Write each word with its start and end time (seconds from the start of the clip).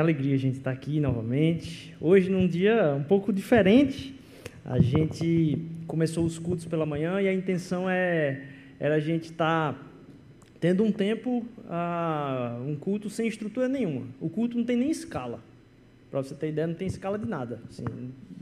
Alegria 0.00 0.34
a 0.34 0.38
gente 0.38 0.58
estar 0.58 0.70
aqui 0.70 1.00
novamente. 1.00 1.94
Hoje, 2.00 2.30
num 2.30 2.46
dia 2.46 2.94
um 2.94 3.02
pouco 3.02 3.32
diferente, 3.32 4.14
a 4.64 4.80
gente 4.80 5.58
começou 5.86 6.24
os 6.24 6.38
cultos 6.38 6.64
pela 6.66 6.84
manhã 6.84 7.20
e 7.20 7.28
a 7.28 7.32
intenção 7.32 7.88
é 7.88 8.42
era 8.80 8.94
a 8.94 9.00
gente 9.00 9.24
estar 9.24 9.76
tendo 10.60 10.84
um 10.84 10.92
tempo, 10.92 11.44
uh, 11.64 12.62
um 12.62 12.76
culto 12.76 13.10
sem 13.10 13.26
estrutura 13.26 13.68
nenhuma. 13.68 14.06
O 14.20 14.28
culto 14.28 14.56
não 14.56 14.64
tem 14.64 14.76
nem 14.76 14.90
escala. 14.90 15.40
Para 16.10 16.22
você 16.22 16.34
ter 16.34 16.48
ideia, 16.48 16.66
não 16.66 16.74
tem 16.74 16.86
escala 16.86 17.18
de 17.18 17.26
nada. 17.26 17.60
Assim, 17.68 17.84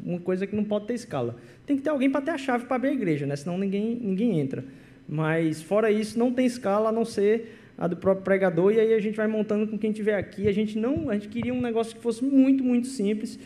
uma 0.04 0.20
coisa 0.20 0.46
que 0.46 0.54
não 0.54 0.64
pode 0.64 0.86
ter 0.86 0.94
escala. 0.94 1.36
Tem 1.66 1.76
que 1.76 1.82
ter 1.82 1.90
alguém 1.90 2.10
para 2.10 2.20
ter 2.20 2.30
a 2.30 2.38
chave 2.38 2.66
para 2.66 2.76
abrir 2.76 2.90
a 2.90 2.92
igreja, 2.92 3.26
né? 3.26 3.34
senão 3.34 3.58
ninguém, 3.58 3.96
ninguém 3.96 4.38
entra. 4.38 4.64
Mas, 5.08 5.62
fora 5.62 5.90
isso, 5.90 6.18
não 6.18 6.32
tem 6.32 6.46
escala 6.46 6.88
a 6.88 6.92
não 6.92 7.04
ser 7.04 7.65
a 7.78 7.86
do 7.86 7.96
próprio 7.96 8.24
pregador, 8.24 8.72
e 8.72 8.80
aí 8.80 8.94
a 8.94 9.00
gente 9.00 9.16
vai 9.16 9.26
montando 9.26 9.66
com 9.66 9.78
quem 9.78 9.92
tiver 9.92 10.14
aqui. 10.14 10.48
A 10.48 10.52
gente 10.52 10.78
não, 10.78 11.10
a 11.10 11.14
gente 11.14 11.28
queria 11.28 11.52
um 11.52 11.60
negócio 11.60 11.94
que 11.94 12.02
fosse 12.02 12.24
muito, 12.24 12.64
muito 12.64 12.86
simples, 12.86 13.38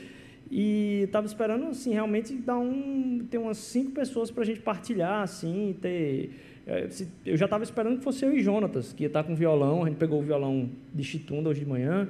e 0.51 1.03
estava 1.05 1.27
esperando, 1.27 1.66
assim, 1.66 1.93
realmente 1.93 2.34
dar 2.34 2.59
um, 2.59 3.25
ter 3.30 3.39
umas 3.39 3.56
cinco 3.56 3.93
pessoas 3.93 4.30
para 4.30 4.43
a 4.43 4.47
gente 4.47 4.61
partilhar, 4.61 5.22
assim, 5.22 5.77
ter... 5.81 6.31
É, 6.67 6.89
eu 7.25 7.37
já 7.37 7.47
estava 7.47 7.64
esperando 7.64 7.98
que 7.98 8.05
fosse 8.05 8.25
eu 8.25 8.37
e 8.37 8.42
Jonatas, 8.42 8.92
que 8.92 9.05
ia 9.05 9.06
estar 9.06 9.22
tá 9.22 9.28
com 9.28 9.34
violão, 9.34 9.84
a 9.84 9.89
gente 9.89 9.97
pegou 9.97 10.20
o 10.20 10.22
violão 10.22 10.69
de 10.92 11.05
Chitunda 11.05 11.48
hoje 11.48 11.61
de 11.61 11.67
manhã, 11.67 12.09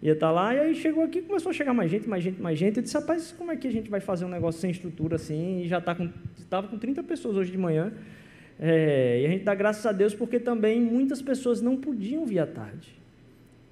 ia 0.00 0.12
estar 0.12 0.28
tá 0.28 0.32
lá, 0.32 0.54
e 0.54 0.60
aí 0.60 0.74
chegou 0.74 1.04
aqui, 1.04 1.22
começou 1.22 1.50
a 1.50 1.52
chegar 1.52 1.74
mais 1.74 1.90
gente, 1.90 2.08
mais 2.08 2.22
gente, 2.22 2.40
mais 2.40 2.58
gente. 2.58 2.76
Eu 2.76 2.82
disse, 2.82 2.94
rapaz, 2.94 3.32
como 3.36 3.50
é 3.50 3.56
que 3.56 3.66
a 3.66 3.72
gente 3.72 3.90
vai 3.90 4.00
fazer 4.00 4.24
um 4.24 4.28
negócio 4.28 4.60
sem 4.60 4.70
estrutura 4.70 5.16
assim? 5.16 5.62
E 5.62 5.68
já 5.68 5.78
está 5.78 5.94
com, 5.94 6.08
estava 6.38 6.68
com 6.68 6.78
30 6.78 7.02
pessoas 7.02 7.36
hoje 7.36 7.50
de 7.50 7.58
manhã. 7.58 7.92
É, 8.64 9.20
e 9.20 9.26
a 9.26 9.28
gente 9.28 9.42
dá 9.42 9.56
graças 9.56 9.84
a 9.84 9.90
Deus 9.90 10.14
porque 10.14 10.38
também 10.38 10.80
muitas 10.80 11.20
pessoas 11.20 11.60
não 11.60 11.76
podiam 11.76 12.24
vir 12.24 12.38
à 12.38 12.46
tarde. 12.46 12.94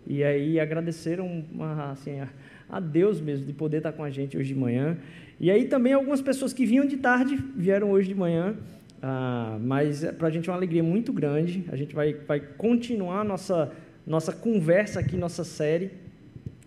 E 0.04 0.24
aí 0.24 0.58
agradeceram 0.58 1.44
assim, 1.92 2.18
a, 2.18 2.28
a 2.68 2.80
Deus 2.80 3.20
mesmo 3.20 3.46
de 3.46 3.52
poder 3.52 3.76
estar 3.76 3.92
com 3.92 4.02
a 4.02 4.10
gente 4.10 4.36
hoje 4.36 4.52
de 4.52 4.58
manhã. 4.58 4.98
E 5.38 5.48
aí 5.48 5.66
também 5.66 5.92
algumas 5.92 6.20
pessoas 6.20 6.52
que 6.52 6.66
vinham 6.66 6.84
de 6.84 6.96
tarde 6.96 7.38
vieram 7.56 7.92
hoje 7.92 8.08
de 8.08 8.16
manhã. 8.16 8.56
Ah, 9.00 9.56
mas 9.60 10.04
para 10.18 10.26
a 10.26 10.30
gente 10.30 10.48
é 10.48 10.52
uma 10.52 10.58
alegria 10.58 10.82
muito 10.82 11.12
grande. 11.12 11.64
A 11.70 11.76
gente 11.76 11.94
vai, 11.94 12.12
vai 12.12 12.40
continuar 12.40 13.24
nossa, 13.24 13.70
nossa 14.04 14.32
conversa 14.32 14.98
aqui, 14.98 15.16
nossa 15.16 15.44
série. 15.44 15.92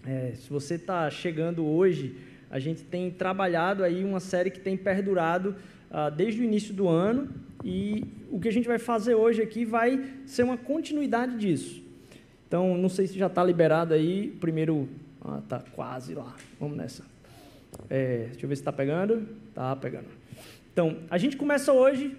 É, 0.07 0.31
se 0.35 0.49
você 0.49 0.75
está 0.75 1.09
chegando 1.09 1.65
hoje, 1.65 2.15
a 2.49 2.57
gente 2.57 2.83
tem 2.83 3.11
trabalhado 3.11 3.83
aí 3.83 4.01
uma 4.01 4.21
série 4.21 4.49
que 4.49 4.61
tem 4.61 4.77
perdurado 4.77 5.57
ah, 5.93 6.09
desde 6.09 6.41
o 6.41 6.43
início 6.43 6.73
do 6.73 6.89
ano 6.89 7.29
e 7.63 8.03
o 8.29 8.39
que 8.39 8.47
a 8.47 8.51
gente 8.51 8.67
vai 8.67 8.79
fazer 8.79 9.15
hoje 9.15 9.41
aqui 9.41 9.63
vai 9.63 10.03
ser 10.25 10.43
uma 10.43 10.57
continuidade 10.57 11.37
disso. 11.37 11.81
Então, 12.47 12.75
não 12.77 12.89
sei 12.89 13.07
se 13.07 13.17
já 13.17 13.27
está 13.27 13.43
liberado 13.43 13.93
aí, 13.93 14.35
primeiro, 14.41 14.89
ah, 15.21 15.41
tá 15.47 15.63
quase 15.73 16.13
lá, 16.13 16.35
vamos 16.59 16.75
nessa. 16.75 17.05
É, 17.89 18.27
deixa 18.31 18.45
eu 18.45 18.49
ver 18.49 18.55
se 18.55 18.61
está 18.61 18.73
pegando, 18.73 19.27
está 19.47 19.75
pegando. 19.75 20.07
Então, 20.73 20.97
a 21.09 21.17
gente 21.17 21.37
começa 21.37 21.71
hoje 21.71 22.17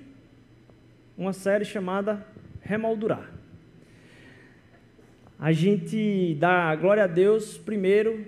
uma 1.18 1.32
série 1.32 1.64
chamada 1.64 2.26
Remoldurar 2.60 3.34
a 5.38 5.52
gente 5.52 6.36
dá 6.38 6.74
glória 6.74 7.04
a 7.04 7.06
Deus 7.06 7.58
primeiro 7.58 8.24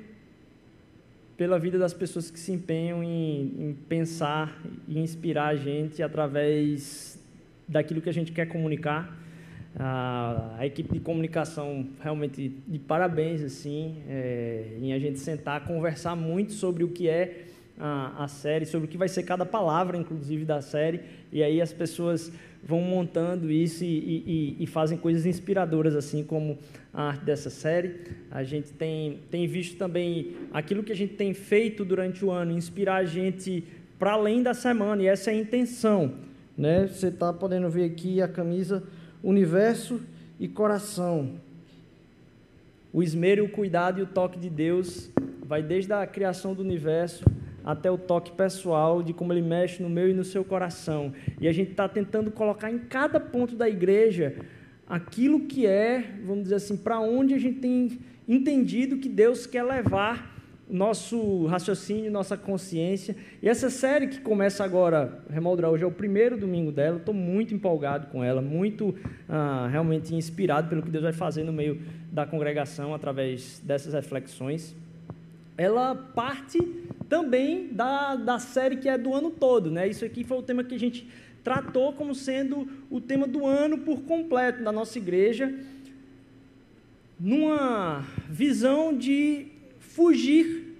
pela 1.37 1.59
vida 1.59 1.79
das 1.79 1.93
pessoas 1.93 2.31
que 2.31 2.39
se 2.39 2.53
empenham 2.53 3.03
em, 3.05 3.53
em, 3.59 3.77
pensar 3.89 4.59
e 4.89 4.99
inspirar 4.99 5.49
a 5.49 5.57
gente 5.57 6.03
através 6.03 7.19
daquilo 7.69 8.01
que 8.01 8.09
a 8.09 8.13
gente 8.13 8.33
quer 8.33 8.47
comunicar. 8.47 9.25
A, 9.79 10.57
a 10.59 10.67
equipe 10.67 10.91
de 10.95 11.01
comunicação 11.01 11.87
realmente 12.01 12.51
de 12.67 12.79
parabéns 12.79 13.43
assim 13.43 13.97
é, 14.09 14.79
em 14.81 14.95
a 14.95 14.99
gente 14.99 15.19
sentar 15.19 15.67
conversar 15.67 16.17
muito 16.17 16.55
sobre 16.55 16.83
o 16.83 16.89
que 16.89 17.07
é 17.11 17.45
a, 17.79 18.25
a 18.25 18.29
série, 18.29 18.65
sobre 18.65 18.87
o 18.87 18.91
que 18.91 18.97
vai 18.97 19.09
ser 19.09 19.23
cada 19.23 19.45
palavra, 19.45 19.97
inclusive 19.97 20.45
da 20.45 20.61
série, 20.61 21.01
e 21.33 21.43
aí 21.43 21.61
as 21.61 21.73
pessoas 21.73 22.33
vão 22.63 22.81
montando 22.81 23.51
isso 23.51 23.85
e, 23.85 23.87
e, 23.89 24.57
e, 24.61 24.67
fazem 24.67 24.99
coisas 24.99 25.25
inspiradoras, 25.25 25.95
assim 25.95 26.25
como 26.25 26.59
a 26.93 27.09
arte 27.09 27.25
dessa 27.25 27.49
série. 27.49 28.01
A 28.31 28.43
gente 28.43 28.73
tem, 28.73 29.21
tem 29.31 29.47
visto 29.47 29.77
também 29.77 30.35
aquilo 30.53 30.83
que 30.83 30.91
a 30.91 30.97
gente 30.97 31.15
tem 31.15 31.33
feito 31.33 31.85
durante 31.85 32.25
o 32.25 32.31
ano, 32.31 32.51
inspirar 32.51 32.97
a 32.97 33.05
gente 33.05 33.63
para 33.99 34.13
além 34.13 34.43
da 34.43 34.53
semana, 34.53 35.03
e 35.03 35.07
essa 35.07 35.31
é 35.31 35.35
a 35.35 35.37
intenção. 35.37 36.15
Né? 36.59 36.87
Você 36.87 37.09
está 37.09 37.33
podendo 37.33 37.71
ver 37.71 37.85
aqui 37.85 38.21
a 38.21 38.27
camisa 38.27 38.83
Universo 39.23 40.01
e 40.41 40.49
Coração. 40.49 41.35
O 42.93 43.03
esmero, 43.03 43.45
o 43.45 43.49
cuidado 43.49 44.01
e 44.01 44.03
o 44.03 44.07
toque 44.07 44.39
de 44.39 44.49
Deus 44.49 45.11
vai 45.45 45.63
desde 45.63 45.93
a 45.93 46.07
criação 46.07 46.55
do 46.55 46.63
universo 46.63 47.25
até 47.67 47.91
o 47.91 47.99
toque 47.99 48.31
pessoal 48.31 49.03
de 49.03 49.13
como 49.13 49.33
ele 49.33 49.43
mexe 49.43 49.83
no 49.83 49.91
meu 49.91 50.09
e 50.09 50.15
no 50.15 50.23
seu 50.23 50.45
coração. 50.45 51.13
E 51.41 51.49
a 51.49 51.53
gente 51.53 51.73
está 51.73 51.89
tentando 51.89 52.31
colocar 52.31 52.71
em 52.71 52.79
cada 52.79 53.19
ponto 53.19 53.57
da 53.57 53.69
igreja 53.69 54.37
aquilo 54.89 55.41
que 55.41 55.67
é, 55.67 56.15
vamos 56.25 56.45
dizer 56.45 56.55
assim, 56.55 56.77
para 56.77 57.01
onde 57.01 57.35
a 57.35 57.39
gente 57.39 57.59
tem 57.59 57.99
entendido 58.29 58.99
que 58.99 59.09
Deus 59.09 59.47
quer 59.47 59.65
levar 59.65 60.37
nosso 60.71 61.47
raciocínio, 61.47 62.11
nossa 62.11 62.37
consciência. 62.37 63.17
E 63.43 63.49
essa 63.49 63.69
série 63.69 64.07
que 64.07 64.21
começa 64.21 64.65
agora, 64.65 65.21
Remoldrar, 65.29 65.71
hoje 65.71 65.83
é 65.83 65.87
o 65.87 65.93
primeiro 65.93 66.37
domingo 66.37 66.71
dela, 66.71 66.99
estou 66.99 67.15
muito 67.15 67.53
empolgado 67.53 68.09
com 68.09 68.23
ela, 68.23 68.41
muito 68.41 68.95
ah, 69.29 69.69
realmente 69.71 70.15
inspirado 70.15 70.69
pelo 70.69 70.83
que 70.83 70.91
Deus 70.91 71.05
vai 71.05 71.13
fazer 71.13 71.43
no 71.43 71.53
meio 71.53 71.81
da 72.13 72.27
congregação 72.27 72.95
através 72.95 73.61
dessas 73.65 73.93
reflexões 73.93 74.75
ela 75.57 75.95
parte 75.95 76.59
também 77.09 77.69
da, 77.73 78.17
da 78.17 78.39
série 78.39 78.77
que 78.77 78.89
é 78.89 78.99
do 78.99 79.15
ano 79.15 79.31
todo. 79.31 79.71
Né? 79.71 79.89
Isso 79.89 80.05
aqui 80.05 80.25
foi 80.25 80.39
o 80.39 80.43
tema 80.43 80.65
que 80.65 80.75
a 80.75 80.79
gente 80.79 81.09
tratou 81.43 81.93
como 81.93 82.15
sendo 82.15 82.69
o 82.91 83.01
tema 83.01 83.27
do 83.27 83.47
ano 83.47 83.79
por 83.79 84.03
completo 84.03 84.65
da 84.65 84.73
nossa 84.73 84.99
igreja, 84.99 85.55
numa 87.19 88.05
visão 88.29 88.97
de 88.97 89.47
fugir 89.79 90.75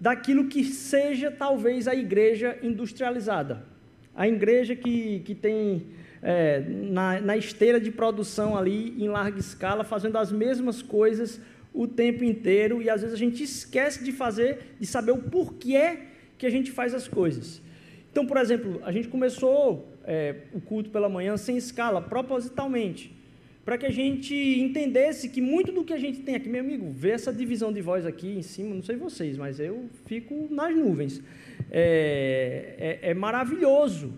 daquilo 0.00 0.46
que 0.46 0.64
seja 0.64 1.30
talvez 1.30 1.88
a 1.88 1.94
igreja 1.94 2.56
industrializada. 2.62 3.66
A 4.14 4.28
igreja 4.28 4.76
que, 4.76 5.20
que 5.20 5.34
tem 5.34 5.86
é, 6.22 6.60
na, 6.60 7.20
na 7.20 7.36
esteira 7.36 7.80
de 7.80 7.90
produção 7.90 8.56
ali 8.56 8.94
em 9.02 9.08
larga 9.08 9.38
escala, 9.38 9.84
fazendo 9.84 10.16
as 10.16 10.32
mesmas 10.32 10.80
coisas 10.80 11.40
o 11.78 11.86
tempo 11.86 12.24
inteiro 12.24 12.82
e 12.82 12.90
às 12.90 13.02
vezes 13.02 13.14
a 13.14 13.18
gente 13.18 13.40
esquece 13.40 14.02
de 14.02 14.10
fazer, 14.10 14.74
de 14.80 14.84
saber 14.84 15.12
o 15.12 15.18
porquê 15.18 15.98
que 16.36 16.44
a 16.44 16.50
gente 16.50 16.72
faz 16.72 16.92
as 16.92 17.06
coisas. 17.06 17.62
Então, 18.10 18.26
por 18.26 18.36
exemplo, 18.36 18.80
a 18.84 18.90
gente 18.90 19.06
começou 19.06 19.88
é, 20.02 20.34
o 20.52 20.60
culto 20.60 20.90
pela 20.90 21.08
manhã 21.08 21.36
sem 21.36 21.56
escala, 21.56 22.02
propositalmente, 22.02 23.16
para 23.64 23.78
que 23.78 23.86
a 23.86 23.92
gente 23.92 24.34
entendesse 24.34 25.28
que 25.28 25.40
muito 25.40 25.70
do 25.70 25.84
que 25.84 25.92
a 25.92 25.98
gente 25.98 26.18
tem 26.18 26.34
aqui, 26.34 26.48
meu 26.48 26.62
amigo, 26.62 26.90
vê 26.90 27.10
essa 27.10 27.32
divisão 27.32 27.72
de 27.72 27.80
voz 27.80 28.04
aqui 28.04 28.26
em 28.26 28.42
cima, 28.42 28.74
não 28.74 28.82
sei 28.82 28.96
vocês, 28.96 29.36
mas 29.36 29.60
eu 29.60 29.88
fico 30.04 30.48
nas 30.50 30.74
nuvens. 30.74 31.22
É, 31.70 32.98
é, 33.02 33.10
é 33.10 33.14
maravilhoso 33.14 34.14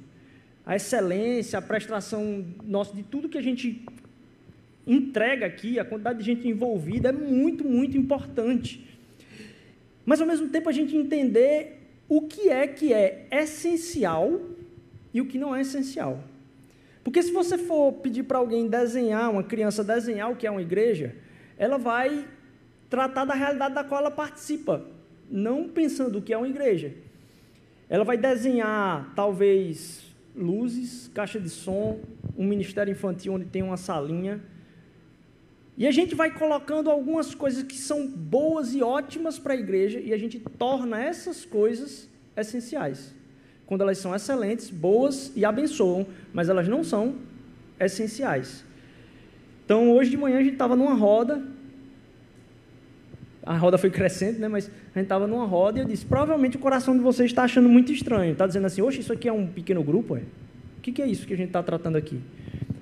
a 0.64 0.76
excelência, 0.76 1.58
a 1.58 1.62
prestação 1.62 2.42
nossa 2.64 2.96
de 2.96 3.02
tudo 3.02 3.28
que 3.28 3.36
a 3.36 3.42
gente 3.42 3.84
entrega 4.86 5.46
aqui, 5.46 5.78
a 5.78 5.84
quantidade 5.84 6.18
de 6.18 6.24
gente 6.24 6.48
envolvida 6.48 7.10
é 7.10 7.12
muito, 7.12 7.64
muito 7.64 7.96
importante. 7.96 8.86
Mas 10.04 10.20
ao 10.20 10.26
mesmo 10.26 10.48
tempo 10.48 10.68
a 10.68 10.72
gente 10.72 10.96
entender 10.96 11.78
o 12.08 12.22
que 12.22 12.48
é 12.48 12.66
que 12.66 12.92
é 12.92 13.26
essencial 13.30 14.40
e 15.14 15.20
o 15.20 15.26
que 15.26 15.38
não 15.38 15.54
é 15.54 15.60
essencial. 15.60 16.24
Porque 17.04 17.22
se 17.22 17.32
você 17.32 17.56
for 17.56 17.92
pedir 17.94 18.24
para 18.24 18.38
alguém 18.38 18.68
desenhar, 18.68 19.30
uma 19.30 19.42
criança 19.42 19.82
desenhar 19.84 20.30
o 20.30 20.36
que 20.36 20.46
é 20.46 20.50
uma 20.50 20.62
igreja, 20.62 21.14
ela 21.56 21.78
vai 21.78 22.26
tratar 22.88 23.24
da 23.24 23.34
realidade 23.34 23.74
da 23.74 23.84
qual 23.84 24.00
ela 24.00 24.10
participa, 24.10 24.84
não 25.30 25.68
pensando 25.68 26.18
o 26.18 26.22
que 26.22 26.32
é 26.32 26.36
uma 26.36 26.48
igreja. 26.48 26.92
Ela 27.88 28.04
vai 28.04 28.16
desenhar, 28.16 29.12
talvez, 29.14 30.02
luzes, 30.34 31.08
caixa 31.14 31.40
de 31.40 31.48
som, 31.48 32.00
um 32.36 32.46
ministério 32.46 32.90
infantil 32.90 33.34
onde 33.34 33.44
tem 33.46 33.62
uma 33.62 33.76
salinha, 33.76 34.40
e 35.80 35.86
a 35.86 35.90
gente 35.90 36.14
vai 36.14 36.30
colocando 36.30 36.90
algumas 36.90 37.34
coisas 37.34 37.62
que 37.62 37.78
são 37.78 38.06
boas 38.06 38.74
e 38.74 38.82
ótimas 38.82 39.38
para 39.38 39.54
a 39.54 39.56
igreja 39.56 39.98
e 39.98 40.12
a 40.12 40.18
gente 40.18 40.38
torna 40.38 41.02
essas 41.02 41.46
coisas 41.46 42.06
essenciais. 42.36 43.14
Quando 43.64 43.80
elas 43.80 43.96
são 43.96 44.14
excelentes, 44.14 44.68
boas 44.68 45.32
e 45.34 45.42
abençoam, 45.42 46.06
mas 46.34 46.50
elas 46.50 46.68
não 46.68 46.84
são 46.84 47.14
essenciais. 47.80 48.62
Então, 49.64 49.90
hoje 49.90 50.10
de 50.10 50.18
manhã 50.18 50.36
a 50.36 50.42
gente 50.42 50.52
estava 50.52 50.76
numa 50.76 50.92
roda. 50.92 51.42
A 53.42 53.56
roda 53.56 53.78
foi 53.78 53.88
crescente, 53.90 54.38
né? 54.38 54.48
Mas 54.48 54.66
a 54.66 54.98
gente 54.98 55.06
estava 55.06 55.26
numa 55.26 55.46
roda 55.46 55.78
e 55.78 55.82
eu 55.82 55.86
disse: 55.86 56.04
provavelmente 56.04 56.58
o 56.58 56.60
coração 56.60 56.94
de 56.94 57.02
vocês 57.02 57.30
está 57.30 57.44
achando 57.44 57.70
muito 57.70 57.90
estranho. 57.90 58.32
Está 58.32 58.46
dizendo 58.46 58.66
assim: 58.66 58.82
Oxe, 58.82 59.00
isso 59.00 59.14
aqui 59.14 59.30
é 59.30 59.32
um 59.32 59.46
pequeno 59.46 59.82
grupo? 59.82 60.14
É? 60.14 60.20
O 60.76 60.82
que, 60.82 60.92
que 60.92 61.00
é 61.00 61.06
isso 61.06 61.26
que 61.26 61.32
a 61.32 61.36
gente 61.38 61.46
está 61.46 61.62
tratando 61.62 61.96
aqui? 61.96 62.20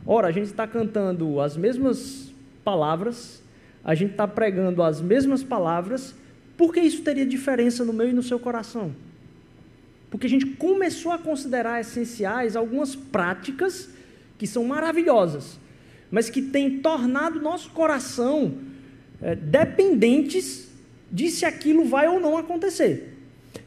Ora, 0.05 0.27
a 0.27 0.33
gente 0.33 0.47
está 0.47 0.67
cantando 0.67 1.41
as 1.41 1.57
mesmas 1.57 2.28
palavras, 2.69 3.43
a 3.83 3.95
gente 3.95 4.11
está 4.11 4.29
pregando 4.29 4.83
as 4.83 5.01
mesmas 5.01 5.43
palavras, 5.43 6.15
por 6.55 6.71
que 6.71 6.81
isso 6.81 7.01
teria 7.01 7.25
diferença 7.25 7.83
no 7.83 7.95
meu 7.95 8.11
e 8.11 8.13
no 8.13 8.23
seu 8.23 8.39
coração? 8.39 8.95
Porque 10.11 10.27
a 10.27 10.29
gente 10.29 10.45
começou 10.45 11.11
a 11.11 11.17
considerar 11.17 11.81
essenciais 11.81 12.57
algumas 12.57 12.95
práticas 12.95 13.89
que 14.37 14.47
são 14.47 14.65
maravilhosas, 14.65 15.59
mas 16.11 16.29
que 16.29 16.43
têm 16.43 16.81
tornado 16.81 17.41
nosso 17.41 17.71
coração 17.71 18.59
é, 19.23 19.35
dependentes 19.35 20.69
de 21.11 21.31
se 21.31 21.47
aquilo 21.47 21.87
vai 21.87 22.07
ou 22.07 22.21
não 22.21 22.37
acontecer. 22.37 23.15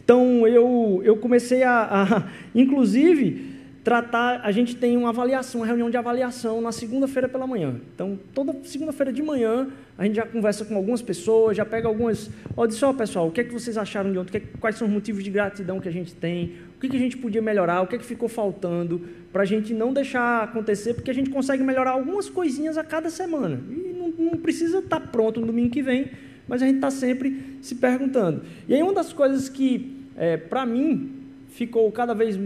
Então 0.04 0.48
eu, 0.48 1.02
eu 1.04 1.18
comecei 1.18 1.64
a, 1.64 2.04
a 2.04 2.30
inclusive, 2.54 3.51
tratar, 3.84 4.42
a 4.44 4.52
gente 4.52 4.76
tem 4.76 4.96
uma 4.96 5.10
avaliação, 5.10 5.62
uma 5.62 5.68
reunião 5.68 5.90
de 5.90 5.98
avaliação 5.98 6.62
na 6.62 6.72
segunda-feira 6.72 7.28
pela 7.28 7.48
manhã. 7.48 7.82
Então, 7.96 8.20
toda 8.34 8.56
segunda-feira 8.64 9.12
de 9.12 9.24
manhã, 9.24 9.70
a 9.98 10.06
gente 10.06 10.16
já 10.16 10.26
conversa 10.26 10.64
com 10.66 10.76
algumas 10.76 11.02
pessoas, 11.02 11.58
já 11.58 11.66
pega 11.66 11.88
algumas. 11.88 12.30
Ó, 12.56 12.66
disse, 12.68 12.84
ó, 12.86 12.94
pessoal, 12.94 13.28
o 13.28 13.32
que 13.32 13.42
é 13.42 13.44
que 13.44 13.52
vocês 13.52 13.78
acharam 13.78 14.12
de 14.12 14.20
ontem? 14.20 14.38
É 14.38 14.42
quais 14.60 14.76
são 14.76 14.88
os 14.88 14.94
motivos 14.94 15.24
de 15.24 15.32
gratidão 15.32 15.80
que 15.80 15.90
a 15.90 15.92
gente 15.92 16.14
tem? 16.14 16.54
O 16.78 16.80
que, 16.80 16.90
que 16.90 16.96
a 16.96 17.00
gente 17.00 17.18
podia 17.18 17.42
melhorar? 17.42 17.82
O 17.82 17.88
que 17.88 17.96
é 17.96 17.98
que 17.98 18.06
ficou 18.06 18.30
faltando? 18.30 19.02
Para 19.34 19.44
a 19.44 19.46
gente 19.46 19.74
não 19.74 19.92
deixar 19.92 20.44
acontecer, 20.44 20.94
porque 20.94 21.10
a 21.10 21.14
gente 21.14 21.32
consegue 21.32 21.64
melhorar 21.64 21.92
algumas 21.92 22.30
coisinhas 22.30 22.78
a 22.78 22.84
cada 22.84 23.10
semana. 23.10 23.60
E 23.70 23.94
não, 23.94 24.32
não 24.32 24.38
precisa 24.38 24.80
estar 24.80 25.00
tá 25.00 25.08
pronto 25.08 25.40
no 25.40 25.48
domingo 25.48 25.72
que 25.72 25.82
vem, 25.82 26.12
mas 26.48 26.62
a 26.62 26.66
gente 26.68 26.76
está 26.76 26.92
sempre 26.92 27.58
se 27.62 27.76
perguntando. 27.76 28.44
E 28.68 28.76
aí, 28.76 28.84
uma 28.84 28.94
das 28.94 29.12
coisas 29.12 29.50
que, 29.50 30.06
é, 30.16 30.38
para 30.38 30.66
mim, 30.66 31.21
ficou 31.52 31.92
cada 31.92 32.14
vez 32.14 32.38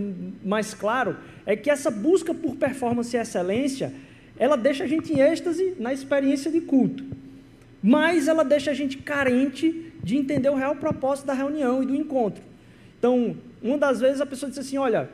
mais 0.44 0.74
claro 0.74 1.16
é 1.46 1.56
que 1.56 1.69
essa 1.69 1.90
busca 1.90 2.34
por 2.34 2.56
performance 2.56 3.16
e 3.16 3.19
excelência, 3.19 3.94
ela 4.38 4.57
deixa 4.57 4.84
a 4.84 4.88
gente 4.88 5.13
em 5.13 5.22
êxtase 5.22 5.75
na 5.80 5.94
experiência 5.94 6.52
de 6.52 6.60
culto, 6.62 7.04
mas 7.81 8.28
ela 8.28 8.44
deixa 8.44 8.72
a 8.72 8.74
gente 8.74 8.98
carente 8.98 9.94
de 10.04 10.18
entender 10.18 10.50
o 10.50 10.56
real 10.56 10.75
propósito 10.75 11.28
da 11.28 11.34
reunião 11.34 11.81
e 11.81 11.86
do 11.86 11.96
encontro. 11.96 12.44
Então, 12.98 13.38
uma 13.62 13.78
das 13.78 14.00
vezes 14.00 14.19
a 14.19 14.25
pessoa 14.25 14.50
disse 14.50 14.62
assim: 14.62 14.78
Olha, 14.78 15.10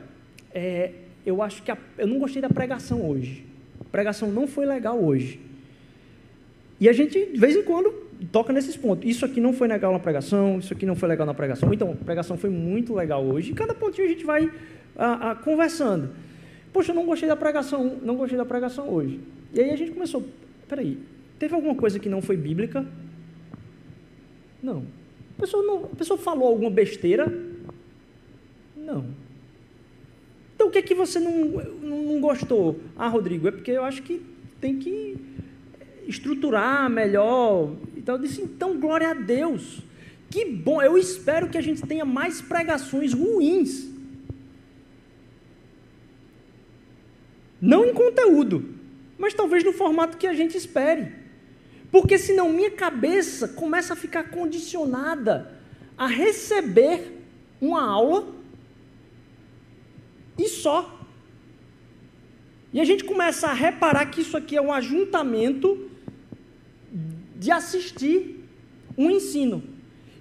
é, 0.54 0.92
eu 1.24 1.42
acho 1.42 1.62
que 1.62 1.70
a, 1.70 1.76
eu 1.98 2.06
não 2.06 2.18
gostei 2.18 2.40
da 2.40 2.48
pregação 2.48 3.08
hoje. 3.08 3.44
A 3.80 3.84
pregação 3.84 4.30
não 4.30 4.46
foi 4.46 4.66
legal 4.66 5.02
hoje. 5.02 5.38
E 6.80 6.88
a 6.88 6.92
gente, 6.92 7.26
de 7.26 7.38
vez 7.38 7.54
em 7.54 7.62
quando, 7.62 7.92
toca 8.24 8.52
nesses 8.52 8.76
pontos. 8.76 9.08
Isso 9.08 9.24
aqui 9.24 9.40
não 9.40 9.52
foi 9.52 9.68
legal 9.68 9.92
na 9.92 9.98
pregação, 9.98 10.58
isso 10.58 10.72
aqui 10.72 10.86
não 10.86 10.94
foi 10.94 11.08
legal 11.08 11.26
na 11.26 11.34
pregação. 11.34 11.72
Então, 11.72 11.92
a 11.92 12.04
pregação 12.04 12.36
foi 12.36 12.50
muito 12.50 12.94
legal 12.94 13.24
hoje. 13.24 13.52
E 13.52 13.54
cada 13.54 13.74
pontinho 13.74 14.06
a 14.06 14.10
gente 14.10 14.24
vai 14.24 14.50
a, 14.96 15.30
a, 15.30 15.34
conversando. 15.34 16.10
Poxa, 16.72 16.92
eu 16.92 16.94
não 16.94 17.04
gostei 17.04 17.28
da 17.28 17.36
pregação, 17.36 17.98
não 18.02 18.16
gostei 18.16 18.38
da 18.38 18.44
pregação 18.44 18.88
hoje. 18.88 19.20
E 19.52 19.60
aí 19.60 19.70
a 19.70 19.76
gente 19.76 19.90
começou, 19.90 20.24
peraí, 20.68 20.98
teve 21.38 21.54
alguma 21.54 21.74
coisa 21.74 21.98
que 21.98 22.08
não 22.08 22.22
foi 22.22 22.36
bíblica? 22.36 22.86
Não. 24.62 24.84
A 25.36 25.40
pessoa, 25.40 25.62
não, 25.62 25.84
a 25.84 25.96
pessoa 25.96 26.18
falou 26.18 26.48
alguma 26.48 26.70
besteira? 26.70 27.32
Não. 28.76 29.04
Então 30.54 30.68
o 30.68 30.70
que 30.70 30.78
é 30.78 30.82
que 30.82 30.94
você 30.94 31.18
não, 31.18 31.32
não 31.82 32.20
gostou? 32.20 32.78
Ah, 32.96 33.08
Rodrigo, 33.08 33.48
é 33.48 33.50
porque 33.50 33.72
eu 33.72 33.84
acho 33.84 34.02
que 34.02 34.22
tem 34.60 34.78
que 34.78 35.16
estruturar 36.06 36.88
melhor. 36.90 37.74
Então 37.96 38.16
eu 38.16 38.20
disse, 38.20 38.42
então 38.42 38.78
glória 38.78 39.10
a 39.10 39.14
Deus. 39.14 39.80
Que 40.30 40.44
bom, 40.44 40.80
eu 40.80 40.96
espero 40.96 41.48
que 41.48 41.58
a 41.58 41.60
gente 41.60 41.82
tenha 41.82 42.04
mais 42.04 42.40
pregações 42.40 43.12
ruins. 43.12 43.90
Não 47.60 47.84
em 47.84 47.92
conteúdo, 47.92 48.74
mas 49.18 49.34
talvez 49.34 49.62
no 49.62 49.72
formato 49.72 50.16
que 50.16 50.26
a 50.26 50.34
gente 50.34 50.56
espere. 50.56 51.12
Porque 51.90 52.16
senão 52.16 52.50
minha 52.50 52.70
cabeça 52.70 53.46
começa 53.46 53.92
a 53.92 53.96
ficar 53.96 54.30
condicionada 54.30 55.52
a 55.96 56.06
receber 56.06 57.20
uma 57.60 57.82
aula 57.82 58.34
e 60.38 60.48
só. 60.48 60.98
E 62.72 62.80
a 62.80 62.84
gente 62.84 63.04
começa 63.04 63.48
a 63.48 63.52
reparar 63.52 64.06
que 64.06 64.22
isso 64.22 64.36
aqui 64.36 64.56
é 64.56 64.62
um 64.62 64.72
ajuntamento 64.72 65.90
de 67.42 67.50
assistir 67.50 68.40
um 68.96 69.10
ensino 69.10 69.64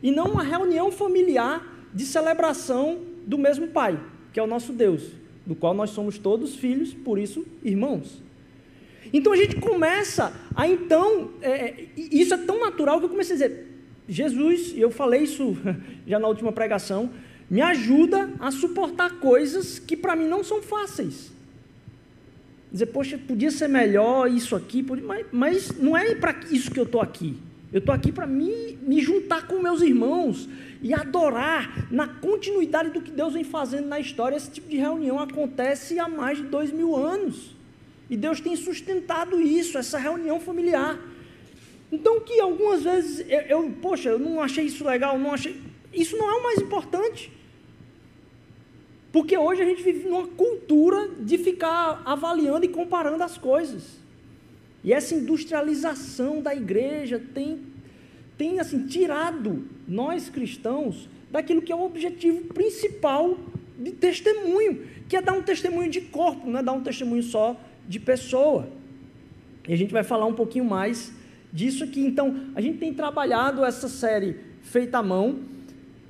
e 0.01 0.11
não 0.11 0.25
uma 0.25 0.41
reunião 0.41 0.91
familiar 0.91 1.87
de 1.93 2.03
celebração 2.03 2.99
do 3.27 3.37
mesmo 3.37 3.67
Pai, 3.67 3.99
que 4.33 4.39
é 4.39 4.43
o 4.43 4.47
nosso 4.47 4.73
Deus, 4.73 5.03
do 5.45 5.53
qual 5.53 5.75
nós 5.75 5.91
somos 5.91 6.17
todos 6.17 6.55
filhos, 6.55 6.95
por 6.95 7.19
isso 7.19 7.45
irmãos. 7.63 8.23
Então 9.13 9.33
a 9.33 9.35
gente 9.35 9.57
começa 9.57 10.33
a 10.55 10.67
então, 10.67 11.29
é, 11.43 11.51
é 11.51 11.87
isso 11.95 12.33
é 12.33 12.37
tão 12.37 12.59
natural 12.59 12.97
que 12.97 13.05
eu 13.05 13.09
comecei 13.09 13.35
a 13.35 13.37
dizer, 13.37 13.67
Jesus, 14.09 14.73
e 14.75 14.81
eu 14.81 14.89
falei 14.89 15.21
isso 15.21 15.55
já 16.07 16.17
na 16.17 16.27
última 16.27 16.51
pregação, 16.51 17.11
me 17.47 17.61
ajuda 17.61 18.31
a 18.39 18.49
suportar 18.49 19.19
coisas 19.19 19.77
que 19.77 19.95
para 19.95 20.15
mim 20.15 20.27
não 20.27 20.43
são 20.43 20.59
fáceis 20.59 21.31
dizer, 22.71 22.87
poxa, 22.87 23.17
podia 23.17 23.51
ser 23.51 23.67
melhor 23.67 24.29
isso 24.31 24.55
aqui, 24.55 24.85
mas, 25.03 25.25
mas 25.31 25.77
não 25.77 25.95
é 25.97 26.15
para 26.15 26.39
isso 26.49 26.71
que 26.71 26.79
eu 26.79 26.85
estou 26.85 27.01
aqui. 27.01 27.37
Eu 27.71 27.79
estou 27.79 27.93
aqui 27.93 28.11
para 28.11 28.27
me, 28.27 28.77
me 28.81 29.01
juntar 29.01 29.47
com 29.47 29.61
meus 29.61 29.81
irmãos 29.81 30.47
e 30.81 30.93
adorar 30.93 31.87
na 31.91 32.07
continuidade 32.07 32.89
do 32.89 33.01
que 33.01 33.11
Deus 33.11 33.33
vem 33.33 33.43
fazendo 33.43 33.87
na 33.87 33.99
história. 33.99 34.35
Esse 34.35 34.51
tipo 34.51 34.69
de 34.69 34.77
reunião 34.77 35.19
acontece 35.19 35.97
há 35.99 36.07
mais 36.07 36.37
de 36.37 36.45
dois 36.45 36.71
mil 36.71 36.95
anos. 36.95 37.55
E 38.09 38.17
Deus 38.17 38.41
tem 38.41 38.55
sustentado 38.57 39.39
isso, 39.39 39.77
essa 39.77 39.97
reunião 39.97 40.39
familiar. 40.39 40.99
Então, 41.91 42.19
que 42.19 42.39
algumas 42.39 42.83
vezes 42.83 43.25
eu, 43.29 43.41
eu 43.41 43.71
poxa, 43.81 44.09
eu 44.09 44.19
não 44.19 44.41
achei 44.41 44.65
isso 44.65 44.85
legal, 44.85 45.17
não 45.17 45.33
achei. 45.33 45.55
Isso 45.93 46.17
não 46.17 46.29
é 46.29 46.33
o 46.33 46.43
mais 46.43 46.59
importante. 46.59 47.31
Porque 49.11 49.37
hoje 49.37 49.61
a 49.61 49.65
gente 49.65 49.83
vive 49.83 50.07
numa 50.07 50.27
cultura 50.27 51.09
de 51.19 51.37
ficar 51.37 52.01
avaliando 52.05 52.65
e 52.65 52.69
comparando 52.69 53.23
as 53.23 53.37
coisas. 53.37 53.99
E 54.83 54.93
essa 54.93 55.13
industrialização 55.13 56.41
da 56.41 56.55
igreja 56.55 57.21
tem, 57.33 57.59
tem 58.37 58.59
assim, 58.59 58.87
tirado 58.87 59.63
nós 59.87 60.29
cristãos 60.29 61.09
daquilo 61.29 61.61
que 61.61 61.71
é 61.71 61.75
o 61.75 61.83
objetivo 61.83 62.45
principal 62.53 63.37
de 63.77 63.91
testemunho, 63.91 64.85
que 65.09 65.15
é 65.15 65.21
dar 65.21 65.33
um 65.33 65.41
testemunho 65.41 65.89
de 65.89 66.01
corpo, 66.01 66.49
não 66.49 66.59
é 66.59 66.63
dar 66.63 66.73
um 66.73 66.81
testemunho 66.81 67.23
só 67.23 67.59
de 67.87 67.99
pessoa. 67.99 68.69
E 69.67 69.73
a 69.73 69.77
gente 69.77 69.91
vai 69.91 70.03
falar 70.03 70.25
um 70.25 70.33
pouquinho 70.33 70.65
mais 70.65 71.11
disso 71.51 71.83
aqui. 71.83 71.99
Então, 71.99 72.47
a 72.55 72.61
gente 72.61 72.77
tem 72.77 72.93
trabalhado 72.93 73.63
essa 73.63 73.87
série 73.87 74.37
feita 74.61 74.99
à 74.99 75.03
mão, 75.03 75.39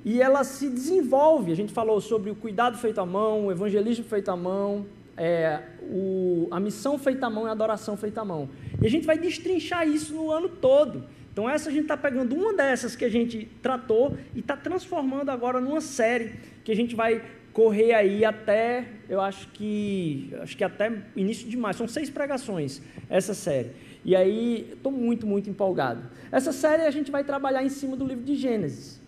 e 0.04 0.20
ela 0.20 0.44
se 0.44 0.68
desenvolve. 0.68 1.52
A 1.52 1.56
gente 1.56 1.72
falou 1.72 2.00
sobre 2.00 2.30
o 2.30 2.34
cuidado 2.34 2.78
feito 2.78 3.00
à 3.00 3.06
mão, 3.06 3.46
o 3.46 3.52
evangelismo 3.52 4.04
feito 4.04 4.30
à 4.30 4.36
mão, 4.36 4.86
é, 5.16 5.60
o, 5.82 6.48
a 6.50 6.58
missão 6.58 6.98
feita 6.98 7.26
à 7.26 7.30
mão 7.30 7.46
e 7.46 7.48
a 7.48 7.52
adoração 7.52 7.96
feita 7.96 8.20
à 8.20 8.24
mão. 8.24 8.48
E 8.80 8.86
a 8.86 8.90
gente 8.90 9.06
vai 9.06 9.18
destrinchar 9.18 9.86
isso 9.86 10.14
no 10.14 10.30
ano 10.30 10.48
todo. 10.48 11.04
Então, 11.32 11.48
essa 11.48 11.70
a 11.70 11.72
gente 11.72 11.82
está 11.82 11.96
pegando 11.96 12.34
uma 12.34 12.52
dessas 12.52 12.94
que 12.94 13.04
a 13.04 13.08
gente 13.08 13.48
tratou 13.62 14.16
e 14.34 14.40
está 14.40 14.56
transformando 14.56 15.30
agora 15.30 15.60
numa 15.60 15.80
série 15.80 16.34
que 16.62 16.70
a 16.70 16.76
gente 16.76 16.94
vai 16.94 17.22
correr 17.54 17.92
aí 17.92 18.24
até, 18.24 18.86
eu 19.08 19.20
acho 19.20 19.48
que, 19.48 20.34
acho 20.40 20.56
que 20.56 20.64
até 20.64 20.92
início 21.14 21.48
de 21.48 21.56
maio. 21.56 21.74
São 21.74 21.88
seis 21.88 22.10
pregações 22.10 22.82
essa 23.08 23.34
série. 23.34 23.70
E 24.04 24.16
aí, 24.16 24.72
estou 24.72 24.90
muito, 24.92 25.26
muito 25.26 25.48
empolgado. 25.48 26.02
Essa 26.30 26.52
série 26.52 26.82
a 26.82 26.90
gente 26.90 27.10
vai 27.10 27.24
trabalhar 27.24 27.62
em 27.62 27.68
cima 27.68 27.96
do 27.96 28.06
livro 28.06 28.24
de 28.24 28.34
Gênesis. 28.34 29.01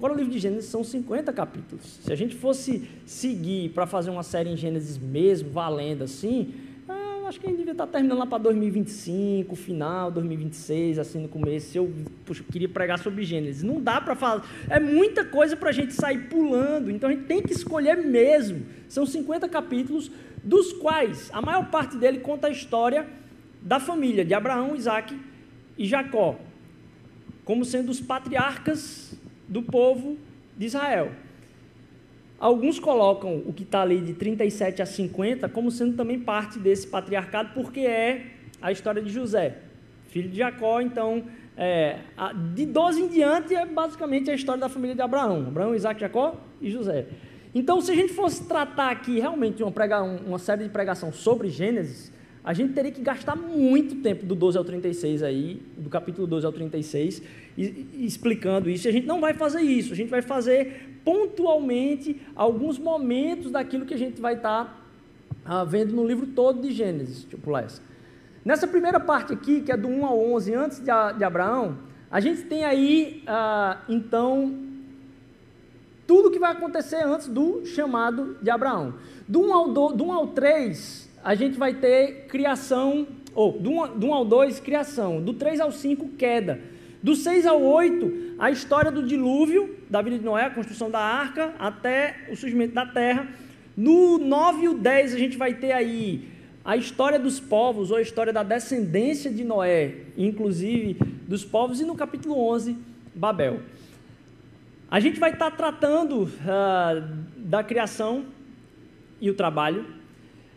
Agora, 0.00 0.14
o 0.14 0.16
livro 0.16 0.32
de 0.32 0.38
Gênesis 0.38 0.70
são 0.70 0.82
50 0.82 1.30
capítulos. 1.30 2.00
Se 2.02 2.10
a 2.10 2.16
gente 2.16 2.34
fosse 2.34 2.88
seguir 3.04 3.68
para 3.74 3.86
fazer 3.86 4.08
uma 4.08 4.22
série 4.22 4.48
em 4.48 4.56
Gênesis 4.56 4.96
mesmo, 4.96 5.50
valendo 5.50 6.04
assim, 6.04 6.54
ah, 6.88 7.28
acho 7.28 7.38
que 7.38 7.44
a 7.44 7.50
gente 7.50 7.58
devia 7.58 7.72
estar 7.72 7.84
tá 7.84 7.92
terminando 7.92 8.18
lá 8.18 8.24
para 8.24 8.38
2025, 8.38 9.54
final, 9.54 10.10
2026, 10.10 10.98
assim 10.98 11.18
no 11.18 11.28
começo. 11.28 11.76
Eu 11.76 11.92
puxa, 12.24 12.42
queria 12.50 12.66
pregar 12.66 12.98
sobre 12.98 13.24
Gênesis. 13.24 13.62
Não 13.62 13.78
dá 13.78 14.00
para 14.00 14.14
falar. 14.14 14.42
É 14.70 14.80
muita 14.80 15.22
coisa 15.22 15.54
para 15.54 15.68
a 15.68 15.72
gente 15.72 15.92
sair 15.92 16.30
pulando. 16.30 16.90
Então 16.90 17.10
a 17.10 17.12
gente 17.12 17.26
tem 17.26 17.42
que 17.42 17.52
escolher 17.52 17.98
mesmo. 17.98 18.64
São 18.88 19.04
50 19.04 19.50
capítulos, 19.50 20.10
dos 20.42 20.72
quais 20.72 21.28
a 21.30 21.42
maior 21.42 21.70
parte 21.70 21.98
dele 21.98 22.20
conta 22.20 22.46
a 22.46 22.50
história 22.50 23.06
da 23.60 23.78
família 23.78 24.24
de 24.24 24.32
Abraão, 24.32 24.74
Isaac 24.74 25.14
e 25.76 25.84
Jacó, 25.84 26.40
como 27.44 27.66
sendo 27.66 27.90
os 27.90 28.00
patriarcas 28.00 29.19
do 29.50 29.60
povo 29.60 30.16
de 30.56 30.66
Israel. 30.66 31.10
Alguns 32.38 32.78
colocam 32.78 33.42
o 33.44 33.52
que 33.52 33.64
está 33.64 33.82
ali 33.82 34.00
de 34.00 34.14
37 34.14 34.80
a 34.80 34.86
50 34.86 35.46
como 35.50 35.70
sendo 35.70 35.94
também 35.94 36.18
parte 36.18 36.58
desse 36.58 36.86
patriarcado, 36.86 37.50
porque 37.52 37.80
é 37.80 38.28
a 38.62 38.72
história 38.72 39.02
de 39.02 39.10
José, 39.10 39.58
filho 40.08 40.30
de 40.30 40.38
Jacó. 40.38 40.80
Então, 40.80 41.24
é, 41.54 41.98
de 42.54 42.64
12 42.64 43.02
em 43.02 43.08
diante 43.08 43.54
é 43.54 43.66
basicamente 43.66 44.30
a 44.30 44.34
história 44.34 44.60
da 44.60 44.70
família 44.70 44.94
de 44.94 45.02
Abraão: 45.02 45.48
Abraão, 45.48 45.74
Isaac, 45.74 46.00
Jacó 46.00 46.34
e 46.62 46.70
José. 46.70 47.06
Então, 47.54 47.80
se 47.80 47.90
a 47.90 47.94
gente 47.94 48.12
fosse 48.12 48.46
tratar 48.46 48.90
aqui 48.90 49.18
realmente 49.18 49.62
uma, 49.62 49.72
prega, 49.72 50.02
uma 50.02 50.38
série 50.38 50.62
de 50.62 50.70
pregação 50.70 51.12
sobre 51.12 51.50
Gênesis, 51.50 52.12
a 52.50 52.52
gente 52.52 52.72
teria 52.72 52.90
que 52.90 53.00
gastar 53.00 53.36
muito 53.36 54.02
tempo 54.02 54.26
do 54.26 54.34
12 54.34 54.58
ao 54.58 54.64
36 54.64 55.22
aí, 55.22 55.62
do 55.78 55.88
capítulo 55.88 56.26
12 56.26 56.46
ao 56.46 56.52
36, 56.52 57.22
explicando 57.56 58.68
isso. 58.68 58.88
E 58.88 58.90
a 58.90 58.92
gente 58.92 59.06
não 59.06 59.20
vai 59.20 59.34
fazer 59.34 59.60
isso, 59.60 59.92
a 59.92 59.96
gente 59.96 60.08
vai 60.08 60.20
fazer 60.20 60.98
pontualmente 61.04 62.20
alguns 62.34 62.76
momentos 62.76 63.52
daquilo 63.52 63.86
que 63.86 63.94
a 63.94 63.96
gente 63.96 64.20
vai 64.20 64.34
estar 64.34 64.64
tá, 64.64 64.76
ah, 65.44 65.62
vendo 65.62 65.94
no 65.94 66.04
livro 66.04 66.26
todo 66.26 66.60
de 66.60 66.72
Gênesis. 66.72 67.22
Tipo 67.22 67.56
essa. 67.56 67.80
Nessa 68.44 68.66
primeira 68.66 68.98
parte 68.98 69.32
aqui, 69.32 69.60
que 69.60 69.70
é 69.70 69.76
do 69.76 69.86
1 69.86 70.04
ao 70.04 70.18
11, 70.32 70.54
antes 70.54 70.78
de, 70.80 70.90
de 71.18 71.22
Abraão, 71.22 71.78
a 72.10 72.18
gente 72.18 72.42
tem 72.42 72.64
aí, 72.64 73.22
ah, 73.28 73.78
então, 73.88 74.58
tudo 76.04 76.32
que 76.32 76.38
vai 76.40 76.50
acontecer 76.50 77.04
antes 77.04 77.28
do 77.28 77.64
chamado 77.64 78.36
de 78.42 78.50
Abraão. 78.50 78.94
Do 79.28 79.40
1 79.40 79.54
ao, 79.54 79.68
do, 79.68 79.92
do 79.92 80.04
1 80.06 80.12
ao 80.12 80.26
3, 80.26 81.09
a 81.22 81.34
gente 81.34 81.58
vai 81.58 81.74
ter 81.74 82.26
criação, 82.28 83.06
ou 83.34 83.52
do 83.52 83.70
1, 83.70 83.98
do 83.98 84.06
1 84.08 84.14
ao 84.14 84.24
2, 84.24 84.60
criação. 84.60 85.22
Do 85.22 85.34
3 85.34 85.60
ao 85.60 85.70
5, 85.70 86.08
queda. 86.10 86.60
Do 87.02 87.14
6 87.14 87.46
ao 87.46 87.62
8, 87.62 88.34
a 88.38 88.50
história 88.50 88.90
do 88.90 89.02
dilúvio, 89.02 89.76
da 89.88 90.02
vida 90.02 90.18
de 90.18 90.24
Noé, 90.24 90.44
a 90.44 90.50
construção 90.50 90.90
da 90.90 91.00
arca, 91.00 91.54
até 91.58 92.26
o 92.30 92.36
surgimento 92.36 92.74
da 92.74 92.86
terra. 92.86 93.28
No 93.76 94.18
9 94.18 94.64
e 94.64 94.68
o 94.68 94.74
10, 94.74 95.14
a 95.14 95.18
gente 95.18 95.36
vai 95.36 95.54
ter 95.54 95.72
aí 95.72 96.28
a 96.64 96.76
história 96.76 97.18
dos 97.18 97.40
povos, 97.40 97.90
ou 97.90 97.96
a 97.96 98.02
história 98.02 98.32
da 98.32 98.42
descendência 98.42 99.30
de 99.30 99.44
Noé, 99.44 99.94
inclusive 100.16 100.94
dos 101.26 101.44
povos, 101.44 101.80
e 101.80 101.84
no 101.84 101.94
capítulo 101.94 102.38
11, 102.50 102.76
Babel. 103.14 103.60
A 104.90 105.00
gente 105.00 105.18
vai 105.18 105.32
estar 105.32 105.50
tratando 105.52 106.24
uh, 106.24 107.08
da 107.36 107.62
criação 107.62 108.24
e 109.20 109.30
o 109.30 109.34
trabalho, 109.34 109.86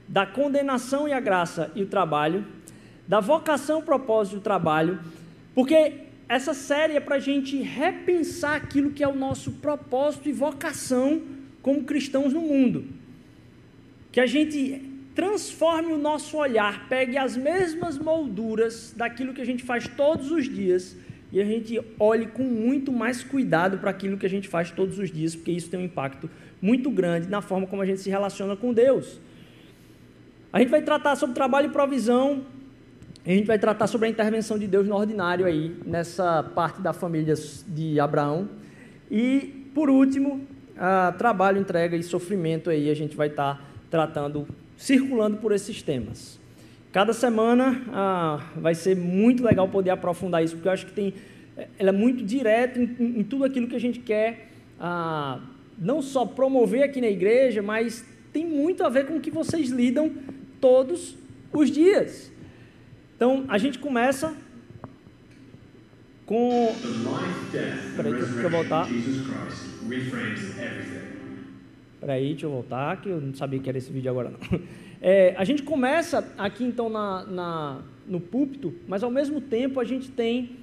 da 0.08 0.26
condenação 0.26 1.08
e 1.08 1.14
a 1.14 1.20
graça 1.20 1.72
e 1.76 1.84
o 1.84 1.88
trabalho, 1.88 2.46
da 3.08 3.20
vocação, 3.20 3.82
propósito 3.82 4.36
e 4.36 4.40
o 4.40 4.42
trabalho, 4.42 5.00
porque 5.54 5.94
essa 6.28 6.54
série 6.54 6.96
é 6.96 7.00
para 7.00 7.16
a 7.16 7.20
gente 7.20 7.62
repensar 7.62 8.56
aquilo 8.56 8.92
que 8.92 9.04
é 9.04 9.08
o 9.08 9.16
nosso 9.16 9.54
propósito 9.54 10.30
e 10.30 10.32
vocação 10.32 11.22
como 11.62 11.84
cristãos 11.84 12.34
no 12.34 12.42
mundo. 12.42 12.86
Que 14.12 14.20
a 14.20 14.26
gente 14.26 14.82
transforme 15.14 15.94
o 15.94 15.98
nosso 15.98 16.38
olhar, 16.38 16.88
pegue 16.88 17.18
as 17.18 17.38
mesmas 17.38 17.98
molduras 17.98 18.94
daquilo 18.96 19.34
que 19.34 19.42
a 19.42 19.46
gente 19.46 19.64
faz 19.64 19.88
todos 19.88 20.32
os 20.32 20.50
dias 20.50 20.96
e 21.32 21.42
a 21.42 21.46
gente 21.46 21.80
olhe 22.00 22.28
com 22.28 22.44
muito 22.44 22.92
mais 22.92 23.24
cuidado 23.24 23.80
para 23.80 23.90
aquilo 23.90 24.18
que 24.18 24.26
a 24.26 24.30
gente 24.30 24.48
faz 24.48 24.70
todos 24.70 25.00
os 25.00 25.12
dias, 25.12 25.36
porque 25.36 25.52
isso 25.52 25.70
tem 25.70 25.80
um 25.80 25.84
impacto 25.84 26.30
muito 26.62 26.92
grande 26.92 27.28
na 27.28 27.42
forma 27.42 27.66
como 27.66 27.82
a 27.82 27.86
gente 27.86 28.02
se 28.02 28.10
relaciona 28.10 28.56
com 28.56 28.72
Deus. 28.72 29.20
A 30.54 30.60
gente 30.60 30.70
vai 30.70 30.84
tratar 30.84 31.16
sobre 31.16 31.34
trabalho 31.34 31.66
e 31.66 31.72
provisão, 31.72 32.44
a 33.26 33.30
gente 33.32 33.48
vai 33.48 33.58
tratar 33.58 33.88
sobre 33.88 34.08
a 34.08 34.12
intervenção 34.12 34.60
de 34.60 34.68
Deus 34.68 34.88
no 34.88 34.96
ordinário 34.96 35.48
aí, 35.48 35.76
nessa 35.84 36.44
parte 36.44 36.80
da 36.80 36.94
família 36.94 37.34
de 37.70 38.00
Abraão. 38.00 38.48
E, 39.10 39.66
por 39.74 39.90
último, 39.90 40.46
trabalho, 41.18 41.60
entrega 41.60 41.98
e 41.98 42.04
sofrimento 42.04 42.70
aí, 42.70 42.88
a 42.92 42.94
gente 42.94 43.18
vai 43.18 43.30
estar 43.30 43.68
tratando 43.90 44.48
circulando 44.78 45.38
por 45.38 45.52
esses 45.54 45.82
temas. 45.82 46.40
Cada 46.92 47.14
semana 47.14 47.82
ah, 47.92 48.52
vai 48.56 48.76
ser 48.76 48.96
muito 48.96 49.44
legal 49.44 49.68
poder 49.68 49.90
aprofundar 49.90 50.44
isso, 50.44 50.54
porque 50.54 50.68
eu 50.68 50.74
acho 50.74 50.86
que 50.86 50.94
tem, 50.94 51.16
ela 51.80 51.90
é 51.90 51.92
muito 51.92 52.24
direta 52.24 52.80
em, 52.80 52.96
em 53.00 53.24
tudo 53.24 53.44
aquilo 53.44 53.68
que 53.68 53.76
a 53.76 53.82
gente 53.82 54.00
quer, 54.00 54.52
ah, 54.80 55.40
não 55.80 56.00
só 56.00 56.28
promover 56.28 56.84
aqui 56.84 57.02
na 57.02 57.10
igreja, 57.10 57.64
mas 57.64 58.06
tem 58.32 58.46
muito 58.46 58.84
a 58.84 58.90
ver 58.90 59.08
com 59.08 59.16
o 59.16 59.20
que 59.20 59.32
vocês 59.32 59.70
lidam 59.72 60.12
todos 60.64 61.18
os 61.52 61.70
dias. 61.70 62.32
Então, 63.18 63.44
a 63.50 63.58
gente 63.58 63.80
começa 63.80 64.34
com. 66.26 66.74
Peraí, 67.98 68.14
deixa 68.14 68.42
eu 68.44 68.50
voltar. 68.50 68.88
Peraí, 72.00 72.30
deixa 72.30 72.46
eu 72.46 72.50
voltar, 72.50 73.02
que 73.02 73.10
eu 73.10 73.20
não 73.20 73.34
sabia 73.34 73.60
que 73.60 73.68
era 73.68 73.78
esse 73.78 73.92
vídeo 73.92 74.10
agora 74.10 74.30
não. 74.30 74.60
É, 75.06 75.36
a 75.38 75.44
gente 75.44 75.64
começa 75.64 76.34
aqui 76.38 76.64
então 76.64 76.88
na, 76.88 77.26
na, 77.26 77.82
no 78.08 78.22
púlpito, 78.22 78.74
mas 78.88 79.04
ao 79.04 79.12
mesmo 79.12 79.42
tempo 79.42 79.82
a 79.82 79.84
gente 79.84 80.10
tem 80.10 80.56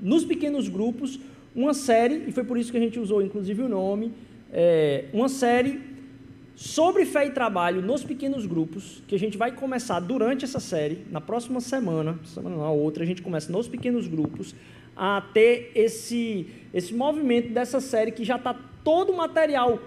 nos 0.00 0.24
pequenos 0.24 0.68
grupos 0.68 1.18
uma 1.52 1.74
série, 1.74 2.22
e 2.28 2.30
foi 2.30 2.44
por 2.44 2.56
isso 2.56 2.70
que 2.70 2.78
a 2.78 2.80
gente 2.80 3.00
usou 3.00 3.20
inclusive 3.20 3.60
o 3.60 3.68
nome, 3.68 4.12
é, 4.52 5.06
uma 5.12 5.28
série 5.28 5.80
sobre 6.58 7.06
fé 7.06 7.24
e 7.24 7.30
trabalho 7.30 7.80
nos 7.80 8.02
pequenos 8.02 8.44
grupos, 8.44 9.00
que 9.06 9.14
a 9.14 9.18
gente 9.18 9.38
vai 9.38 9.52
começar 9.52 10.00
durante 10.00 10.44
essa 10.44 10.58
série, 10.58 11.06
na 11.08 11.20
próxima 11.20 11.60
semana, 11.60 12.18
semana 12.24 12.56
não, 12.56 12.76
outra, 12.76 13.04
a 13.04 13.06
gente 13.06 13.22
começa 13.22 13.52
nos 13.52 13.68
pequenos 13.68 14.08
grupos, 14.08 14.56
a 14.96 15.22
ter 15.32 15.70
esse, 15.72 16.48
esse 16.74 16.92
movimento 16.92 17.50
dessa 17.50 17.80
série 17.80 18.10
que 18.10 18.24
já 18.24 18.34
está 18.34 18.56
todo 18.82 19.12
o 19.12 19.16
material 19.16 19.78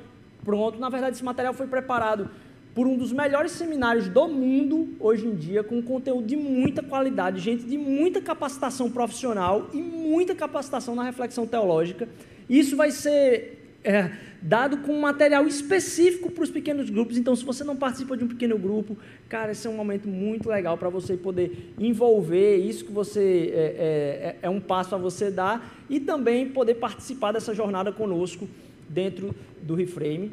pronto. 0.46 0.80
Na 0.80 0.88
verdade, 0.88 1.18
esse 1.18 1.26
material 1.26 1.54
foi 1.54 1.68
preparado 1.68 2.30
por 2.74 2.88
um 2.88 2.98
dos 2.98 3.12
melhores 3.12 3.52
seminários 3.52 4.08
do 4.08 4.30
mundo 4.30 4.96
hoje 4.98 5.28
em 5.28 5.36
dia, 5.36 5.66
com 5.66 5.82
conteúdo 5.82 6.26
de 6.26 6.38
muita 6.38 6.82
qualidade, 6.82 7.42
gente 7.42 7.66
de 7.66 7.78
muita 7.78 8.22
capacitação 8.22 8.90
profissional 8.90 9.70
e 9.74 9.82
muita 9.82 10.34
capacitação 10.34 10.96
na 10.96 11.04
reflexão 11.04 11.46
teológica. 11.46 12.08
Isso 12.50 12.78
vai 12.78 12.92
ser 12.92 13.61
é, 13.84 14.12
dado 14.42 14.78
com 14.78 15.00
material 15.00 15.48
específico 15.48 16.32
para 16.32 16.44
os 16.44 16.50
pequenos 16.50 16.90
grupos. 16.90 17.18
Então, 17.18 17.36
se 17.36 17.44
você 17.44 17.64
não 17.64 17.76
participa 17.76 18.18
de 18.18 18.24
um 18.24 18.28
pequeno 18.28 18.58
grupo, 18.58 18.98
cara, 19.30 19.52
esse 19.52 19.68
é 19.68 19.70
um 19.70 19.76
momento 19.76 20.08
muito 20.08 20.50
legal 20.50 20.78
para 20.78 20.90
você 20.90 21.16
poder 21.16 21.74
envolver 21.80 22.58
isso 22.58 22.86
que 22.86 22.92
você 22.92 23.52
é, 23.54 23.60
é, 23.62 24.36
é 24.44 24.50
um 24.50 24.60
passo 24.60 24.96
a 24.96 24.98
você 24.98 25.30
dar 25.30 25.76
e 25.90 26.00
também 26.00 26.50
poder 26.50 26.76
participar 26.76 27.32
dessa 27.32 27.54
jornada 27.54 27.92
conosco 27.92 28.48
dentro 28.90 29.34
do 29.62 29.76
Reframe. 29.76 30.32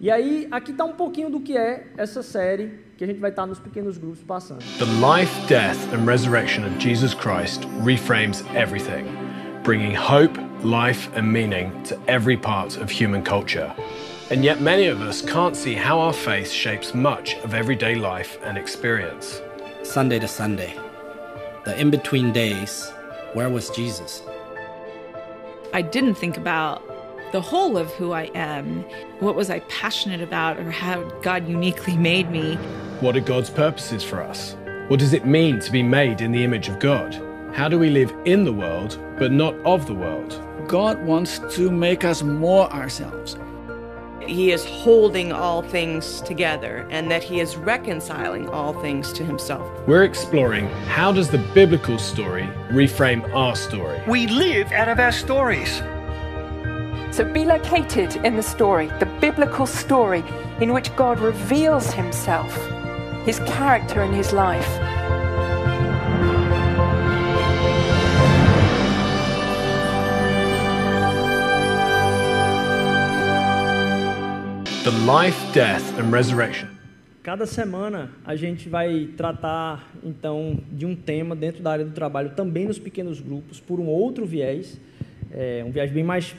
E 0.00 0.10
aí, 0.10 0.48
aqui 0.50 0.72
está 0.72 0.84
um 0.84 0.94
pouquinho 0.94 1.30
do 1.30 1.40
que 1.40 1.56
é 1.56 1.86
essa 1.96 2.24
série 2.24 2.72
que 2.98 3.04
a 3.04 3.06
gente 3.06 3.20
vai 3.20 3.30
estar 3.30 3.42
tá 3.42 3.46
nos 3.46 3.60
pequenos 3.60 3.98
grupos 3.98 4.20
passando. 4.20 4.58
The 4.78 4.84
life, 4.84 5.32
death 5.46 5.78
and 5.94 6.04
resurrection 6.04 6.64
of 6.64 6.76
Jesus 6.78 7.14
Christ 7.14 7.64
reframes 7.84 8.44
everything, 8.54 9.04
bringing 9.62 9.94
hope, 9.94 10.38
life 10.64 11.10
and 11.14 11.32
meaning 11.32 11.82
to 11.84 12.00
every 12.08 12.36
part 12.36 12.76
of 12.76 12.90
human 12.90 13.22
culture. 13.22 13.74
And 14.30 14.44
yet 14.44 14.60
many 14.60 14.86
of 14.86 15.00
us 15.02 15.20
can't 15.20 15.56
see 15.56 15.74
how 15.74 15.98
our 16.00 16.12
faith 16.12 16.50
shapes 16.50 16.94
much 16.94 17.34
of 17.38 17.54
everyday 17.54 17.96
life 17.96 18.38
and 18.42 18.56
experience. 18.56 19.40
Sunday 19.82 20.18
to 20.20 20.28
Sunday, 20.28 20.78
the 21.64 21.78
in-between 21.78 22.32
days, 22.32 22.90
where 23.34 23.48
was 23.48 23.70
Jesus? 23.70 24.22
I 25.72 25.82
didn't 25.82 26.14
think 26.14 26.36
about 26.36 26.82
the 27.32 27.40
whole 27.40 27.78
of 27.78 27.90
who 27.92 28.12
I 28.12 28.24
am. 28.34 28.82
What 29.20 29.34
was 29.34 29.48
I 29.48 29.60
passionate 29.60 30.20
about, 30.20 30.58
or 30.58 30.70
how 30.70 31.02
God 31.22 31.48
uniquely 31.48 31.96
made 31.96 32.30
me? 32.30 32.56
What 33.00 33.16
are 33.16 33.20
God's 33.20 33.48
purposes 33.48 34.04
for 34.04 34.22
us? 34.22 34.54
What 34.88 35.00
does 35.00 35.14
it 35.14 35.24
mean 35.24 35.58
to 35.60 35.72
be 35.72 35.82
made 35.82 36.20
in 36.20 36.30
the 36.30 36.44
image 36.44 36.68
of 36.68 36.78
God? 36.78 37.14
How 37.54 37.68
do 37.68 37.78
we 37.78 37.88
live 37.88 38.14
in 38.26 38.44
the 38.44 38.52
world, 38.52 38.98
but 39.18 39.32
not 39.32 39.54
of 39.64 39.86
the 39.86 39.94
world? 39.94 40.42
God 40.66 41.04
wants 41.04 41.40
to 41.56 41.70
make 41.70 42.04
us 42.04 42.22
more 42.22 42.70
ourselves. 42.72 43.36
He 44.26 44.52
is 44.52 44.64
holding 44.64 45.32
all 45.32 45.62
things 45.62 46.20
together 46.22 46.86
and 46.90 47.10
that 47.10 47.22
he 47.22 47.40
is 47.40 47.56
reconciling 47.56 48.48
all 48.48 48.72
things 48.80 49.12
to 49.14 49.24
himself. 49.24 49.68
We're 49.86 50.04
exploring 50.04 50.68
how 50.86 51.12
does 51.12 51.28
the 51.28 51.38
biblical 51.54 51.98
story 51.98 52.44
reframe 52.70 53.28
our 53.34 53.56
story? 53.56 54.00
We 54.06 54.28
live 54.28 54.70
out 54.72 54.88
of 54.88 55.00
our 55.00 55.12
stories. 55.12 55.82
So 57.10 57.30
be 57.30 57.44
located 57.44 58.16
in 58.24 58.36
the 58.36 58.42
story, 58.42 58.86
the 59.00 59.06
biblical 59.20 59.66
story 59.66 60.24
in 60.60 60.72
which 60.72 60.94
God 60.96 61.18
reveals 61.18 61.92
himself, 61.92 62.56
his 63.24 63.38
character 63.40 64.02
and 64.02 64.14
his 64.14 64.32
life. 64.32 64.68
The 74.84 74.90
life, 75.06 75.38
death 75.54 75.96
and 75.96 76.10
resurrection. 76.10 76.68
Cada 77.22 77.46
semana 77.46 78.10
a 78.24 78.34
gente 78.34 78.68
vai 78.68 79.10
tratar 79.16 79.88
então 80.02 80.58
de 80.72 80.84
um 80.84 80.96
tema 80.96 81.36
dentro 81.36 81.62
da 81.62 81.70
área 81.70 81.84
do 81.84 81.92
trabalho, 81.92 82.30
também 82.30 82.66
nos 82.66 82.80
pequenos 82.80 83.20
grupos, 83.20 83.60
por 83.60 83.78
um 83.78 83.86
outro 83.86 84.26
viés, 84.26 84.80
é, 85.30 85.62
um 85.64 85.70
viés 85.70 85.92
bem 85.92 86.02
mais 86.02 86.34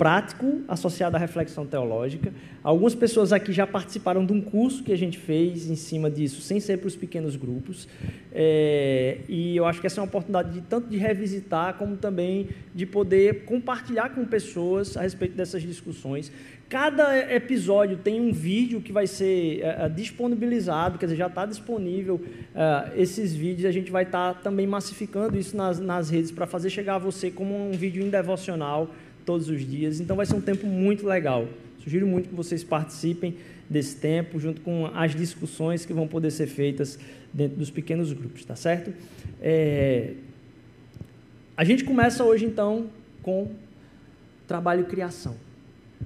prático 0.00 0.62
associado 0.66 1.14
à 1.14 1.18
reflexão 1.18 1.66
teológica. 1.66 2.32
Algumas 2.64 2.94
pessoas 2.94 3.34
aqui 3.34 3.52
já 3.52 3.66
participaram 3.66 4.24
de 4.24 4.32
um 4.32 4.40
curso 4.40 4.82
que 4.82 4.94
a 4.94 4.96
gente 4.96 5.18
fez 5.18 5.68
em 5.68 5.76
cima 5.76 6.10
disso, 6.10 6.40
sem 6.40 6.58
ser 6.58 6.78
para 6.78 6.88
os 6.88 6.96
pequenos 6.96 7.36
grupos. 7.36 7.86
É, 8.32 9.18
e 9.28 9.54
eu 9.54 9.66
acho 9.66 9.78
que 9.78 9.86
essa 9.86 10.00
é 10.00 10.02
uma 10.02 10.06
oportunidade 10.06 10.52
de 10.52 10.62
tanto 10.62 10.88
de 10.88 10.96
revisitar, 10.96 11.74
como 11.74 11.98
também 11.98 12.48
de 12.74 12.86
poder 12.86 13.44
compartilhar 13.44 14.08
com 14.14 14.24
pessoas 14.24 14.96
a 14.96 15.02
respeito 15.02 15.36
dessas 15.36 15.60
discussões. 15.60 16.32
Cada 16.70 17.18
episódio 17.34 17.98
tem 17.98 18.20
um 18.20 18.32
vídeo 18.32 18.80
que 18.80 18.92
vai 18.92 19.06
ser 19.06 19.60
uh, 19.64 19.90
disponibilizado, 19.90 20.98
quer 20.98 21.06
dizer, 21.06 21.16
já 21.16 21.26
está 21.26 21.44
disponível 21.44 22.14
uh, 22.14 22.96
esses 22.96 23.34
vídeos. 23.34 23.66
A 23.66 23.72
gente 23.72 23.90
vai 23.90 24.04
estar 24.04 24.34
tá 24.34 24.40
também 24.40 24.66
massificando 24.66 25.36
isso 25.36 25.54
nas, 25.54 25.78
nas 25.78 26.08
redes 26.08 26.30
para 26.30 26.46
fazer 26.46 26.70
chegar 26.70 26.94
a 26.94 26.98
você 26.98 27.30
como 27.30 27.54
um 27.54 27.72
vídeo 27.72 28.02
em 28.02 28.08
devocional 28.08 28.88
todos 29.30 29.48
os 29.48 29.64
dias. 29.64 30.00
Então 30.00 30.16
vai 30.16 30.26
ser 30.26 30.34
um 30.34 30.40
tempo 30.40 30.66
muito 30.66 31.06
legal. 31.06 31.46
Sugiro 31.84 32.04
muito 32.04 32.28
que 32.28 32.34
vocês 32.34 32.64
participem 32.64 33.36
desse 33.68 33.94
tempo, 33.94 34.40
junto 34.40 34.60
com 34.60 34.86
as 34.92 35.14
discussões 35.14 35.86
que 35.86 35.92
vão 35.92 36.08
poder 36.08 36.32
ser 36.32 36.48
feitas 36.48 36.98
dentro 37.32 37.56
dos 37.56 37.70
pequenos 37.70 38.12
grupos, 38.12 38.44
tá 38.44 38.56
certo? 38.56 38.92
É... 39.40 40.14
A 41.56 41.62
gente 41.62 41.84
começa 41.84 42.24
hoje 42.24 42.44
então 42.44 42.90
com 43.22 43.52
trabalho 44.48 44.80
e 44.80 44.86
criação. 44.86 45.36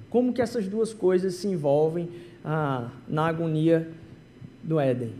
Como 0.07 0.31
que 0.31 0.39
essas 0.39 0.67
duas 0.67 0.93
coisas 0.93 1.33
se 1.33 1.47
envolvem 1.47 2.09
ah, 2.43 2.91
na 3.07 3.25
agonia 3.25 3.89
do 4.61 4.79
Éden? 4.79 5.13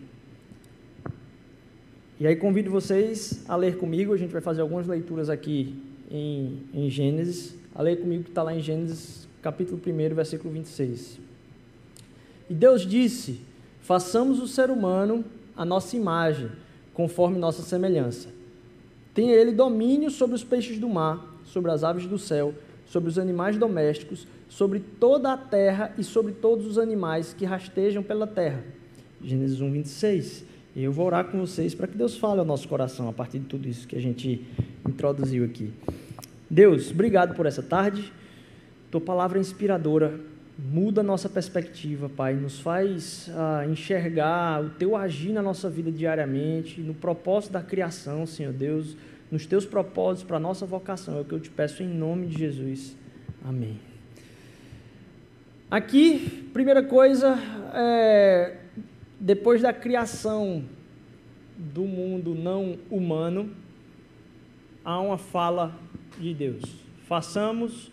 E 2.20 2.28
aí 2.28 2.36
convido 2.36 2.70
vocês 2.70 3.44
a 3.48 3.56
ler 3.56 3.78
comigo, 3.78 4.14
a 4.14 4.18
gente 4.18 4.32
vai 4.32 4.42
fazer 4.42 4.62
algumas 4.62 4.86
leituras 4.86 5.28
aqui 5.28 5.76
em, 6.12 6.60
em 6.72 6.88
Gênesis, 6.88 7.65
a 7.76 7.82
ler 7.82 8.00
comigo 8.00 8.24
que 8.24 8.30
está 8.30 8.42
lá 8.42 8.56
em 8.56 8.62
Gênesis, 8.62 9.28
capítulo 9.42 9.80
1, 9.86 10.16
versículo 10.16 10.54
26. 10.54 11.20
E 12.50 12.54
Deus 12.54 12.88
disse: 12.88 13.42
Façamos 13.82 14.40
o 14.40 14.48
ser 14.48 14.72
humano 14.72 15.26
a 15.58 15.66
nossa 15.66 15.98
imagem, 15.98 16.50
conforme 16.94 17.38
nossa 17.38 17.62
semelhança. 17.62 18.30
Tenha 19.14 19.34
ele 19.34 19.52
domínio 19.52 20.10
sobre 20.10 20.36
os 20.36 20.44
peixes 20.44 20.80
do 20.80 20.88
mar, 20.88 21.38
sobre 21.44 21.70
as 21.72 21.84
aves 21.84 22.06
do 22.06 22.18
céu, 22.18 22.54
sobre 22.86 23.10
os 23.10 23.20
animais 23.20 23.58
domésticos, 23.58 24.26
sobre 24.48 24.80
toda 24.80 25.34
a 25.34 25.38
terra 25.38 25.94
e 25.98 26.04
sobre 26.04 26.32
todos 26.32 26.66
os 26.66 26.78
animais 26.78 27.34
que 27.34 27.46
rastejam 27.46 28.02
pela 28.02 28.26
terra. 28.26 28.64
Gênesis 29.22 29.60
1, 29.60 29.72
26. 29.72 30.46
E 30.76 30.84
eu 30.84 30.92
vou 30.92 31.06
orar 31.06 31.26
com 31.26 31.40
vocês 31.40 31.74
para 31.74 31.88
que 31.88 31.98
Deus 31.98 32.18
fale 32.18 32.40
ao 32.40 32.46
nosso 32.46 32.68
coração 32.68 33.08
a 33.08 33.14
partir 33.14 33.40
de 33.40 33.46
tudo 33.46 33.68
isso 33.68 33.88
que 33.88 33.96
a 33.96 34.02
gente 34.02 34.46
introduziu 34.88 35.46
aqui. 35.46 35.72
Deus, 36.50 36.92
obrigado 36.92 37.36
por 37.36 37.46
essa 37.46 37.64
tarde. 37.64 38.12
Tua 38.92 39.02
palavra 39.02 39.38
é 39.38 39.42
inspiradora 39.42 40.20
muda 40.58 41.02
a 41.02 41.04
nossa 41.04 41.28
perspectiva, 41.28 42.10
Pai. 42.10 42.34
Nos 42.34 42.60
faz 42.60 43.30
ah, 43.36 43.66
enxergar 43.68 44.64
o 44.64 44.70
Teu 44.70 44.96
agir 44.96 45.34
na 45.34 45.42
nossa 45.42 45.70
vida 45.70 45.92
diariamente, 45.92 46.82
no 46.82 46.94
propósito 46.94 47.54
da 47.54 47.62
criação, 47.62 48.26
Senhor 48.26 48.54
Deus, 48.54 48.96
nos 49.30 49.46
Teus 49.46 49.66
propósitos 49.66 50.24
para 50.24 50.38
a 50.38 50.40
nossa 50.40 50.66
vocação. 50.66 51.18
É 51.18 51.22
o 51.22 51.26
que 51.26 51.34
eu 51.34 51.40
te 51.40 51.50
peço 51.50 51.84
em 51.84 51.88
nome 51.88 52.28
de 52.28 52.38
Jesus. 52.38 52.96
Amém. 53.44 53.80
Aqui, 55.70 56.50
primeira 56.54 56.84
coisa, 56.84 57.38
é, 57.74 58.58
depois 59.20 59.62
da 59.62 59.74
criação 59.74 60.64
do 61.58 61.82
mundo 61.82 62.34
não 62.34 62.78
humano, 62.90 63.50
há 64.84 65.00
uma 65.00 65.18
fala 65.18 65.74
de 66.18 66.34
Deus. 66.34 66.64
Façamos 67.08 67.92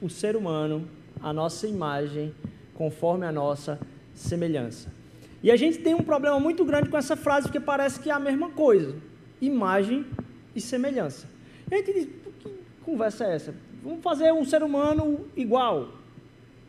o 0.00 0.08
ser 0.08 0.36
humano 0.36 0.88
a 1.20 1.32
nossa 1.32 1.66
imagem, 1.66 2.34
conforme 2.74 3.26
a 3.26 3.32
nossa 3.32 3.78
semelhança. 4.14 4.92
E 5.42 5.50
a 5.50 5.56
gente 5.56 5.78
tem 5.78 5.94
um 5.94 6.02
problema 6.02 6.38
muito 6.40 6.64
grande 6.64 6.88
com 6.88 6.96
essa 6.96 7.16
frase, 7.16 7.46
porque 7.46 7.60
parece 7.60 8.00
que 8.00 8.10
é 8.10 8.12
a 8.12 8.18
mesma 8.18 8.50
coisa: 8.50 8.94
imagem 9.40 10.04
e 10.54 10.60
semelhança. 10.60 11.28
E 11.70 11.74
a 11.74 11.78
gente 11.78 11.92
diz: 11.92 12.08
que 12.40 12.50
conversa 12.84 13.24
é 13.24 13.34
essa? 13.34 13.54
Vamos 13.82 14.02
fazer 14.02 14.32
um 14.32 14.44
ser 14.44 14.62
humano 14.62 15.26
igual. 15.36 15.94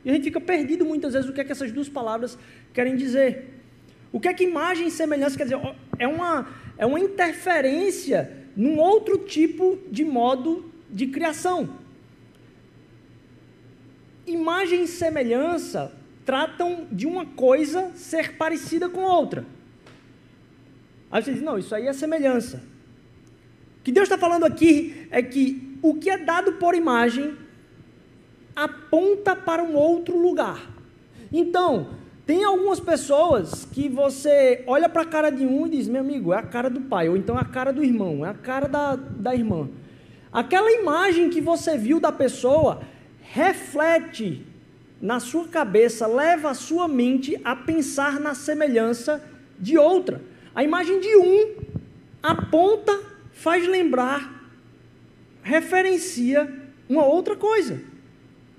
E 0.03 0.09
a 0.09 0.13
gente 0.13 0.23
fica 0.23 0.39
perdido 0.39 0.85
muitas 0.85 1.13
vezes 1.13 1.29
o 1.29 1.33
que 1.33 1.41
é 1.41 1.43
que 1.43 1.51
essas 1.51 1.71
duas 1.71 1.89
palavras 1.89 2.37
querem 2.73 2.95
dizer. 2.95 3.55
O 4.11 4.19
que 4.19 4.27
é 4.27 4.33
que 4.33 4.43
imagem 4.43 4.87
e 4.87 4.91
semelhança 4.91 5.37
quer 5.37 5.43
dizer? 5.43 5.59
É 5.97 6.07
uma, 6.07 6.47
é 6.77 6.85
uma 6.85 6.99
interferência 6.99 8.38
num 8.55 8.79
outro 8.79 9.17
tipo 9.17 9.77
de 9.91 10.03
modo 10.03 10.71
de 10.89 11.07
criação. 11.07 11.69
Imagem 14.25 14.83
e 14.83 14.87
semelhança 14.87 15.93
tratam 16.25 16.87
de 16.91 17.07
uma 17.07 17.25
coisa 17.25 17.91
ser 17.95 18.37
parecida 18.37 18.87
com 18.87 19.01
outra. 19.01 19.45
Aí 21.11 21.23
você 21.23 21.33
diz, 21.33 21.41
não, 21.41 21.57
isso 21.57 21.73
aí 21.73 21.87
é 21.87 21.93
semelhança. 21.93 22.63
O 23.79 23.83
que 23.83 23.91
Deus 23.91 24.05
está 24.05 24.17
falando 24.17 24.43
aqui 24.43 25.07
é 25.09 25.23
que 25.23 25.77
o 25.81 25.95
que 25.95 26.09
é 26.09 26.17
dado 26.17 26.53
por 26.53 26.75
imagem 26.75 27.35
aponta 28.55 29.35
para 29.35 29.63
um 29.63 29.75
outro 29.75 30.17
lugar. 30.17 30.69
Então, 31.31 31.91
tem 32.29 32.43
algumas 32.43 32.79
pessoas 32.79 33.65
que 33.65 33.89
você 33.89 34.63
olha 34.67 34.87
para 34.87 35.01
a 35.01 35.05
cara 35.05 35.31
de 35.31 35.47
um 35.47 35.65
e 35.65 35.71
diz, 35.71 35.87
meu 35.87 36.01
amigo, 36.01 36.31
é 36.31 36.37
a 36.37 36.43
cara 36.43 36.69
do 36.69 36.81
pai, 36.81 37.09
ou 37.09 37.17
então 37.17 37.35
é 37.35 37.41
a 37.41 37.43
cara 37.43 37.73
do 37.73 37.83
irmão, 37.83 38.23
é 38.23 38.29
a 38.29 38.35
cara 38.35 38.67
da, 38.67 38.95
da 38.95 39.33
irmã. 39.33 39.67
Aquela 40.31 40.71
imagem 40.71 41.31
que 41.31 41.41
você 41.41 41.75
viu 41.75 41.99
da 41.99 42.11
pessoa 42.11 42.83
reflete 43.19 44.45
na 45.01 45.19
sua 45.19 45.47
cabeça, 45.47 46.05
leva 46.05 46.51
a 46.51 46.53
sua 46.53 46.87
mente 46.87 47.35
a 47.43 47.55
pensar 47.55 48.19
na 48.19 48.35
semelhança 48.35 49.23
de 49.59 49.79
outra. 49.79 50.21
A 50.53 50.63
imagem 50.63 50.99
de 50.99 51.15
um 51.17 51.55
aponta, 52.21 52.95
faz 53.31 53.67
lembrar, 53.67 54.47
referencia 55.41 56.47
uma 56.87 57.05
outra 57.05 57.35
coisa. 57.35 57.81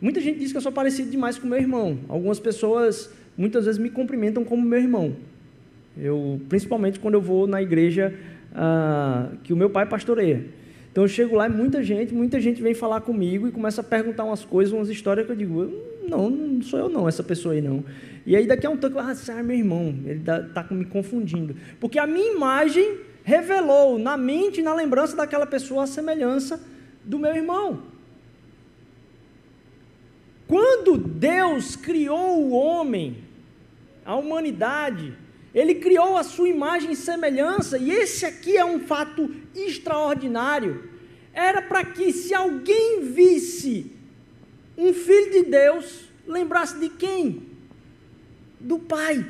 Muita 0.01 0.21
gente 0.21 0.41
diz 0.41 0.51
que 0.51 0.59
eu 0.59 0.63
sou 0.63 0.73
parecido 0.73 1.09
demais 1.09 1.39
com 1.39 1.47
meu 1.47 1.59
irmão. 1.59 2.01
Algumas 2.09 2.41
pessoas 2.41 3.20
muitas 3.41 3.65
vezes 3.65 3.81
me 3.81 3.89
cumprimentam 3.89 4.45
como 4.45 4.63
meu 4.63 4.79
irmão. 4.79 5.17
Eu, 5.97 6.41
principalmente 6.49 7.01
quando 7.01 7.15
eu 7.15 7.23
vou 7.23 7.47
na 7.47 7.63
igreja 7.63 8.15
ah, 8.55 9.31
que 9.43 9.53
o 9.53 9.57
meu 9.57 9.71
pai 9.71 9.87
pastoreia. 9.87 10.45
Então 10.93 11.05
eu 11.05 11.09
chego 11.09 11.37
lá 11.37 11.47
e 11.47 11.51
muita 11.51 11.83
gente, 11.83 12.13
muita 12.13 12.41
gente 12.41 12.61
vem 12.61 12.75
falar 12.75 13.01
comigo 13.01 13.49
e 13.49 13.51
começa 13.51 13.81
a 13.81 13.85
perguntar 13.85 14.25
umas 14.25 14.45
coisas, 14.45 14.75
umas 14.75 14.89
histórias 14.89 15.25
que 15.25 15.33
eu 15.33 15.37
digo, 15.37 15.73
não, 16.07 16.29
não 16.29 16.63
sou 16.63 16.79
eu 16.79 16.89
não, 16.89 17.09
essa 17.09 17.23
pessoa 17.23 17.55
aí 17.55 17.63
não. 17.63 17.83
E 18.27 18.37
aí 18.37 18.47
daqui 18.47 18.67
a 18.67 18.71
um 18.71 18.77
tempo, 18.77 18.99
ah, 18.99 19.15
você 19.15 19.33
é 19.33 19.43
meu 19.43 19.57
irmão, 19.57 19.95
ele 20.05 20.21
está 20.21 20.67
me 20.71 20.85
confundindo. 20.85 21.57
Porque 21.79 21.99
a 21.99 22.07
minha 22.07 22.35
imagem 22.35 22.99
revelou 23.25 23.99
na 23.99 24.17
mente, 24.17 24.61
na 24.61 24.75
lembrança 24.75 25.17
daquela 25.17 25.47
pessoa 25.47 25.85
a 25.85 25.87
semelhança 25.87 26.61
do 27.05 27.19
meu 27.19 27.35
irmão. 27.35 27.83
Quando 30.47 30.99
Deus 30.99 31.77
criou 31.77 32.43
o 32.43 32.51
homem, 32.51 33.30
a 34.05 34.15
humanidade. 34.15 35.17
Ele 35.55 35.75
criou 35.77 36.17
a 36.17 36.23
sua 36.23 36.49
imagem 36.49 36.93
e 36.93 36.97
semelhança, 36.97 37.77
e 37.77 37.91
esse 37.91 38.25
aqui 38.25 38.57
é 38.57 38.65
um 38.65 38.81
fato 38.81 39.31
extraordinário. 39.55 40.89
Era 41.33 41.61
para 41.63 41.85
que, 41.85 42.13
se 42.13 42.35
alguém 42.35 43.01
visse 43.03 43.93
um 44.77 44.93
filho 44.93 45.31
de 45.33 45.43
Deus, 45.51 46.05
lembrasse 46.27 46.79
de 46.79 46.89
quem? 46.89 47.43
Do 48.59 48.79
Pai. 48.79 49.25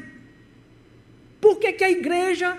Por 1.41 1.59
que, 1.59 1.73
que 1.73 1.85
a 1.85 1.91
igreja 1.91 2.57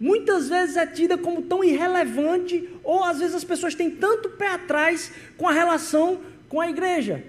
muitas 0.00 0.48
vezes 0.48 0.76
é 0.76 0.86
tida 0.86 1.16
como 1.16 1.42
tão 1.42 1.62
irrelevante, 1.62 2.68
ou 2.82 3.04
às 3.04 3.18
vezes 3.18 3.34
as 3.34 3.44
pessoas 3.44 3.74
têm 3.74 3.90
tanto 3.90 4.30
pé 4.30 4.48
atrás 4.48 5.12
com 5.36 5.46
a 5.46 5.52
relação 5.52 6.20
com 6.48 6.60
a 6.60 6.68
igreja? 6.68 7.22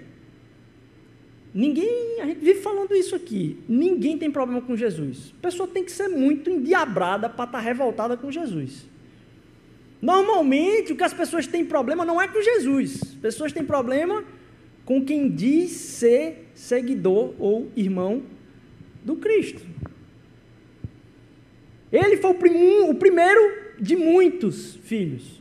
Ninguém, 1.56 2.20
a 2.20 2.26
gente 2.26 2.40
vive 2.40 2.60
falando 2.60 2.94
isso 2.94 3.16
aqui. 3.16 3.56
Ninguém 3.66 4.18
tem 4.18 4.30
problema 4.30 4.60
com 4.60 4.76
Jesus. 4.76 5.32
A 5.38 5.40
pessoa 5.40 5.66
tem 5.66 5.82
que 5.82 5.90
ser 5.90 6.06
muito 6.06 6.50
endiabrada 6.50 7.30
para 7.30 7.46
estar 7.46 7.58
tá 7.58 7.64
revoltada 7.64 8.14
com 8.14 8.30
Jesus. 8.30 8.84
Normalmente, 10.02 10.92
o 10.92 10.96
que 10.96 11.02
as 11.02 11.14
pessoas 11.14 11.46
têm 11.46 11.64
problema 11.64 12.04
não 12.04 12.20
é 12.20 12.28
com 12.28 12.42
Jesus. 12.42 13.00
As 13.02 13.14
pessoas 13.14 13.54
têm 13.54 13.64
problema 13.64 14.22
com 14.84 15.02
quem 15.02 15.30
diz 15.30 15.70
ser 15.70 16.46
seguidor 16.54 17.32
ou 17.38 17.72
irmão 17.74 18.22
do 19.02 19.16
Cristo. 19.16 19.62
Ele 21.90 22.18
foi 22.18 22.32
o, 22.32 22.90
o 22.90 22.94
primeiro 22.96 23.40
de 23.80 23.96
muitos 23.96 24.74
filhos. 24.84 25.40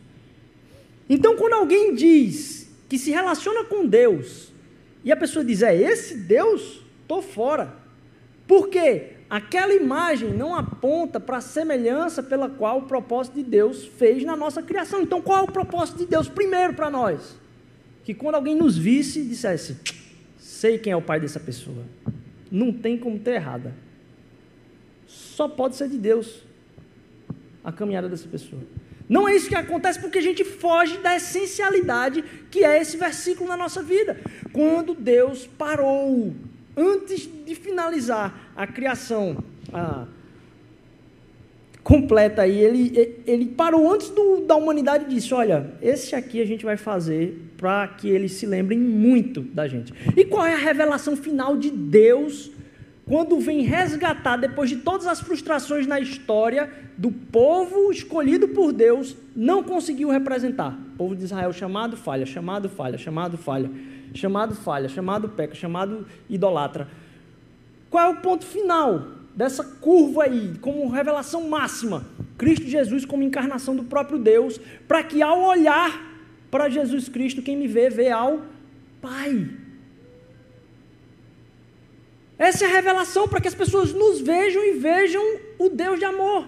Então, 1.10 1.36
quando 1.36 1.56
alguém 1.56 1.94
diz 1.94 2.74
que 2.88 2.98
se 2.98 3.12
relaciona 3.12 3.66
com 3.66 3.86
Deus 3.86 4.55
e 5.06 5.12
a 5.12 5.16
pessoa 5.16 5.46
diz: 5.46 5.62
É 5.62 5.74
esse 5.74 6.18
Deus? 6.18 6.82
Estou 7.02 7.22
fora. 7.22 7.74
Por 8.46 8.68
quê? 8.68 9.14
Aquela 9.30 9.74
imagem 9.74 10.32
não 10.32 10.54
aponta 10.54 11.20
para 11.20 11.38
a 11.38 11.42
semelhança 11.42 12.22
pela 12.22 12.50
qual 12.50 12.80
o 12.80 12.84
propósito 12.84 13.36
de 13.36 13.44
Deus 13.44 13.86
fez 13.86 14.24
na 14.26 14.36
nossa 14.36 14.62
criação. 14.62 15.02
Então, 15.02 15.22
qual 15.22 15.40
é 15.40 15.42
o 15.44 15.52
propósito 15.52 16.00
de 16.00 16.06
Deus 16.06 16.28
primeiro 16.28 16.74
para 16.74 16.90
nós? 16.90 17.38
que 18.06 18.14
quando 18.14 18.36
alguém 18.36 18.56
nos 18.56 18.78
visse, 18.78 19.24
dissesse: 19.26 19.78
sei 20.38 20.78
quem 20.78 20.94
é 20.94 20.96
o 20.96 21.02
pai 21.02 21.20
dessa 21.20 21.40
pessoa. 21.40 21.84
Não 22.50 22.72
tem 22.72 22.98
como 22.98 23.20
ter 23.20 23.32
errada. 23.32 23.74
Só 25.08 25.50
pode 25.50 25.76
ser 25.76 25.90
de 25.90 25.98
Deus 25.98 26.44
a 27.64 27.72
caminhada 27.72 28.08
dessa 28.08 28.28
pessoa. 28.28 28.62
Não 29.08 29.28
é 29.28 29.36
isso 29.36 29.48
que 29.48 29.56
acontece 29.56 30.00
porque 30.00 30.18
a 30.18 30.22
gente 30.22 30.44
foge 30.44 30.98
da 30.98 31.16
essencialidade 31.16 32.24
que 32.50 32.64
é 32.64 32.82
esse 32.82 32.98
versículo 32.98 33.48
na 33.48 33.58
nossa 33.58 33.84
vida. 33.84 34.18
Quando 34.52 34.96
Deus 34.96 35.46
parou, 35.46 36.34
antes 36.76 37.30
de 37.46 37.56
finalizar 37.56 38.52
a 38.56 38.66
criação 38.66 39.38
a, 39.72 40.06
completa 41.84 42.42
aí, 42.42 42.58
ele, 42.58 43.22
ele 43.28 43.46
parou 43.46 43.94
antes 43.94 44.10
do, 44.10 44.42
da 44.42 44.56
humanidade 44.56 45.06
e 45.06 45.16
disse: 45.16 45.34
Olha, 45.34 45.72
esse 45.82 46.16
aqui 46.16 46.42
a 46.42 46.46
gente 46.46 46.66
vai 46.66 46.76
fazer 46.76 47.40
para 47.58 47.88
que 47.88 48.10
eles 48.10 48.34
se 48.34 48.48
lembrem 48.48 48.80
muito 48.80 49.42
da 49.42 49.68
gente. 49.68 49.94
E 50.18 50.26
qual 50.26 50.46
é 50.46 50.54
a 50.54 50.58
revelação 50.58 51.16
final 51.16 51.56
de 51.56 51.70
Deus 51.70 52.52
quando 53.06 53.40
vem 53.40 53.62
resgatar, 53.62 54.38
depois 54.38 54.70
de 54.70 54.78
todas 54.78 55.06
as 55.06 55.20
frustrações 55.20 55.86
na 55.86 56.00
história, 56.00 56.72
do 56.98 57.12
povo 57.12 57.92
escolhido 57.92 58.48
por 58.48 58.74
Deus, 58.74 59.16
não 59.36 59.64
conseguiu 59.64 60.10
representar? 60.10 60.78
O 60.94 60.98
povo 60.98 61.16
de 61.16 61.24
Israel 61.24 61.54
chamado 61.54 61.96
falha, 61.96 62.26
chamado 62.26 62.68
falha, 62.68 62.98
chamado 62.98 63.38
falha, 63.38 63.70
chamado 64.14 64.56
falha, 64.56 64.90
chamado 64.90 65.30
peca, 65.30 65.54
chamado 65.54 66.08
idolatra. 66.30 66.88
Qual 67.90 68.06
é 68.06 68.10
o 68.10 68.22
ponto 68.22 68.46
final? 68.46 69.16
dessa 69.36 69.64
curva 69.64 70.24
aí, 70.24 70.54
como 70.62 70.88
revelação 70.88 71.50
máxima, 71.50 72.06
Cristo 72.38 72.66
Jesus 72.66 73.04
como 73.04 73.22
encarnação 73.22 73.76
do 73.76 73.84
próprio 73.84 74.18
Deus, 74.18 74.60
para 74.88 75.04
que 75.04 75.22
ao 75.22 75.42
olhar 75.42 76.16
para 76.50 76.70
Jesus 76.70 77.10
Cristo, 77.10 77.42
quem 77.42 77.58
me 77.58 77.68
vê, 77.68 77.90
vê 77.90 78.10
ao 78.10 78.42
Pai. 79.02 79.50
Essa 82.38 82.66
é 82.66 82.68
a 82.68 82.72
revelação 82.72 83.28
para 83.28 83.40
que 83.40 83.48
as 83.48 83.56
pessoas 83.56 83.94
nos 83.94 84.20
vejam 84.20 84.64
e 84.64 84.74
vejam 84.74 85.24
o 85.58 85.70
Deus 85.70 86.00
de 86.00 86.06
amor. 86.06 86.48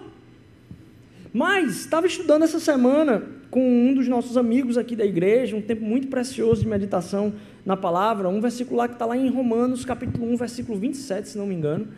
Mas 1.32 1.80
estava 1.80 2.06
estudando 2.06 2.42
essa 2.42 2.60
semana 2.60 3.22
com 3.50 3.60
um 3.60 3.94
dos 3.94 4.06
nossos 4.06 4.36
amigos 4.36 4.76
aqui 4.76 4.94
da 4.94 5.04
igreja, 5.04 5.56
um 5.56 5.62
tempo 5.62 5.84
muito 5.84 6.08
precioso 6.08 6.62
de 6.62 6.68
meditação 6.68 7.32
na 7.64 7.76
palavra, 7.76 8.28
um 8.28 8.40
versículo 8.40 8.76
lá 8.76 8.86
que 8.86 8.94
está 8.94 9.06
lá 9.06 9.16
em 9.16 9.28
Romanos, 9.30 9.84
capítulo 9.84 10.30
1, 10.32 10.36
versículo 10.36 10.78
27, 10.78 11.30
se 11.30 11.38
não 11.38 11.46
me 11.46 11.54
engano 11.54 11.88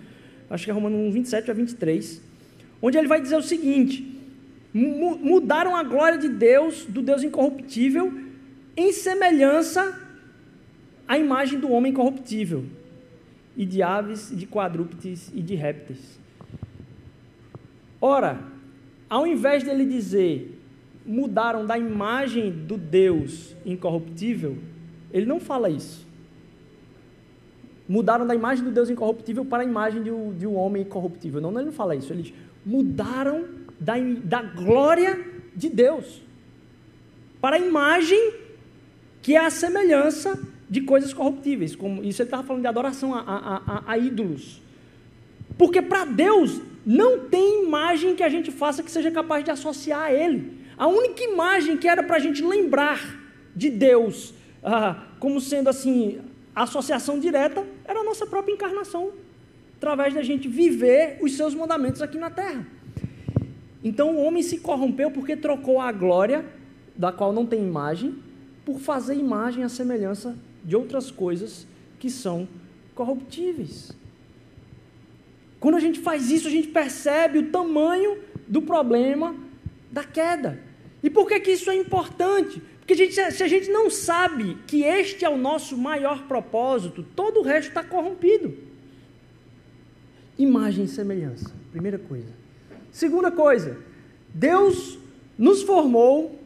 acho 0.50 0.64
que 0.64 0.70
é 0.70 0.74
Romanos 0.74 0.98
1, 0.98 1.11
27 1.12 1.50
a 1.50 1.55
23, 1.55 2.20
onde 2.83 2.98
ele 2.98 3.07
vai 3.07 3.20
dizer 3.20 3.37
o 3.37 3.42
seguinte: 3.42 4.20
mudaram 4.74 5.76
a 5.76 5.83
glória 5.85 6.18
de 6.18 6.29
Deus, 6.29 6.85
do 6.85 7.00
Deus 7.00 7.22
incorruptível, 7.22 8.12
em 8.76 8.92
semelhança 8.92 9.98
à 11.07 11.16
imagem 11.16 11.61
do 11.61 11.70
homem 11.70 11.92
corruptível, 11.92 12.64
e 13.56 13.64
de 13.64 13.82
aves, 13.82 14.32
de 14.34 14.46
quadrúpedes 14.46 15.30
e 15.34 15.42
de 15.42 15.54
répteis. 15.54 16.18
Ora, 18.00 18.40
ao 19.08 19.26
invés 19.26 19.62
dele 19.62 19.84
dizer 19.84 20.58
mudaram 21.04 21.66
da 21.66 21.78
imagem 21.78 22.50
do 22.52 22.76
Deus 22.76 23.56
incorruptível, 23.64 24.58
ele 25.12 25.26
não 25.26 25.40
fala 25.40 25.68
isso 25.68 26.10
mudaram 27.90 28.24
da 28.24 28.36
imagem 28.36 28.62
do 28.62 28.70
Deus 28.70 28.88
incorruptível 28.88 29.44
para 29.44 29.64
a 29.64 29.66
imagem 29.66 30.00
de 30.00 30.12
um, 30.12 30.32
de 30.32 30.46
um 30.46 30.54
homem 30.54 30.84
corruptível. 30.84 31.40
Não, 31.40 31.50
ele 31.50 31.64
não 31.64 31.72
fala 31.72 31.96
isso. 31.96 32.12
Eles 32.12 32.32
mudaram 32.64 33.46
da, 33.80 33.94
da 34.22 34.42
glória 34.42 35.18
de 35.56 35.68
Deus 35.68 36.22
para 37.40 37.56
a 37.56 37.58
imagem 37.58 38.34
que 39.20 39.34
é 39.34 39.44
a 39.44 39.50
semelhança 39.50 40.40
de 40.70 40.80
coisas 40.80 41.12
corruptíveis. 41.12 41.74
Como 41.74 42.04
isso 42.04 42.22
ele 42.22 42.28
estava 42.28 42.44
falando 42.44 42.62
de 42.62 42.68
adoração 42.68 43.12
a, 43.12 43.20
a, 43.20 43.56
a, 43.56 43.92
a 43.92 43.98
ídolos. 43.98 44.62
Porque 45.59 45.83
para 45.83 46.04
Deus 46.04 46.61
não 46.87 47.28
tem 47.28 47.64
imagem 47.64 48.14
que 48.14 48.22
a 48.22 48.28
gente 48.28 48.52
faça 48.52 48.83
que 48.83 48.90
seja 48.90 49.11
capaz 49.11 49.44
de 49.44 49.50
associar 49.50 50.02
a 50.02 50.12
Ele. 50.12 50.59
A 50.78 50.87
única 50.87 51.22
imagem 51.24 51.76
que 51.76 51.88
era 51.88 52.02
para 52.02 52.16
a 52.16 52.20
gente 52.20 52.42
lembrar 52.42 53.18
de 53.54 53.68
Deus 53.68 54.33
ah, 54.62 55.09
como 55.18 55.40
sendo 55.40 55.68
assim 55.68 56.20
associação 56.54 57.18
direta 57.18 57.66
era 57.85 58.00
a 58.00 58.04
nossa 58.04 58.26
própria 58.26 58.52
encarnação, 58.52 59.11
através 59.76 60.14
da 60.14 60.22
gente 60.22 60.48
viver 60.48 61.18
os 61.20 61.37
seus 61.37 61.54
mandamentos 61.54 62.00
aqui 62.00 62.16
na 62.16 62.30
terra. 62.30 62.66
Então 63.83 64.14
o 64.14 64.22
homem 64.22 64.42
se 64.42 64.59
corrompeu 64.59 65.11
porque 65.11 65.37
trocou 65.37 65.80
a 65.80 65.90
glória, 65.90 66.44
da 66.96 67.11
qual 67.11 67.33
não 67.33 67.44
tem 67.44 67.61
imagem, 67.61 68.14
por 68.64 68.78
fazer 68.78 69.14
imagem 69.14 69.64
à 69.64 69.68
semelhança 69.68 70.37
de 70.64 70.77
outras 70.77 71.11
coisas 71.11 71.66
que 71.99 72.11
são 72.11 72.49
corruptíveis. 72.94 73.92
Quando 75.59 75.75
a 75.75 75.81
gente 75.81 76.01
faz 76.01 76.31
isso, 76.31 76.49
a 76.49 76.51
gente 76.51 76.68
percebe 76.68 77.38
o 77.38 77.51
tamanho 77.51 78.18
do 78.49 78.62
problema 78.62 79.35
da 79.90 80.03
queda. 80.05 80.61
E 81.03 81.11
por 81.11 81.29
que, 81.29 81.38
que 81.40 81.53
isso 81.53 81.70
é 81.70 81.77
importante? 81.77 82.62
Porque 82.79 82.94
a 82.94 82.96
gente, 82.96 83.14
se 83.33 83.42
a 83.42 83.49
gente 83.49 83.70
não 83.70 83.90
sabe 83.90 84.57
que 84.66 84.83
este 84.83 85.25
é 85.25 85.29
o 85.29 85.37
nosso 85.37 85.77
maior 85.77 86.27
propósito, 86.27 87.05
todo 87.14 87.40
o 87.40 87.42
resto 87.42 87.68
está 87.68 87.85
corrompido. 87.85 88.57
Imagem 90.38 90.87
e 90.87 90.88
semelhança, 90.88 91.55
primeira 91.70 91.99
coisa. 91.99 92.33
Segunda 92.90 93.31
coisa, 93.31 93.79
Deus 94.33 94.99
nos 95.38 95.62
formou 95.62 96.38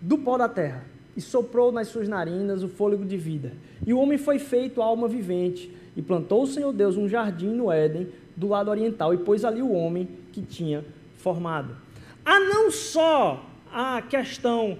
do 0.00 0.18
pó 0.18 0.38
da 0.38 0.48
terra 0.48 0.89
e 1.16 1.20
soprou 1.20 1.72
nas 1.72 1.88
suas 1.88 2.08
narinas 2.08 2.62
o 2.62 2.68
fôlego 2.68 3.04
de 3.04 3.16
vida. 3.16 3.52
E 3.86 3.92
o 3.92 3.98
homem 3.98 4.18
foi 4.18 4.38
feito 4.38 4.82
alma 4.82 5.08
vivente 5.08 5.70
e 5.96 6.02
plantou 6.02 6.42
o 6.42 6.46
Senhor 6.46 6.72
Deus 6.72 6.96
um 6.96 7.08
jardim 7.08 7.48
no 7.48 7.70
Éden, 7.70 8.08
do 8.36 8.48
lado 8.48 8.70
oriental, 8.70 9.12
e 9.12 9.18
pôs 9.18 9.44
ali 9.44 9.60
o 9.60 9.72
homem 9.72 10.08
que 10.32 10.42
tinha 10.42 10.84
formado. 11.16 11.76
A 12.24 12.38
não 12.40 12.70
só 12.70 13.44
a 13.72 14.00
questão 14.02 14.78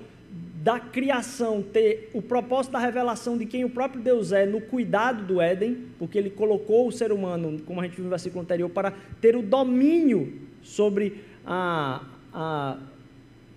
da 0.62 0.78
criação 0.78 1.62
ter 1.62 2.10
o 2.12 2.20
propósito 2.20 2.72
da 2.72 2.78
revelação 2.78 3.36
de 3.36 3.46
quem 3.46 3.64
o 3.64 3.70
próprio 3.70 4.02
Deus 4.02 4.30
é 4.30 4.44
no 4.44 4.60
cuidado 4.60 5.24
do 5.24 5.40
Éden, 5.40 5.86
porque 5.98 6.18
ele 6.18 6.30
colocou 6.30 6.86
o 6.86 6.92
ser 6.92 7.12
humano, 7.12 7.60
como 7.64 7.80
a 7.80 7.84
gente 7.84 7.96
viu 7.96 8.04
no 8.04 8.10
versículo 8.10 8.42
anterior, 8.42 8.68
para 8.68 8.92
ter 9.20 9.36
o 9.36 9.42
domínio 9.42 10.34
sobre 10.62 11.24
a, 11.46 12.04
a, 12.32 12.76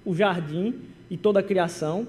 o 0.05 0.15
jardim 0.15 0.75
e 1.09 1.17
toda 1.17 1.41
a 1.41 1.43
criação. 1.43 2.07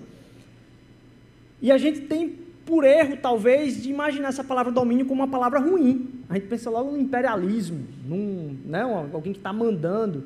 E 1.61 1.71
a 1.71 1.79
gente 1.79 2.03
tem 2.03 2.45
por 2.65 2.85
erro, 2.85 3.19
talvez, 3.21 3.83
de 3.83 3.91
imaginar 3.91 4.29
essa 4.29 4.43
palavra 4.43 4.73
domínio 4.73 5.07
como 5.07 5.23
uma 5.23 5.29
palavra 5.29 5.59
ruim. 5.59 6.25
A 6.29 6.35
gente 6.35 6.47
pensa 6.47 6.71
logo 6.71 6.91
no 6.91 6.99
imperialismo, 6.99 7.87
num, 8.07 8.57
né, 8.65 8.83
alguém 8.83 9.33
que 9.33 9.39
está 9.39 9.53
mandando. 9.53 10.25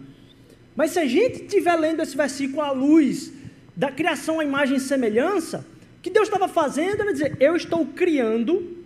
Mas 0.76 0.92
se 0.92 1.00
a 1.00 1.06
gente 1.06 1.42
estiver 1.42 1.74
lendo 1.74 2.00
esse 2.00 2.16
versículo 2.16 2.62
à 2.62 2.70
luz 2.70 3.32
da 3.76 3.90
criação 3.90 4.40
à 4.40 4.44
imagem 4.44 4.76
e 4.76 4.80
semelhança, 4.80 5.66
o 5.98 6.00
que 6.00 6.10
Deus 6.10 6.28
estava 6.28 6.46
fazendo 6.46 7.00
era 7.00 7.12
dizer: 7.12 7.36
eu 7.40 7.56
estou 7.56 7.84
criando 7.84 8.76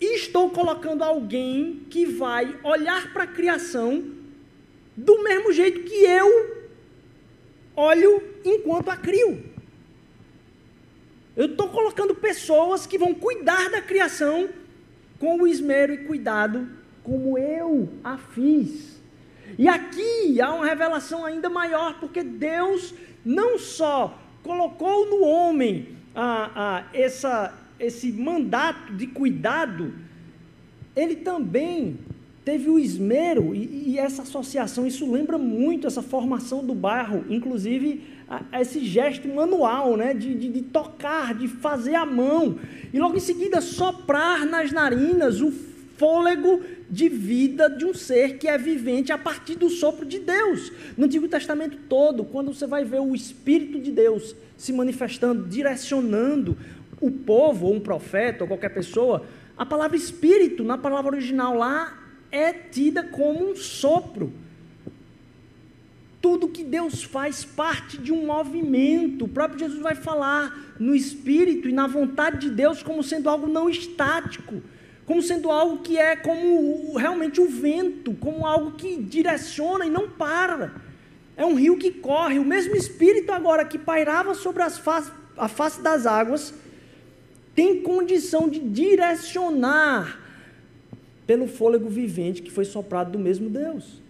e 0.00 0.16
estou 0.16 0.48
colocando 0.50 1.02
alguém 1.02 1.82
que 1.90 2.06
vai 2.06 2.56
olhar 2.62 3.12
para 3.12 3.24
a 3.24 3.26
criação 3.26 4.02
do 4.96 5.22
mesmo 5.22 5.52
jeito 5.52 5.82
que 5.82 6.04
eu 6.04 6.56
olho 7.76 8.22
enquanto 8.44 8.88
a 8.88 8.96
crio. 8.96 9.44
Eu 11.38 11.46
estou 11.46 11.68
colocando 11.68 12.16
pessoas 12.16 12.84
que 12.84 12.98
vão 12.98 13.14
cuidar 13.14 13.70
da 13.70 13.80
criação 13.80 14.48
com 15.20 15.40
o 15.40 15.46
esmero 15.46 15.94
e 15.94 15.98
cuidado 15.98 16.68
como 17.04 17.38
eu 17.38 17.88
a 18.02 18.18
fiz. 18.18 19.00
E 19.56 19.68
aqui 19.68 20.40
há 20.40 20.52
uma 20.52 20.66
revelação 20.66 21.24
ainda 21.24 21.48
maior, 21.48 22.00
porque 22.00 22.24
Deus 22.24 22.92
não 23.24 23.56
só 23.56 24.18
colocou 24.42 25.08
no 25.08 25.22
homem 25.22 25.90
ah, 26.12 26.50
ah, 26.56 26.84
essa, 26.92 27.56
esse 27.78 28.10
mandato 28.10 28.92
de 28.94 29.06
cuidado, 29.06 29.94
ele 30.96 31.14
também 31.14 31.98
teve 32.44 32.68
o 32.68 32.80
esmero 32.80 33.54
e, 33.54 33.90
e, 33.90 33.98
essa 33.98 34.22
associação, 34.22 34.84
isso 34.84 35.08
lembra 35.08 35.38
muito 35.38 35.86
essa 35.86 36.02
formação 36.02 36.64
do 36.64 36.74
barro, 36.74 37.24
inclusive 37.28 38.02
esse 38.60 38.84
gesto 38.84 39.26
manual, 39.28 39.96
né, 39.96 40.12
de, 40.12 40.34
de, 40.34 40.48
de, 40.48 40.62
tocar, 40.62 41.34
de 41.34 41.48
fazer 41.48 41.94
a 41.94 42.04
mão, 42.04 42.58
e 42.92 42.98
logo 42.98 43.16
em 43.16 43.20
seguida 43.20 43.60
soprar 43.60 44.44
nas 44.44 44.70
narinas 44.70 45.40
o 45.40 45.50
fôlego 45.96 46.62
de 46.88 47.08
vida 47.08 47.68
de 47.68 47.84
um 47.84 47.92
ser 47.92 48.38
que 48.38 48.46
é 48.46 48.56
vivente 48.56 49.12
a 49.12 49.18
partir 49.18 49.56
do 49.56 49.68
sopro 49.68 50.06
de 50.06 50.18
Deus. 50.20 50.72
No 50.96 51.06
Antigo 51.06 51.26
Testamento 51.26 51.76
todo, 51.88 52.24
quando 52.24 52.54
você 52.54 52.66
vai 52.66 52.84
ver 52.84 53.00
o 53.00 53.14
Espírito 53.14 53.80
de 53.80 53.90
Deus 53.90 54.34
se 54.56 54.72
manifestando, 54.72 55.48
direcionando 55.48 56.56
o 57.00 57.10
povo, 57.10 57.66
ou 57.66 57.74
um 57.74 57.80
profeta, 57.80 58.44
ou 58.44 58.48
qualquer 58.48 58.70
pessoa, 58.70 59.24
a 59.56 59.66
palavra 59.66 59.96
Espírito, 59.96 60.62
na 60.62 60.78
palavra 60.78 61.12
original 61.12 61.56
lá, 61.56 61.98
é 62.30 62.52
tida 62.52 63.02
como 63.02 63.50
um 63.50 63.56
sopro. 63.56 64.32
Tudo 66.20 66.48
que 66.48 66.64
Deus 66.64 67.04
faz 67.04 67.44
parte 67.44 67.96
de 67.96 68.12
um 68.12 68.26
movimento. 68.26 69.24
O 69.24 69.28
próprio 69.28 69.60
Jesus 69.60 69.80
vai 69.80 69.94
falar 69.94 70.74
no 70.78 70.94
espírito 70.94 71.68
e 71.68 71.72
na 71.72 71.86
vontade 71.86 72.48
de 72.48 72.50
Deus 72.50 72.82
como 72.82 73.02
sendo 73.02 73.28
algo 73.30 73.46
não 73.46 73.70
estático, 73.70 74.60
como 75.06 75.22
sendo 75.22 75.50
algo 75.50 75.78
que 75.78 75.96
é 75.96 76.16
como 76.16 76.96
realmente 76.96 77.40
o 77.40 77.48
vento, 77.48 78.14
como 78.14 78.46
algo 78.46 78.72
que 78.72 78.96
direciona 78.96 79.86
e 79.86 79.90
não 79.90 80.08
para. 80.08 80.74
É 81.36 81.44
um 81.44 81.54
rio 81.54 81.78
que 81.78 81.92
corre. 81.92 82.38
O 82.38 82.44
mesmo 82.44 82.74
espírito 82.74 83.30
agora 83.30 83.64
que 83.64 83.78
pairava 83.78 84.34
sobre 84.34 84.62
as 84.62 84.76
face, 84.76 85.12
a 85.36 85.46
face 85.46 85.80
das 85.80 86.04
águas 86.04 86.52
tem 87.54 87.82
condição 87.82 88.48
de 88.48 88.58
direcionar 88.58 90.20
pelo 91.26 91.46
fôlego 91.46 91.88
vivente 91.88 92.40
que 92.40 92.50
foi 92.50 92.64
soprado 92.64 93.12
do 93.12 93.18
mesmo 93.18 93.50
Deus. 93.50 94.00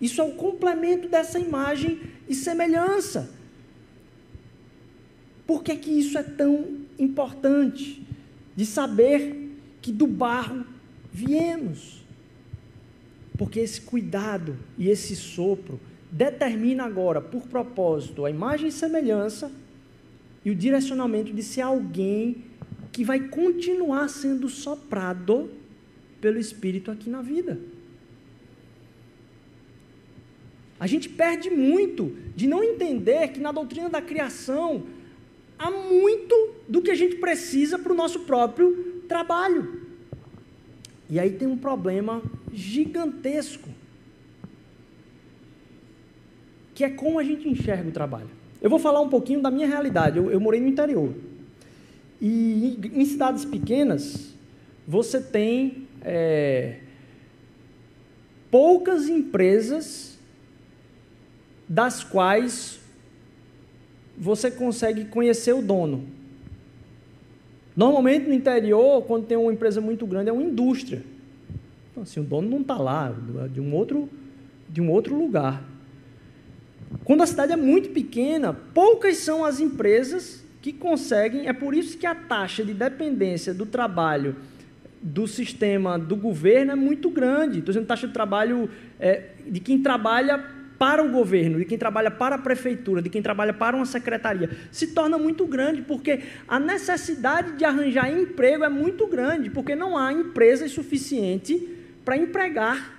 Isso 0.00 0.20
é 0.20 0.24
o 0.24 0.32
complemento 0.32 1.08
dessa 1.08 1.38
imagem 1.38 2.00
e 2.28 2.34
semelhança. 2.34 3.30
Por 5.46 5.62
que, 5.62 5.76
que 5.76 5.90
isso 5.90 6.16
é 6.16 6.22
tão 6.22 6.78
importante? 6.98 8.02
De 8.56 8.64
saber 8.64 9.50
que 9.82 9.92
do 9.92 10.06
barro 10.06 10.64
viemos. 11.12 12.04
Porque 13.36 13.60
esse 13.60 13.80
cuidado 13.80 14.56
e 14.78 14.88
esse 14.88 15.16
sopro 15.16 15.80
determina 16.10 16.84
agora, 16.84 17.20
por 17.20 17.42
propósito, 17.48 18.24
a 18.24 18.30
imagem 18.30 18.68
e 18.68 18.72
semelhança 18.72 19.50
e 20.44 20.50
o 20.50 20.54
direcionamento 20.54 21.32
de 21.32 21.42
ser 21.42 21.62
alguém 21.62 22.44
que 22.92 23.04
vai 23.04 23.28
continuar 23.28 24.08
sendo 24.08 24.48
soprado 24.48 25.50
pelo 26.20 26.38
Espírito 26.38 26.90
aqui 26.90 27.08
na 27.08 27.22
vida. 27.22 27.58
A 30.80 30.86
gente 30.86 31.10
perde 31.10 31.50
muito 31.50 32.16
de 32.34 32.48
não 32.48 32.64
entender 32.64 33.28
que 33.28 33.38
na 33.38 33.52
doutrina 33.52 33.90
da 33.90 34.00
criação 34.00 34.84
há 35.58 35.70
muito 35.70 36.54
do 36.66 36.80
que 36.80 36.90
a 36.90 36.94
gente 36.94 37.16
precisa 37.16 37.78
para 37.78 37.92
o 37.92 37.94
nosso 37.94 38.20
próprio 38.20 39.02
trabalho. 39.06 39.82
E 41.10 41.20
aí 41.20 41.32
tem 41.32 41.46
um 41.46 41.58
problema 41.58 42.22
gigantesco, 42.50 43.68
que 46.74 46.82
é 46.82 46.88
como 46.88 47.18
a 47.18 47.24
gente 47.24 47.46
enxerga 47.46 47.86
o 47.86 47.92
trabalho. 47.92 48.30
Eu 48.62 48.70
vou 48.70 48.78
falar 48.78 49.02
um 49.02 49.08
pouquinho 49.10 49.42
da 49.42 49.50
minha 49.50 49.66
realidade. 49.66 50.16
Eu, 50.16 50.30
eu 50.30 50.40
morei 50.40 50.60
no 50.60 50.68
interior. 50.68 51.12
E 52.18 52.78
em, 52.82 53.02
em 53.02 53.04
cidades 53.04 53.44
pequenas, 53.44 54.34
você 54.88 55.20
tem 55.20 55.86
é, 56.02 56.78
poucas 58.50 59.10
empresas 59.10 60.09
das 61.70 62.02
quais 62.02 62.80
você 64.18 64.50
consegue 64.50 65.04
conhecer 65.04 65.52
o 65.52 65.62
dono. 65.62 66.04
Normalmente 67.76 68.26
no 68.26 68.34
interior, 68.34 69.02
quando 69.02 69.26
tem 69.26 69.36
uma 69.36 69.52
empresa 69.52 69.80
muito 69.80 70.04
grande, 70.04 70.30
é 70.30 70.32
uma 70.32 70.42
indústria. 70.42 71.04
Então, 71.92 72.02
assim, 72.02 72.18
o 72.18 72.24
dono 72.24 72.50
não 72.50 72.60
está 72.60 72.76
lá, 72.76 73.14
é 73.44 73.48
de 73.48 73.60
um, 73.60 73.72
outro, 73.72 74.08
de 74.68 74.80
um 74.80 74.90
outro 74.90 75.16
lugar. 75.16 75.62
Quando 77.04 77.22
a 77.22 77.26
cidade 77.26 77.52
é 77.52 77.56
muito 77.56 77.90
pequena, 77.90 78.52
poucas 78.52 79.18
são 79.18 79.44
as 79.44 79.60
empresas 79.60 80.44
que 80.60 80.72
conseguem. 80.72 81.46
É 81.46 81.52
por 81.52 81.72
isso 81.72 81.96
que 81.96 82.04
a 82.04 82.16
taxa 82.16 82.64
de 82.64 82.74
dependência 82.74 83.54
do 83.54 83.64
trabalho 83.64 84.34
do 85.00 85.28
sistema 85.28 85.96
do 85.96 86.16
governo 86.16 86.72
é 86.72 86.76
muito 86.76 87.08
grande. 87.08 87.60
Estou 87.60 87.72
dizendo 87.72 87.86
taxa 87.86 88.08
de 88.08 88.12
trabalho 88.12 88.68
é, 88.98 89.28
de 89.46 89.60
quem 89.60 89.80
trabalha 89.80 90.59
para 90.80 91.04
o 91.04 91.10
governo, 91.10 91.58
de 91.58 91.66
quem 91.66 91.76
trabalha 91.76 92.10
para 92.10 92.36
a 92.36 92.38
prefeitura, 92.38 93.02
de 93.02 93.10
quem 93.10 93.20
trabalha 93.20 93.52
para 93.52 93.76
uma 93.76 93.84
secretaria, 93.84 94.48
se 94.72 94.86
torna 94.86 95.18
muito 95.18 95.44
grande, 95.46 95.82
porque 95.82 96.20
a 96.48 96.58
necessidade 96.58 97.52
de 97.52 97.66
arranjar 97.66 98.10
emprego 98.10 98.64
é 98.64 98.68
muito 98.70 99.06
grande, 99.06 99.50
porque 99.50 99.76
não 99.76 99.94
há 99.94 100.10
empresas 100.10 100.70
suficientes 100.70 101.60
para 102.02 102.16
empregar 102.16 102.98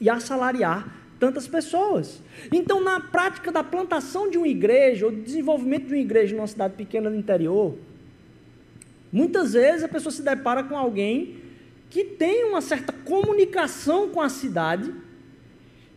e 0.00 0.08
assalariar 0.08 0.90
tantas 1.20 1.46
pessoas. 1.46 2.22
Então, 2.50 2.82
na 2.82 3.00
prática 3.00 3.52
da 3.52 3.62
plantação 3.62 4.30
de 4.30 4.38
uma 4.38 4.48
igreja, 4.48 5.04
ou 5.04 5.12
do 5.12 5.20
desenvolvimento 5.20 5.88
de 5.88 5.92
uma 5.92 6.00
igreja 6.00 6.34
numa 6.34 6.46
cidade 6.46 6.72
pequena 6.72 7.10
do 7.10 7.16
interior, 7.16 7.76
muitas 9.12 9.52
vezes 9.52 9.84
a 9.84 9.88
pessoa 9.88 10.10
se 10.10 10.22
depara 10.22 10.64
com 10.64 10.74
alguém 10.74 11.36
que 11.90 12.02
tem 12.02 12.44
uma 12.44 12.62
certa 12.62 12.94
comunicação 12.94 14.08
com 14.08 14.22
a 14.22 14.30
cidade, 14.30 14.90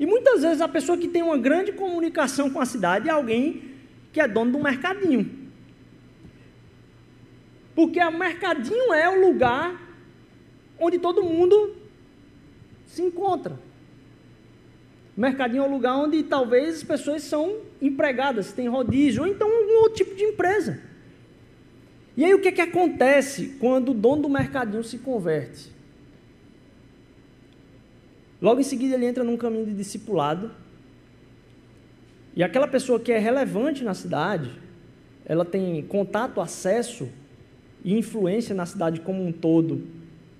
e 0.01 0.05
muitas 0.07 0.41
vezes 0.41 0.61
a 0.61 0.67
pessoa 0.67 0.97
que 0.97 1.07
tem 1.07 1.21
uma 1.21 1.37
grande 1.37 1.71
comunicação 1.71 2.49
com 2.49 2.59
a 2.59 2.65
cidade 2.65 3.07
é 3.07 3.11
alguém 3.11 3.65
que 4.11 4.19
é 4.19 4.27
dono 4.27 4.53
do 4.53 4.57
mercadinho. 4.57 5.29
Porque 7.75 8.03
o 8.03 8.11
mercadinho 8.11 8.91
é 8.91 9.07
o 9.07 9.27
lugar 9.27 9.79
onde 10.79 10.97
todo 10.97 11.21
mundo 11.21 11.75
se 12.87 13.03
encontra. 13.03 13.59
O 15.15 15.21
mercadinho 15.21 15.65
é 15.65 15.67
o 15.67 15.71
lugar 15.71 15.95
onde 15.95 16.23
talvez 16.23 16.77
as 16.77 16.83
pessoas 16.83 17.21
são 17.21 17.57
empregadas, 17.79 18.51
tem 18.51 18.67
rodízio, 18.67 19.21
ou 19.21 19.27
então 19.27 19.47
algum 19.47 19.81
outro 19.81 20.03
tipo 20.03 20.15
de 20.15 20.23
empresa. 20.23 20.81
E 22.17 22.25
aí 22.25 22.33
o 22.33 22.41
que, 22.41 22.51
que 22.51 22.61
acontece 22.61 23.55
quando 23.59 23.89
o 23.89 23.93
dono 23.93 24.23
do 24.23 24.29
mercadinho 24.29 24.83
se 24.83 24.97
converte? 24.97 25.69
Logo 28.41 28.59
em 28.59 28.63
seguida, 28.63 28.95
ele 28.95 29.05
entra 29.05 29.23
num 29.23 29.37
caminho 29.37 29.65
de 29.65 29.73
discipulado. 29.73 30.51
E 32.35 32.43
aquela 32.43 32.67
pessoa 32.67 32.99
que 32.99 33.11
é 33.11 33.19
relevante 33.19 33.83
na 33.83 33.93
cidade, 33.93 34.51
ela 35.25 35.45
tem 35.45 35.83
contato, 35.83 36.41
acesso 36.41 37.07
e 37.83 37.93
influência 37.97 38.55
na 38.55 38.65
cidade 38.65 39.01
como 39.01 39.23
um 39.25 39.31
todo 39.31 39.87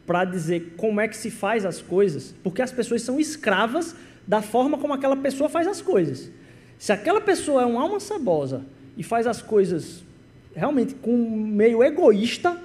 para 0.06 0.26
dizer 0.26 0.74
como 0.78 1.00
é 1.00 1.08
que 1.08 1.16
se 1.16 1.30
faz 1.30 1.66
as 1.66 1.82
coisas, 1.82 2.34
porque 2.44 2.62
as 2.62 2.72
pessoas 2.72 3.02
são 3.02 3.20
escravas 3.20 3.96
da 4.28 4.42
forma 4.42 4.78
como 4.78 4.94
aquela 4.94 5.16
pessoa 5.16 5.50
faz 5.50 5.68
as 5.68 5.82
coisas. 5.82 6.30
Se 6.78 6.92
aquela 6.92 7.22
pessoa 7.22 7.62
é 7.62 7.66
uma 7.66 7.82
alma 7.82 8.00
sabosa 8.00 8.66
e 8.98 9.04
faz 9.04 9.28
as 9.28 9.42
coisas 9.42 10.04
realmente 10.56 10.96
com 10.96 11.14
um 11.14 11.46
meio 11.46 11.84
egoísta, 11.84 12.60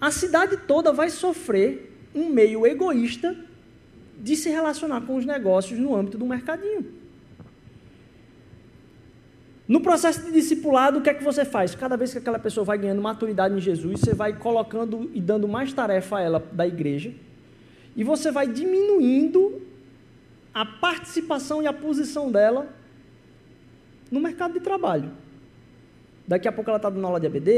a 0.00 0.10
cidade 0.10 0.56
toda 0.58 0.92
vai 0.92 1.10
sofrer 1.10 1.92
um 2.14 2.28
meio 2.28 2.66
egoísta 2.66 3.36
de 4.24 4.34
se 4.34 4.48
relacionar 4.48 5.02
com 5.02 5.16
os 5.16 5.26
negócios 5.26 5.78
no 5.78 5.94
âmbito 5.94 6.16
do 6.16 6.24
mercadinho. 6.24 6.86
No 9.68 9.82
processo 9.82 10.22
de 10.24 10.32
discipulado, 10.32 10.98
o 10.98 11.02
que 11.02 11.10
é 11.10 11.14
que 11.14 11.22
você 11.22 11.44
faz? 11.44 11.74
Cada 11.74 11.94
vez 11.94 12.12
que 12.12 12.18
aquela 12.18 12.38
pessoa 12.38 12.64
vai 12.64 12.78
ganhando 12.78 13.02
maturidade 13.02 13.54
em 13.54 13.60
Jesus, 13.60 14.00
você 14.00 14.14
vai 14.14 14.32
colocando 14.32 15.10
e 15.12 15.20
dando 15.20 15.46
mais 15.46 15.74
tarefa 15.74 16.16
a 16.16 16.20
ela 16.22 16.42
da 16.52 16.66
igreja, 16.66 17.12
e 17.94 18.02
você 18.02 18.30
vai 18.30 18.48
diminuindo 18.48 19.60
a 20.54 20.64
participação 20.64 21.62
e 21.62 21.66
a 21.66 21.72
posição 21.72 22.32
dela 22.32 22.66
no 24.10 24.20
mercado 24.20 24.54
de 24.54 24.60
trabalho. 24.60 25.10
Daqui 26.26 26.48
a 26.48 26.52
pouco 26.52 26.70
ela 26.70 26.78
está 26.78 26.88
dando 26.88 27.06
aula 27.06 27.20
de 27.20 27.26
ABD, 27.26 27.50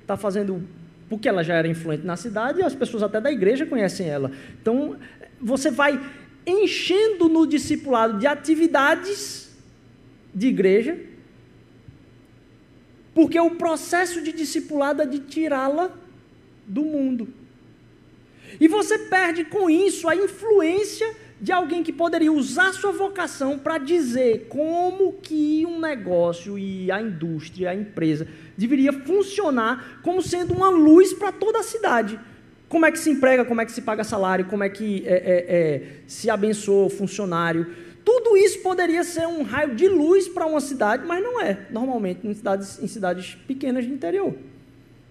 está 0.00 0.16
fazendo. 0.16 0.62
Porque 1.08 1.28
ela 1.28 1.44
já 1.44 1.54
era 1.54 1.68
influente 1.68 2.04
na 2.04 2.16
cidade 2.16 2.60
e 2.60 2.62
as 2.62 2.74
pessoas 2.74 3.02
até 3.02 3.20
da 3.20 3.30
igreja 3.30 3.66
conhecem 3.66 4.08
ela. 4.08 4.30
Então, 4.60 4.96
você 5.40 5.70
vai 5.70 6.00
enchendo 6.46 7.28
no 7.28 7.46
discipulado 7.46 8.18
de 8.18 8.26
atividades 8.26 9.50
de 10.34 10.48
igreja, 10.48 10.98
porque 13.14 13.38
o 13.38 13.52
processo 13.52 14.22
de 14.22 14.32
discipulado 14.32 15.02
é 15.02 15.06
de 15.06 15.20
tirá-la 15.20 15.90
do 16.66 16.82
mundo. 16.82 17.28
E 18.60 18.68
você 18.68 18.98
perde 18.98 19.44
com 19.44 19.68
isso 19.70 20.08
a 20.08 20.16
influência 20.16 21.14
de 21.44 21.52
alguém 21.52 21.82
que 21.82 21.92
poderia 21.92 22.32
usar 22.32 22.72
sua 22.72 22.90
vocação 22.90 23.58
para 23.58 23.76
dizer 23.76 24.46
como 24.48 25.12
que 25.12 25.66
um 25.66 25.78
negócio 25.78 26.58
e 26.58 26.90
a 26.90 27.02
indústria, 27.02 27.68
a 27.68 27.74
empresa 27.74 28.26
deveria 28.56 28.94
funcionar 28.94 30.00
como 30.02 30.22
sendo 30.22 30.54
uma 30.54 30.70
luz 30.70 31.12
para 31.12 31.30
toda 31.30 31.58
a 31.58 31.62
cidade. 31.62 32.18
Como 32.66 32.86
é 32.86 32.90
que 32.90 32.98
se 32.98 33.10
emprega, 33.10 33.44
como 33.44 33.60
é 33.60 33.66
que 33.66 33.72
se 33.72 33.82
paga 33.82 34.02
salário, 34.02 34.46
como 34.46 34.64
é 34.64 34.70
que 34.70 35.04
é, 35.06 35.12
é, 35.12 35.56
é, 35.56 35.82
se 36.06 36.30
abençoa 36.30 36.86
o 36.86 36.88
funcionário. 36.88 37.66
Tudo 38.02 38.38
isso 38.38 38.60
poderia 38.62 39.04
ser 39.04 39.26
um 39.26 39.42
raio 39.42 39.74
de 39.74 39.86
luz 39.86 40.26
para 40.26 40.46
uma 40.46 40.62
cidade, 40.62 41.06
mas 41.06 41.22
não 41.22 41.38
é, 41.42 41.66
normalmente, 41.70 42.26
em 42.26 42.32
cidades, 42.32 42.82
em 42.82 42.86
cidades 42.86 43.34
pequenas 43.46 43.84
de 43.84 43.92
interior. 43.92 44.34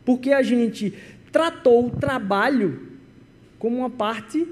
Porque 0.03 0.33
a 0.33 0.41
gente 0.41 0.95
tratou 1.31 1.85
o 1.85 1.91
trabalho 1.91 2.89
como 3.59 3.77
uma 3.77 3.89
parte 3.91 4.47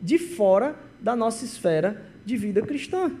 de 0.00 0.16
fora 0.16 0.84
da 1.04 1.14
nossa 1.14 1.44
esfera 1.44 2.02
de 2.24 2.34
vida 2.34 2.62
cristã. 2.62 3.12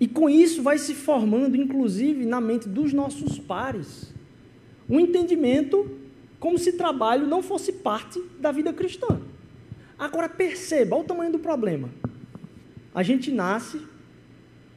E 0.00 0.08
com 0.08 0.28
isso 0.28 0.64
vai 0.64 0.78
se 0.78 0.94
formando, 0.94 1.56
inclusive, 1.56 2.26
na 2.26 2.40
mente 2.40 2.68
dos 2.68 2.92
nossos 2.92 3.38
pares, 3.38 4.12
um 4.90 4.98
entendimento 4.98 5.88
como 6.40 6.58
se 6.58 6.72
trabalho 6.72 7.24
não 7.24 7.40
fosse 7.40 7.72
parte 7.72 8.20
da 8.40 8.50
vida 8.50 8.72
cristã. 8.72 9.20
Agora 9.96 10.28
perceba, 10.28 10.96
o 10.96 11.04
tamanho 11.04 11.30
do 11.30 11.38
problema. 11.38 11.88
A 12.92 13.04
gente 13.04 13.30
nasce, 13.30 13.80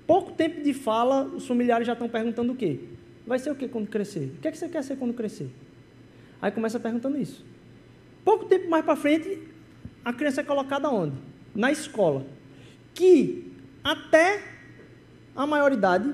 pouco 0.05 0.31
tempo 0.33 0.61
de 0.61 0.75
fala, 0.75 1.23
os 1.23 1.47
familiares 1.47 1.87
já 1.87 1.93
estão 1.93 2.07
perguntando 2.07 2.53
o 2.53 2.55
quê? 2.55 2.81
Vai 3.25 3.39
ser 3.39 3.49
o 3.49 3.55
quê 3.55 3.67
quando 3.67 3.87
crescer? 3.87 4.31
O 4.37 4.41
que, 4.41 4.47
é 4.47 4.51
que 4.51 4.59
você 4.59 4.69
quer 4.69 4.83
ser 4.83 4.95
quando 4.95 5.15
crescer? 5.15 5.49
Aí 6.45 6.51
começa 6.51 6.79
perguntando 6.79 7.17
isso. 7.17 7.43
Pouco 8.23 8.45
tempo 8.45 8.69
mais 8.69 8.85
para 8.85 8.95
frente, 8.95 9.41
a 10.05 10.13
criança 10.13 10.41
é 10.41 10.43
colocada 10.43 10.87
onde? 10.91 11.15
Na 11.55 11.71
escola. 11.71 12.23
Que 12.93 13.51
até 13.83 14.43
a 15.35 15.47
maioridade 15.47 16.13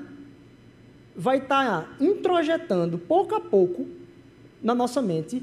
vai 1.14 1.36
estar 1.36 1.82
tá 1.82 1.88
introjetando 2.00 2.96
pouco 2.96 3.34
a 3.34 3.40
pouco 3.42 3.86
na 4.62 4.74
nossa 4.74 5.02
mente 5.02 5.42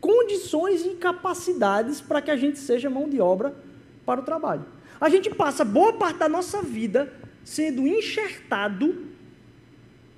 condições 0.00 0.84
e 0.84 0.96
capacidades 0.96 2.00
para 2.00 2.20
que 2.20 2.32
a 2.32 2.36
gente 2.36 2.58
seja 2.58 2.90
mão 2.90 3.08
de 3.08 3.20
obra 3.20 3.54
para 4.04 4.20
o 4.20 4.24
trabalho. 4.24 4.66
A 5.00 5.08
gente 5.08 5.30
passa 5.30 5.64
boa 5.64 5.92
parte 5.92 6.18
da 6.18 6.28
nossa 6.28 6.60
vida 6.60 7.12
sendo 7.44 7.86
enxertado 7.86 9.13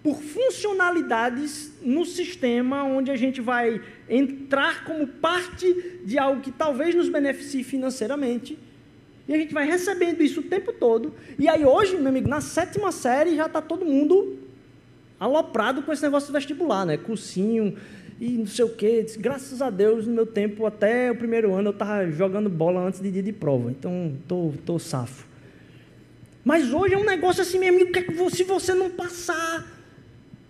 por 0.07 0.23
funcionalidades 0.23 1.73
no 1.83 2.07
sistema 2.07 2.85
onde 2.85 3.11
a 3.11 3.17
gente 3.17 3.41
vai 3.41 3.83
entrar 4.09 4.85
como 4.85 5.05
parte 5.05 5.99
de 6.05 6.17
algo 6.17 6.41
que 6.41 6.53
talvez 6.53 6.95
nos 6.95 7.09
beneficie 7.09 7.65
financeiramente. 7.65 8.57
E 9.27 9.35
a 9.35 9.37
gente 9.37 9.53
vai 9.53 9.67
recebendo 9.67 10.23
isso 10.23 10.39
o 10.39 10.43
tempo 10.45 10.73
todo. 10.73 11.13
E 11.37 11.49
aí 11.49 11.65
hoje, 11.65 11.97
meu 11.97 12.07
amigo, 12.07 12.29
na 12.29 12.41
sétima 12.41 12.93
série 12.93 13.35
já 13.35 13.47
está 13.47 13.61
todo 13.61 13.85
mundo 13.85 14.39
aloprado 15.19 15.83
com 15.83 15.93
esse 15.93 16.05
negócio 16.05 16.29
de 16.29 16.35
vestibular, 16.35 16.87
né? 16.87 16.97
Cursinho 16.97 17.77
e 18.21 18.29
não 18.29 18.47
sei 18.47 18.65
o 18.65 18.69
quê. 18.69 19.05
Graças 19.19 19.61
a 19.61 19.71
Deus, 19.71 20.07
no 20.07 20.15
meu 20.15 20.27
tempo, 20.27 20.67
até 20.67 21.11
o 21.11 21.17
primeiro 21.17 21.53
ano, 21.53 21.71
eu 21.71 21.73
estava 21.73 22.09
jogando 22.13 22.49
bola 22.49 22.81
antes 22.81 23.01
de 23.01 23.11
dia 23.11 23.25
de 23.25 23.33
prova. 23.33 23.73
Então, 23.73 24.17
tô, 24.29 24.53
tô 24.65 24.79
safo. 24.79 25.27
Mas 26.45 26.73
hoje 26.73 26.95
é 26.95 26.97
um 26.97 27.05
negócio 27.05 27.43
assim, 27.43 27.59
meu 27.59 27.71
amigo, 27.71 27.91
que 27.91 28.31
se 28.31 28.45
você 28.45 28.73
não 28.73 28.89
passar. 28.89 29.75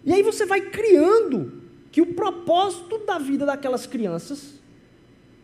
E 0.07 0.13
aí 0.13 0.23
você 0.23 0.47
vai 0.47 0.61
criando 0.61 1.61
que 1.91 2.01
o 2.01 2.15
propósito 2.15 2.99
da 2.99 3.19
vida 3.19 3.45
daquelas 3.45 3.87
crianças 3.87 4.55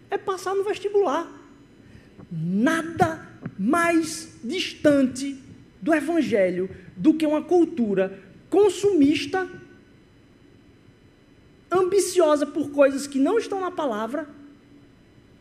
é 0.08 0.16
passar 0.16 0.54
no 0.54 0.62
vestibular. 0.62 1.26
Nada 2.30 3.28
mais 3.58 4.38
distante 4.44 5.36
do 5.80 5.92
evangelho 5.92 6.70
do 6.96 7.12
que 7.12 7.26
uma 7.26 7.42
cultura 7.42 8.20
consumista, 8.48 9.50
ambiciosa 11.70 12.46
por 12.46 12.70
coisas 12.70 13.06
que 13.08 13.18
não 13.18 13.38
estão 13.38 13.60
na 13.60 13.70
palavra, 13.70 14.28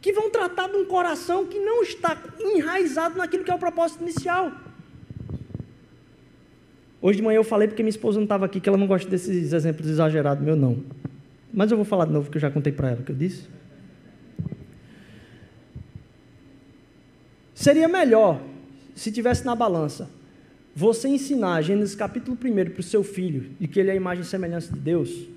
que 0.02 0.12
vão 0.12 0.32
tratar 0.32 0.70
de 0.70 0.78
um 0.78 0.86
coração 0.86 1.46
que 1.46 1.60
não 1.60 1.84
está 1.84 2.18
enraizado 2.40 3.18
naquilo 3.18 3.44
que 3.44 3.52
é 3.52 3.54
o 3.54 3.60
propósito 3.60 4.02
inicial. 4.02 4.52
Hoje 7.02 7.18
de 7.18 7.24
manhã 7.24 7.38
eu 7.38 7.44
falei 7.44 7.68
porque 7.68 7.82
minha 7.82 7.90
esposa 7.90 8.20
não 8.20 8.26
estava 8.26 8.46
aqui, 8.46 8.60
que 8.60 8.70
ela 8.70 8.78
não 8.78 8.86
gosta 8.86 9.10
desses 9.10 9.52
exemplos 9.54 9.88
exagerados, 9.90 10.44
meu 10.44 10.56
não. 10.56 10.84
Mas 11.52 11.72
eu 11.72 11.78
vou 11.78 11.86
falar 11.86 12.06
de 12.06 12.12
novo, 12.12 12.30
que 12.30 12.38
eu 12.38 12.42
já 12.42 12.52
contei 12.52 12.72
para 12.72 12.92
ela 12.92 13.02
o 13.02 13.04
que 13.04 13.12
eu 13.12 13.16
disse. 13.16 13.48
Seria 17.56 17.88
melhor 17.88 18.42
se 18.96 19.12
tivesse 19.12 19.46
na 19.46 19.56
balança 19.56 20.10
você 20.76 21.08
ensinar 21.08 21.62
Gênesis 21.62 21.96
capítulo 21.96 22.38
1 22.42 22.72
para 22.72 22.80
o 22.80 22.84
seu 22.84 23.04
filho, 23.04 23.50
de 23.60 23.68
que 23.68 23.80
ele 23.80 23.90
é 23.90 23.94
a 23.94 23.96
imagem 23.96 24.24
e 24.24 24.26
semelhança 24.26 24.72
de 24.72 24.80
Deus, 24.80 25.28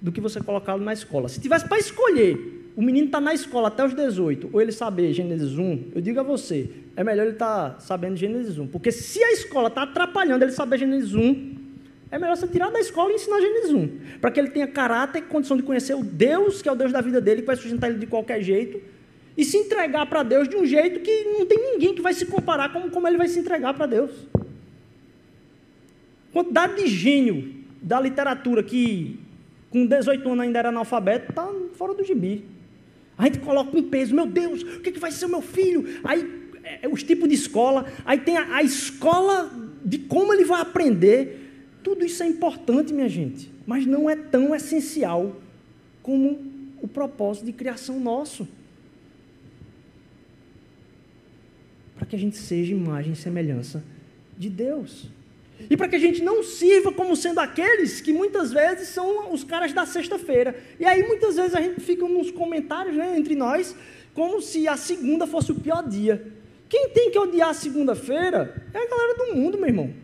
do 0.00 0.10
que 0.10 0.20
você 0.20 0.40
colocá-lo 0.40 0.82
na 0.82 0.92
escola. 0.92 1.28
Se 1.28 1.40
tivesse 1.40 1.68
para 1.68 1.78
escolher, 1.78 2.63
o 2.76 2.82
menino 2.82 3.06
está 3.06 3.20
na 3.20 3.32
escola 3.32 3.68
até 3.68 3.84
os 3.84 3.94
18, 3.94 4.50
ou 4.52 4.60
ele 4.60 4.72
saber 4.72 5.12
Gênesis 5.12 5.56
1, 5.56 5.90
eu 5.94 6.00
digo 6.00 6.18
a 6.18 6.22
você, 6.24 6.68
é 6.96 7.04
melhor 7.04 7.24
ele 7.24 7.34
estar 7.34 7.70
tá 7.70 7.80
sabendo 7.80 8.16
Gênesis 8.16 8.58
1. 8.58 8.66
Porque 8.66 8.90
se 8.90 9.22
a 9.22 9.32
escola 9.32 9.68
está 9.68 9.82
atrapalhando 9.82 10.44
ele 10.44 10.52
saber 10.52 10.78
Gênesis 10.78 11.14
1, 11.14 11.54
é 12.10 12.18
melhor 12.18 12.36
você 12.36 12.48
tirar 12.48 12.70
da 12.70 12.80
escola 12.80 13.12
e 13.12 13.14
ensinar 13.14 13.40
Gênesis 13.40 13.70
1. 13.70 14.18
Para 14.20 14.30
que 14.32 14.40
ele 14.40 14.50
tenha 14.50 14.66
caráter 14.66 15.20
e 15.20 15.22
condição 15.22 15.56
de 15.56 15.62
conhecer 15.62 15.94
o 15.94 16.02
Deus, 16.02 16.62
que 16.62 16.68
é 16.68 16.72
o 16.72 16.74
Deus 16.74 16.92
da 16.92 17.00
vida 17.00 17.20
dele, 17.20 17.42
que 17.42 17.46
vai 17.46 17.56
sustentar 17.56 17.90
ele 17.90 17.98
de 17.98 18.06
qualquer 18.06 18.42
jeito, 18.42 18.80
e 19.36 19.44
se 19.44 19.56
entregar 19.56 20.06
para 20.06 20.22
Deus 20.24 20.48
de 20.48 20.56
um 20.56 20.66
jeito 20.66 21.00
que 21.00 21.24
não 21.24 21.46
tem 21.46 21.58
ninguém 21.58 21.94
que 21.94 22.02
vai 22.02 22.12
se 22.12 22.26
comparar 22.26 22.72
como, 22.72 22.90
como 22.90 23.06
ele 23.06 23.16
vai 23.16 23.28
se 23.28 23.38
entregar 23.38 23.74
para 23.74 23.86
Deus. 23.86 24.10
Quantidade 26.32 26.76
de 26.76 26.88
gênio 26.88 27.54
da 27.80 28.00
literatura 28.00 28.62
que 28.62 29.20
com 29.70 29.86
18 29.86 30.28
anos 30.28 30.44
ainda 30.44 30.58
era 30.60 30.68
analfabeto, 30.68 31.30
está 31.30 31.48
fora 31.74 31.94
do 31.94 32.04
gibi. 32.04 32.53
A 33.16 33.24
gente 33.26 33.38
coloca 33.38 33.76
um 33.76 33.82
peso, 33.82 34.14
meu 34.14 34.26
Deus, 34.26 34.62
o 34.62 34.80
que, 34.80 34.92
que 34.92 34.98
vai 34.98 35.12
ser 35.12 35.26
o 35.26 35.28
meu 35.28 35.42
filho? 35.42 36.00
Aí 36.02 36.44
é, 36.64 36.88
os 36.88 37.02
tipos 37.02 37.28
de 37.28 37.34
escola, 37.34 37.86
aí 38.04 38.18
tem 38.18 38.36
a, 38.36 38.56
a 38.56 38.62
escola 38.62 39.50
de 39.84 39.98
como 39.98 40.32
ele 40.32 40.44
vai 40.44 40.60
aprender. 40.60 41.40
Tudo 41.82 42.04
isso 42.04 42.22
é 42.22 42.26
importante, 42.26 42.92
minha 42.92 43.08
gente, 43.08 43.50
mas 43.66 43.86
não 43.86 44.08
é 44.08 44.16
tão 44.16 44.54
essencial 44.54 45.36
como 46.02 46.38
o 46.80 46.88
propósito 46.88 47.46
de 47.46 47.52
criação 47.52 48.00
nosso. 48.00 48.48
Para 51.94 52.06
que 52.06 52.16
a 52.16 52.18
gente 52.18 52.36
seja 52.36 52.72
imagem 52.72 53.12
e 53.12 53.16
semelhança 53.16 53.84
de 54.36 54.50
Deus. 54.50 55.08
E 55.70 55.76
para 55.76 55.88
que 55.88 55.96
a 55.96 55.98
gente 55.98 56.22
não 56.22 56.42
sirva 56.42 56.92
como 56.92 57.16
sendo 57.16 57.38
aqueles 57.38 58.00
que 58.00 58.12
muitas 58.12 58.52
vezes 58.52 58.88
são 58.88 59.32
os 59.32 59.44
caras 59.44 59.72
da 59.72 59.86
sexta-feira. 59.86 60.54
E 60.78 60.84
aí 60.84 61.06
muitas 61.06 61.36
vezes 61.36 61.54
a 61.54 61.60
gente 61.60 61.80
fica 61.80 62.06
nos 62.06 62.30
comentários 62.30 62.96
né, 62.96 63.16
entre 63.16 63.34
nós 63.34 63.74
como 64.12 64.40
se 64.40 64.68
a 64.68 64.76
segunda 64.76 65.26
fosse 65.26 65.52
o 65.52 65.54
pior 65.54 65.86
dia. 65.88 66.32
Quem 66.68 66.90
tem 66.90 67.10
que 67.10 67.18
odiar 67.18 67.50
a 67.50 67.54
segunda-feira 67.54 68.64
é 68.72 68.78
a 68.78 68.88
galera 68.88 69.14
do 69.16 69.34
mundo, 69.36 69.58
meu 69.58 69.68
irmão. 69.68 69.94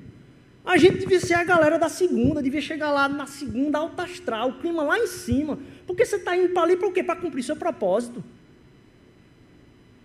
A 0.65 0.77
gente 0.77 0.99
devia 0.99 1.21
ser 1.21 1.35
a 1.35 1.45
galera 1.45 1.79
da 1.79 1.89
segunda, 1.89 2.43
devia 2.43 2.61
chegar 2.61 2.93
lá 2.93 3.09
na 3.09 3.27
segunda 3.27 3.79
alta 3.79 4.03
astral, 4.03 4.51
o 4.51 4.59
clima 4.61 4.83
lá 4.83 4.99
em 4.99 5.07
cima. 5.07 5.59
Porque 5.87 6.05
você 6.05 6.17
está 6.17 6.37
indo 6.37 6.51
para 6.53 6.63
ali 6.63 6.77
para 6.77 6.91
quê? 6.93 7.03
Para 7.03 7.17
cumprir 7.17 7.43
seu 7.43 7.57
propósito. 7.57 8.23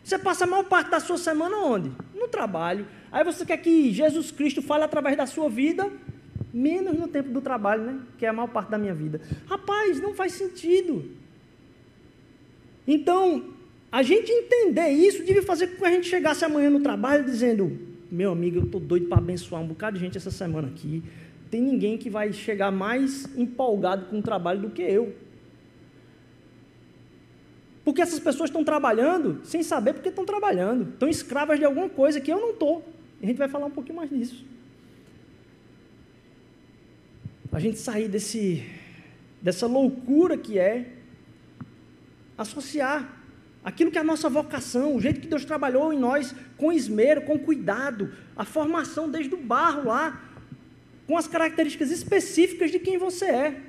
Você 0.03 0.17
passa 0.17 0.45
a 0.45 0.47
maior 0.47 0.63
parte 0.63 0.91
da 0.91 0.99
sua 0.99 1.17
semana 1.17 1.57
onde? 1.57 1.91
No 2.13 2.27
trabalho. 2.27 2.87
Aí 3.15 3.23
você 3.23 3.45
quer 3.45 3.55
que 3.59 3.93
Jesus 3.93 4.29
Cristo 4.29 4.61
fale 4.61 4.83
através 4.83 5.15
da 5.15 5.25
sua 5.25 5.49
vida, 5.49 5.89
menos 6.53 6.99
no 6.99 7.07
tempo 7.07 7.29
do 7.29 7.39
trabalho, 7.39 7.81
né? 7.81 7.99
Que 8.17 8.25
é 8.25 8.27
a 8.27 8.33
maior 8.33 8.49
parte 8.49 8.69
da 8.69 8.77
minha 8.77 8.93
vida. 8.93 9.21
Rapaz, 9.45 10.01
não 10.01 10.13
faz 10.13 10.33
sentido. 10.33 11.11
Então, 12.85 13.51
a 13.89 14.03
gente 14.03 14.29
entender 14.29 14.89
isso 14.89 15.23
devia 15.23 15.41
fazer 15.41 15.67
com 15.67 15.77
que 15.77 15.85
a 15.85 15.91
gente 15.91 16.09
chegasse 16.09 16.43
amanhã 16.43 16.69
no 16.69 16.81
trabalho 16.81 17.23
dizendo: 17.23 17.79
Meu 18.11 18.33
amigo, 18.33 18.57
eu 18.57 18.63
estou 18.65 18.81
doido 18.81 19.07
para 19.07 19.19
abençoar 19.19 19.61
um 19.61 19.67
bocado 19.67 19.97
de 19.97 20.03
gente 20.03 20.17
essa 20.17 20.29
semana 20.29 20.67
aqui. 20.67 21.01
Tem 21.49 21.61
ninguém 21.61 21.97
que 21.97 22.09
vai 22.09 22.33
chegar 22.33 22.69
mais 22.69 23.29
empolgado 23.37 24.07
com 24.07 24.19
o 24.19 24.21
trabalho 24.21 24.59
do 24.59 24.71
que 24.71 24.81
eu. 24.81 25.15
Porque 27.85 28.01
essas 28.01 28.19
pessoas 28.19 28.49
estão 28.49 28.65
trabalhando 28.65 29.39
sem 29.45 29.63
saber 29.63 29.93
porque 29.93 30.09
estão 30.09 30.25
trabalhando. 30.25 30.89
Estão 30.89 31.07
escravas 31.07 31.57
de 31.57 31.63
alguma 31.63 31.87
coisa 31.87 32.19
que 32.19 32.29
eu 32.29 32.41
não 32.41 32.49
estou. 32.49 32.94
A 33.21 33.25
gente 33.25 33.37
vai 33.37 33.47
falar 33.47 33.65
um 33.65 33.71
pouquinho 33.71 33.95
mais 33.95 34.09
disso. 34.09 34.45
A 37.51 37.59
gente 37.59 37.79
sair 37.79 38.07
desse, 38.09 38.65
dessa 39.41 39.65
loucura 39.65 40.37
que 40.37 40.59
é 40.59 40.91
associar 42.37 43.23
aquilo 43.63 43.89
que 43.89 43.97
é 43.97 44.01
a 44.01 44.03
nossa 44.03 44.29
vocação, 44.29 44.95
o 44.95 45.01
jeito 45.01 45.21
que 45.21 45.27
Deus 45.27 45.45
trabalhou 45.45 45.91
em 45.91 45.97
nós 45.97 46.35
com 46.57 46.71
esmero, 46.71 47.21
com 47.21 47.39
cuidado, 47.39 48.13
a 48.35 48.45
formação 48.45 49.09
desde 49.09 49.33
o 49.33 49.37
barro 49.37 49.85
lá, 49.85 50.21
com 51.07 51.17
as 51.17 51.27
características 51.27 51.91
específicas 51.91 52.71
de 52.71 52.77
quem 52.77 52.97
você 52.97 53.25
é. 53.25 53.61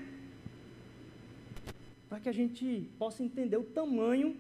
Para 2.09 2.21
que 2.21 2.29
a 2.29 2.33
gente 2.33 2.91
possa 2.99 3.23
entender 3.23 3.57
o 3.57 3.65
tamanho 3.65 4.37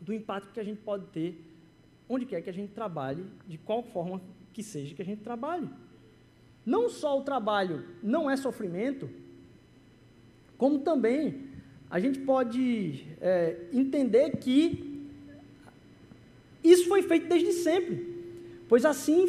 do 0.00 0.12
impacto 0.14 0.52
que 0.52 0.60
a 0.60 0.64
gente 0.64 0.80
pode 0.80 1.06
ter 1.06 1.51
onde 2.14 2.26
quer 2.26 2.42
que 2.42 2.50
a 2.50 2.52
gente 2.52 2.72
trabalhe, 2.72 3.24
de 3.48 3.56
qual 3.56 3.82
forma 3.82 4.20
que 4.52 4.62
seja 4.62 4.94
que 4.94 5.00
a 5.00 5.04
gente 5.04 5.22
trabalhe. 5.22 5.66
Não 6.64 6.90
só 6.90 7.18
o 7.18 7.22
trabalho 7.22 7.84
não 8.02 8.30
é 8.30 8.36
sofrimento, 8.36 9.08
como 10.58 10.80
também 10.80 11.46
a 11.90 11.98
gente 11.98 12.18
pode 12.20 13.06
é, 13.18 13.56
entender 13.72 14.36
que 14.36 15.08
isso 16.62 16.86
foi 16.86 17.02
feito 17.02 17.28
desde 17.28 17.52
sempre, 17.52 18.30
pois 18.68 18.84
assim, 18.84 19.26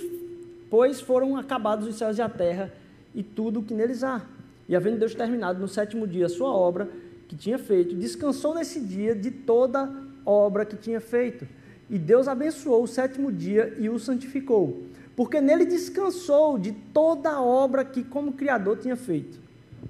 pois 0.70 1.00
foram 1.00 1.38
acabados 1.38 1.88
os 1.88 1.96
céus 1.96 2.18
e 2.18 2.22
a 2.22 2.28
terra 2.28 2.74
e 3.16 3.24
tudo 3.24 3.62
o 3.62 3.64
que 3.64 3.74
neles 3.74 4.04
há. 4.04 4.26
E 4.68 4.76
havendo 4.76 5.00
Deus 5.00 5.16
terminado 5.16 5.58
no 5.58 5.70
sétimo 5.70 6.06
dia 6.06 6.26
a 6.26 6.30
sua 6.30 6.54
obra 6.54 6.90
que 7.30 7.36
tinha 7.36 7.58
feito, 7.58 7.96
descansou 7.96 8.54
nesse 8.54 8.82
dia 8.82 9.16
de 9.16 9.32
toda 9.32 9.90
obra 10.26 10.66
que 10.66 10.76
tinha 10.76 11.00
feito. 11.00 11.48
E 11.90 11.98
Deus 11.98 12.28
abençoou 12.28 12.84
o 12.84 12.88
sétimo 12.88 13.32
dia 13.32 13.76
e 13.78 13.90
o 13.90 14.00
santificou, 14.00 14.84
porque 15.16 15.42
nele 15.42 15.66
descansou 15.66 16.58
de 16.58 16.72
toda 16.72 17.30
a 17.32 17.42
obra 17.42 17.84
que, 17.84 18.04
como 18.04 18.34
Criador, 18.34 18.78
tinha 18.78 18.96
feito. 18.96 19.40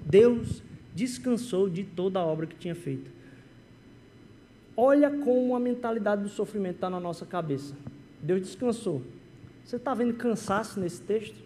Deus 0.04 0.62
descansou 0.94 1.68
de 1.68 1.84
toda 1.84 2.20
a 2.20 2.24
obra 2.24 2.46
que 2.46 2.56
tinha 2.56 2.74
feito. 2.74 3.10
Olha 4.76 5.10
como 5.10 5.54
a 5.54 5.60
mentalidade 5.60 6.22
do 6.22 6.28
sofrimento 6.28 6.76
está 6.76 6.90
na 6.90 6.98
nossa 6.98 7.24
cabeça. 7.24 7.74
Deus 8.20 8.40
descansou. 8.40 9.02
Você 9.64 9.76
está 9.76 9.94
vendo 9.94 10.14
cansaço 10.14 10.80
nesse 10.80 11.00
texto? 11.00 11.36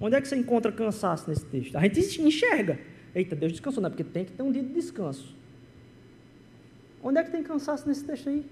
Onde 0.00 0.16
é 0.16 0.20
que 0.20 0.28
você 0.28 0.36
encontra 0.36 0.70
cansaço 0.70 1.28
nesse 1.28 1.44
texto? 1.44 1.76
A 1.76 1.82
gente 1.82 2.22
enxerga. 2.22 2.78
Eita, 3.14 3.36
Deus 3.36 3.52
descansou, 3.52 3.80
não 3.82 3.88
é 3.88 3.90
porque 3.90 4.04
tem 4.04 4.24
que 4.24 4.32
ter 4.32 4.42
um 4.42 4.50
dia 4.50 4.62
de 4.62 4.72
descanso. 4.72 5.34
Onde 7.06 7.18
é 7.18 7.22
que 7.22 7.30
tem 7.30 7.42
cansaço 7.42 7.86
nesse 7.86 8.02
texto 8.02 8.30
aí? 8.30 8.46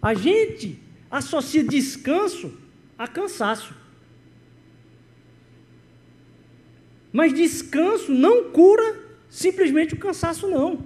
A 0.00 0.14
gente 0.14 0.78
associa 1.10 1.62
descanso 1.62 2.56
a 2.98 3.06
cansaço. 3.06 3.74
Mas 7.12 7.34
descanso 7.34 8.10
não 8.12 8.50
cura 8.50 8.98
simplesmente 9.28 9.92
o 9.92 9.98
cansaço, 9.98 10.48
não. 10.48 10.82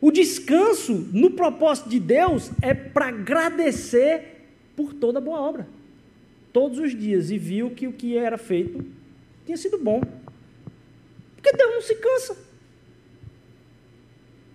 O 0.00 0.10
descanso 0.10 0.94
no 1.12 1.32
propósito 1.32 1.90
de 1.90 2.00
Deus 2.00 2.50
é 2.62 2.72
para 2.72 3.08
agradecer 3.08 4.48
por 4.74 4.94
toda 4.94 5.20
boa 5.20 5.40
obra. 5.40 5.68
Todos 6.54 6.78
os 6.78 6.98
dias 6.98 7.30
e 7.30 7.36
viu 7.36 7.70
que 7.70 7.86
o 7.86 7.92
que 7.92 8.16
era 8.16 8.38
feito 8.38 8.82
tinha 9.44 9.58
sido 9.58 9.76
bom. 9.76 10.00
Porque 11.36 11.52
Deus 11.52 11.74
não 11.74 11.82
se 11.82 11.94
cansa. 11.96 12.49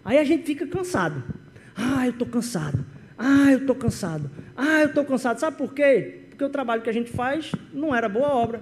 Aí 0.06 0.20
a 0.20 0.24
gente 0.24 0.46
fica 0.46 0.68
cansado. 0.68 1.24
Ah, 1.76 2.06
eu 2.06 2.12
estou 2.12 2.28
cansado. 2.28 2.86
Ah, 3.18 3.52
eu 3.52 3.58
estou 3.58 3.76
cansado. 3.76 4.30
Ah, 4.56 4.82
eu 4.82 4.88
estou 4.88 5.04
cansado. 5.04 5.40
Sabe 5.40 5.58
por 5.58 5.74
quê? 5.74 6.22
Porque 6.30 6.44
o 6.44 6.50
trabalho 6.50 6.84
que 6.84 6.90
a 6.90 6.94
gente 6.94 7.12
faz 7.12 7.52
não 7.74 7.94
era 7.94 8.08
boa 8.08 8.30
obra. 8.30 8.62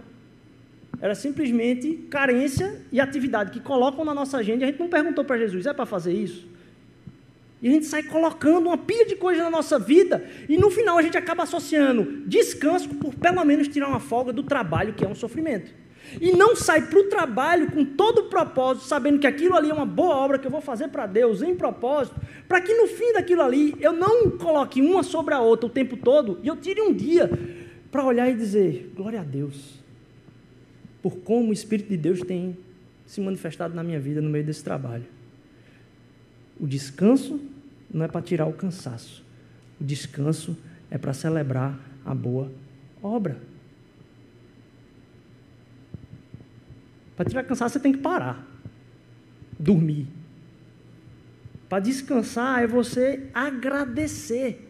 Era 1.01 1.13
simplesmente 1.13 2.07
carência 2.09 2.81
e 2.91 3.01
atividade 3.01 3.51
que 3.51 3.59
colocam 3.59 4.05
na 4.05 4.13
nossa 4.13 4.37
agenda. 4.37 4.63
A 4.63 4.67
gente 4.67 4.79
não 4.79 4.87
perguntou 4.87 5.25
para 5.25 5.37
Jesus, 5.37 5.65
é 5.65 5.73
para 5.73 5.85
fazer 5.85 6.13
isso? 6.13 6.47
E 7.61 7.67
a 7.67 7.71
gente 7.71 7.85
sai 7.85 8.03
colocando 8.03 8.67
uma 8.67 8.77
pilha 8.77 9.05
de 9.05 9.15
coisas 9.15 9.43
na 9.43 9.49
nossa 9.49 9.77
vida 9.77 10.25
e 10.47 10.57
no 10.57 10.69
final 10.69 10.97
a 10.97 11.01
gente 11.01 11.17
acaba 11.17 11.43
associando 11.43 12.23
descanso 12.27 12.89
por 12.89 13.15
pelo 13.15 13.43
menos 13.43 13.67
tirar 13.67 13.87
uma 13.87 13.99
folga 13.99 14.31
do 14.31 14.43
trabalho, 14.43 14.93
que 14.93 15.03
é 15.03 15.07
um 15.07 15.15
sofrimento. 15.15 15.71
E 16.19 16.31
não 16.31 16.55
sai 16.55 16.87
para 16.87 16.99
o 16.99 17.03
trabalho 17.05 17.71
com 17.71 17.83
todo 17.83 18.19
o 18.19 18.23
propósito, 18.29 18.85
sabendo 18.85 19.19
que 19.19 19.27
aquilo 19.27 19.55
ali 19.55 19.69
é 19.69 19.73
uma 19.73 19.85
boa 19.85 20.15
obra 20.15 20.39
que 20.39 20.47
eu 20.47 20.51
vou 20.51 20.61
fazer 20.61 20.89
para 20.89 21.05
Deus, 21.05 21.41
em 21.41 21.55
propósito, 21.55 22.19
para 22.47 22.61
que 22.61 22.73
no 22.73 22.87
fim 22.87 23.13
daquilo 23.13 23.41
ali 23.41 23.75
eu 23.79 23.93
não 23.93 24.31
coloque 24.31 24.81
uma 24.81 25.03
sobre 25.03 25.33
a 25.33 25.39
outra 25.39 25.67
o 25.67 25.69
tempo 25.69 25.97
todo 25.97 26.39
e 26.43 26.47
eu 26.47 26.55
tire 26.55 26.81
um 26.81 26.93
dia 26.93 27.29
para 27.91 28.03
olhar 28.03 28.29
e 28.29 28.35
dizer: 28.35 28.91
glória 28.95 29.21
a 29.21 29.23
Deus, 29.23 29.79
por 31.01 31.17
como 31.17 31.49
o 31.49 31.53
Espírito 31.53 31.89
de 31.89 31.97
Deus 31.97 32.21
tem 32.21 32.57
se 33.05 33.21
manifestado 33.21 33.75
na 33.75 33.83
minha 33.83 33.99
vida 33.99 34.21
no 34.21 34.29
meio 34.29 34.43
desse 34.43 34.63
trabalho. 34.63 35.05
O 36.59 36.67
descanso 36.67 37.39
não 37.93 38.05
é 38.05 38.07
para 38.07 38.21
tirar 38.21 38.45
o 38.47 38.53
cansaço. 38.53 39.23
O 39.79 39.83
descanso 39.83 40.57
é 40.89 40.97
para 40.97 41.13
celebrar 41.13 41.79
a 42.05 42.15
boa 42.15 42.51
obra. 43.01 43.37
Para 47.15 47.25
tirar 47.25 47.43
cansaço, 47.43 47.73
você 47.73 47.79
tem 47.79 47.91
que 47.91 47.99
parar. 47.99 48.45
Dormir. 49.59 50.07
Para 51.69 51.79
descansar 51.79 52.63
é 52.63 52.67
você 52.67 53.23
agradecer. 53.33 54.69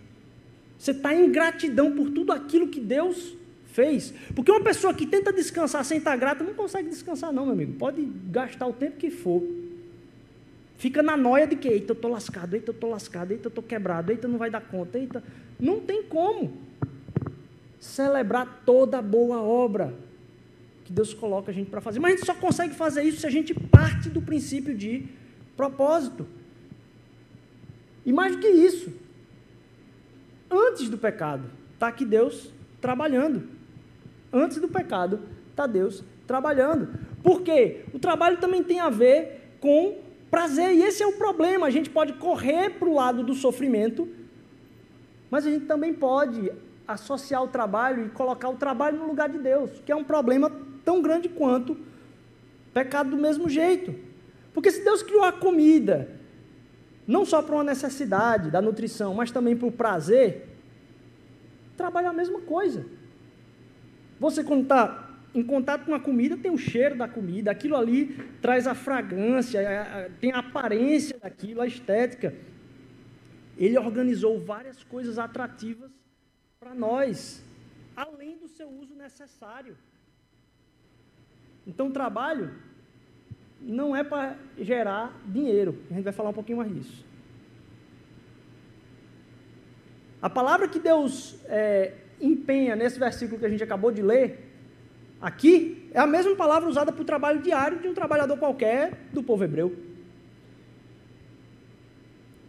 Você 0.78 0.92
está 0.92 1.14
em 1.14 1.32
gratidão 1.32 1.92
por 1.92 2.10
tudo 2.12 2.32
aquilo 2.32 2.68
que 2.68 2.80
Deus 2.80 3.36
fez. 3.74 4.14
Porque 4.36 4.52
uma 4.52 4.62
pessoa 4.62 4.94
que 4.94 5.06
tenta 5.06 5.32
descansar 5.32 5.84
sem 5.84 5.98
estar 5.98 6.16
grata 6.16 6.44
não 6.44 6.54
consegue 6.54 6.90
descansar, 6.90 7.32
não, 7.32 7.46
meu 7.46 7.54
amigo. 7.54 7.74
Pode 7.74 8.02
gastar 8.30 8.68
o 8.68 8.74
tempo 8.74 8.98
que 8.98 9.10
for. 9.10 9.44
Fica 10.78 11.02
na 11.02 11.16
noia 11.16 11.48
de 11.48 11.56
que, 11.56 11.68
eita, 11.68 11.94
eu 11.94 11.96
estou 11.96 12.12
lascado, 12.12 12.54
eita, 12.56 12.72
eu 12.72 12.74
estou 12.74 12.90
lascado, 12.90 13.32
eita, 13.32 13.46
eu 13.48 13.50
estou 13.50 13.64
quebrado, 13.64 14.12
eita, 14.12 14.28
não 14.28 14.38
vai 14.38 14.50
dar 14.50 14.62
conta, 14.62 14.98
eita. 14.98 15.24
Não 15.60 15.80
tem 15.80 16.04
como 16.04 16.58
celebrar 17.80 18.64
toda 18.66 19.02
boa 19.02 19.42
obra 19.42 19.94
que 20.84 20.92
Deus 20.92 21.14
coloca 21.14 21.52
a 21.52 21.54
gente 21.54 21.70
para 21.70 21.82
fazer. 21.82 22.00
Mas 22.00 22.14
a 22.14 22.16
gente 22.18 22.26
só 22.26 22.34
consegue 22.36 22.74
fazer 22.74 23.04
isso 23.04 23.22
se 23.22 23.28
a 23.28 23.30
gente 23.30 23.54
parte 23.54 24.10
do 24.10 24.22
princípio 24.22 24.76
de 24.76 25.06
propósito. 25.56 26.28
E 28.06 28.12
mais 28.12 28.36
do 28.36 28.42
que 28.42 28.48
isso, 28.48 28.92
antes 30.50 30.90
do 30.90 30.98
pecado, 30.98 31.50
está 31.74 31.88
aqui 31.88 32.06
Deus 32.06 32.52
trabalhando. 32.82 33.48
Antes 34.32 34.60
do 34.60 34.68
pecado, 34.68 35.22
está 35.52 35.66
Deus 35.66 36.04
trabalhando. 36.28 36.90
Por 37.22 37.42
quê? 37.42 37.86
O 37.94 38.00
trabalho 38.00 38.38
também 38.38 38.64
tem 38.64 38.80
a 38.80 38.90
ver 38.90 39.58
com 39.62 40.00
prazer. 40.30 40.74
E 40.74 40.84
esse 40.84 41.02
é 41.02 41.08
o 41.08 41.14
problema. 41.14 41.68
A 41.68 41.70
gente 41.70 41.90
pode 41.90 42.14
correr 42.14 42.72
para 42.72 42.90
o 42.90 42.94
lado 42.94 43.24
do 43.24 43.34
sofrimento, 43.34 44.10
mas 45.30 45.46
a 45.46 45.50
gente 45.50 45.66
também 45.66 45.94
pode 45.94 46.52
associar 46.88 47.42
o 47.42 47.48
trabalho 47.48 48.06
e 48.06 48.10
colocar 48.10 48.50
o 48.50 48.56
trabalho 48.56 48.98
no 48.98 49.08
lugar 49.08 49.30
de 49.30 49.38
Deus, 49.38 49.70
que 49.86 49.92
é 49.92 49.96
um 49.96 50.04
problema 50.04 50.52
tão 50.84 51.02
grande 51.02 51.30
quanto 51.30 51.78
pecado 52.74 53.12
do 53.12 53.18
mesmo 53.18 53.50
jeito. 53.50 53.96
Porque 54.54 54.72
se 54.72 54.84
Deus 54.84 55.02
criou 55.02 55.24
a 55.24 55.32
comida, 55.32 56.10
não 57.08 57.26
só 57.26 57.42
para 57.42 57.56
uma 57.56 57.64
necessidade 57.64 58.52
da 58.52 58.62
nutrição, 58.62 59.14
mas 59.14 59.32
também 59.32 59.56
para 59.56 59.68
o 59.68 59.72
prazer, 59.72 60.48
trabalho 61.76 62.08
é 62.08 62.10
a 62.10 62.14
mesma 62.14 62.42
coisa. 62.42 62.86
Você, 64.20 64.44
quando 64.44 64.64
está 64.64 65.10
em 65.34 65.44
contato 65.44 65.86
com 65.86 65.96
a 65.96 66.00
comida, 66.00 66.38
tem 66.38 66.52
o 66.52 66.58
cheiro 66.58 66.96
da 66.96 67.08
comida, 67.08 67.50
aquilo 67.50 67.76
ali 67.76 68.16
traz 68.42 68.68
a 68.68 68.76
fragrância, 68.76 69.60
tem 70.22 70.32
a 70.32 70.40
aparência 70.40 71.18
daquilo, 71.20 71.62
a 71.62 71.68
estética. 71.68 72.34
Ele 73.58 73.78
organizou 73.78 74.40
várias 74.40 74.84
coisas 74.84 75.18
atrativas 75.18 75.92
para 76.60 76.74
nós, 76.74 77.44
além 77.96 78.38
do 78.38 78.48
seu 78.48 78.70
uso 78.70 78.96
necessário. 78.96 79.76
Então, 81.66 81.92
trabalho 81.92 82.52
não 83.62 83.96
é 83.96 84.04
para 84.04 84.36
gerar 84.60 85.18
dinheiro. 85.26 85.78
A 85.90 85.94
gente 85.94 86.04
vai 86.04 86.14
falar 86.14 86.30
um 86.30 86.34
pouquinho 86.34 86.58
mais 86.58 86.74
disso. 86.74 87.06
A 90.22 90.30
palavra 90.30 90.68
que 90.68 90.80
Deus 90.80 91.36
é, 91.46 91.94
empenha 92.20 92.76
nesse 92.76 93.00
versículo 93.00 93.40
que 93.40 93.46
a 93.46 93.50
gente 93.50 93.64
acabou 93.64 93.92
de 93.92 94.02
ler 94.02 94.54
Aqui 95.24 95.88
é 95.94 96.02
a 96.02 96.06
mesma 96.06 96.36
palavra 96.36 96.68
usada 96.68 96.92
para 96.92 97.02
o 97.02 97.06
trabalho 97.06 97.42
diário 97.42 97.80
de 97.80 97.88
um 97.88 97.94
trabalhador 97.94 98.38
qualquer 98.38 98.92
do 99.14 99.24
povo 99.24 99.42
hebreu. 99.42 99.74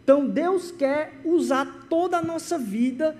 Então 0.03 0.27
Deus 0.27 0.71
quer 0.71 1.13
usar 1.23 1.87
toda 1.89 2.17
a 2.17 2.21
nossa 2.21 2.59
vida, 2.59 3.15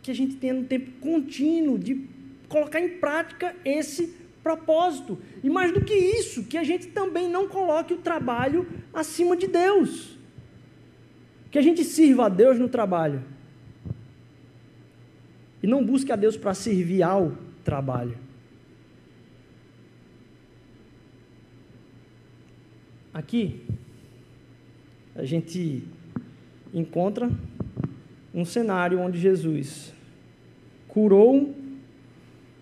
que 0.00 0.12
a 0.12 0.14
gente 0.14 0.36
tenha 0.36 0.54
um 0.54 0.62
tempo 0.62 0.92
contínuo 1.00 1.76
de 1.76 2.08
colocar 2.48 2.78
em 2.78 3.00
prática 3.00 3.52
esse 3.64 4.14
propósito. 4.46 5.18
E 5.42 5.50
mais 5.50 5.72
do 5.72 5.80
que 5.80 5.92
isso, 5.92 6.44
que 6.44 6.56
a 6.56 6.62
gente 6.62 6.86
também 6.86 7.28
não 7.28 7.48
coloque 7.48 7.92
o 7.92 7.96
trabalho 7.96 8.64
acima 8.94 9.36
de 9.36 9.48
Deus. 9.48 10.16
Que 11.50 11.58
a 11.58 11.62
gente 11.62 11.82
sirva 11.82 12.26
a 12.26 12.28
Deus 12.28 12.56
no 12.56 12.68
trabalho. 12.68 13.24
E 15.60 15.66
não 15.66 15.84
busque 15.84 16.12
a 16.12 16.16
Deus 16.16 16.36
para 16.36 16.54
servir 16.54 17.02
ao 17.02 17.32
trabalho. 17.64 18.16
Aqui, 23.12 23.62
a 25.16 25.24
gente 25.24 25.82
encontra 26.72 27.28
um 28.32 28.44
cenário 28.44 29.00
onde 29.00 29.18
Jesus 29.18 29.92
curou 30.86 31.65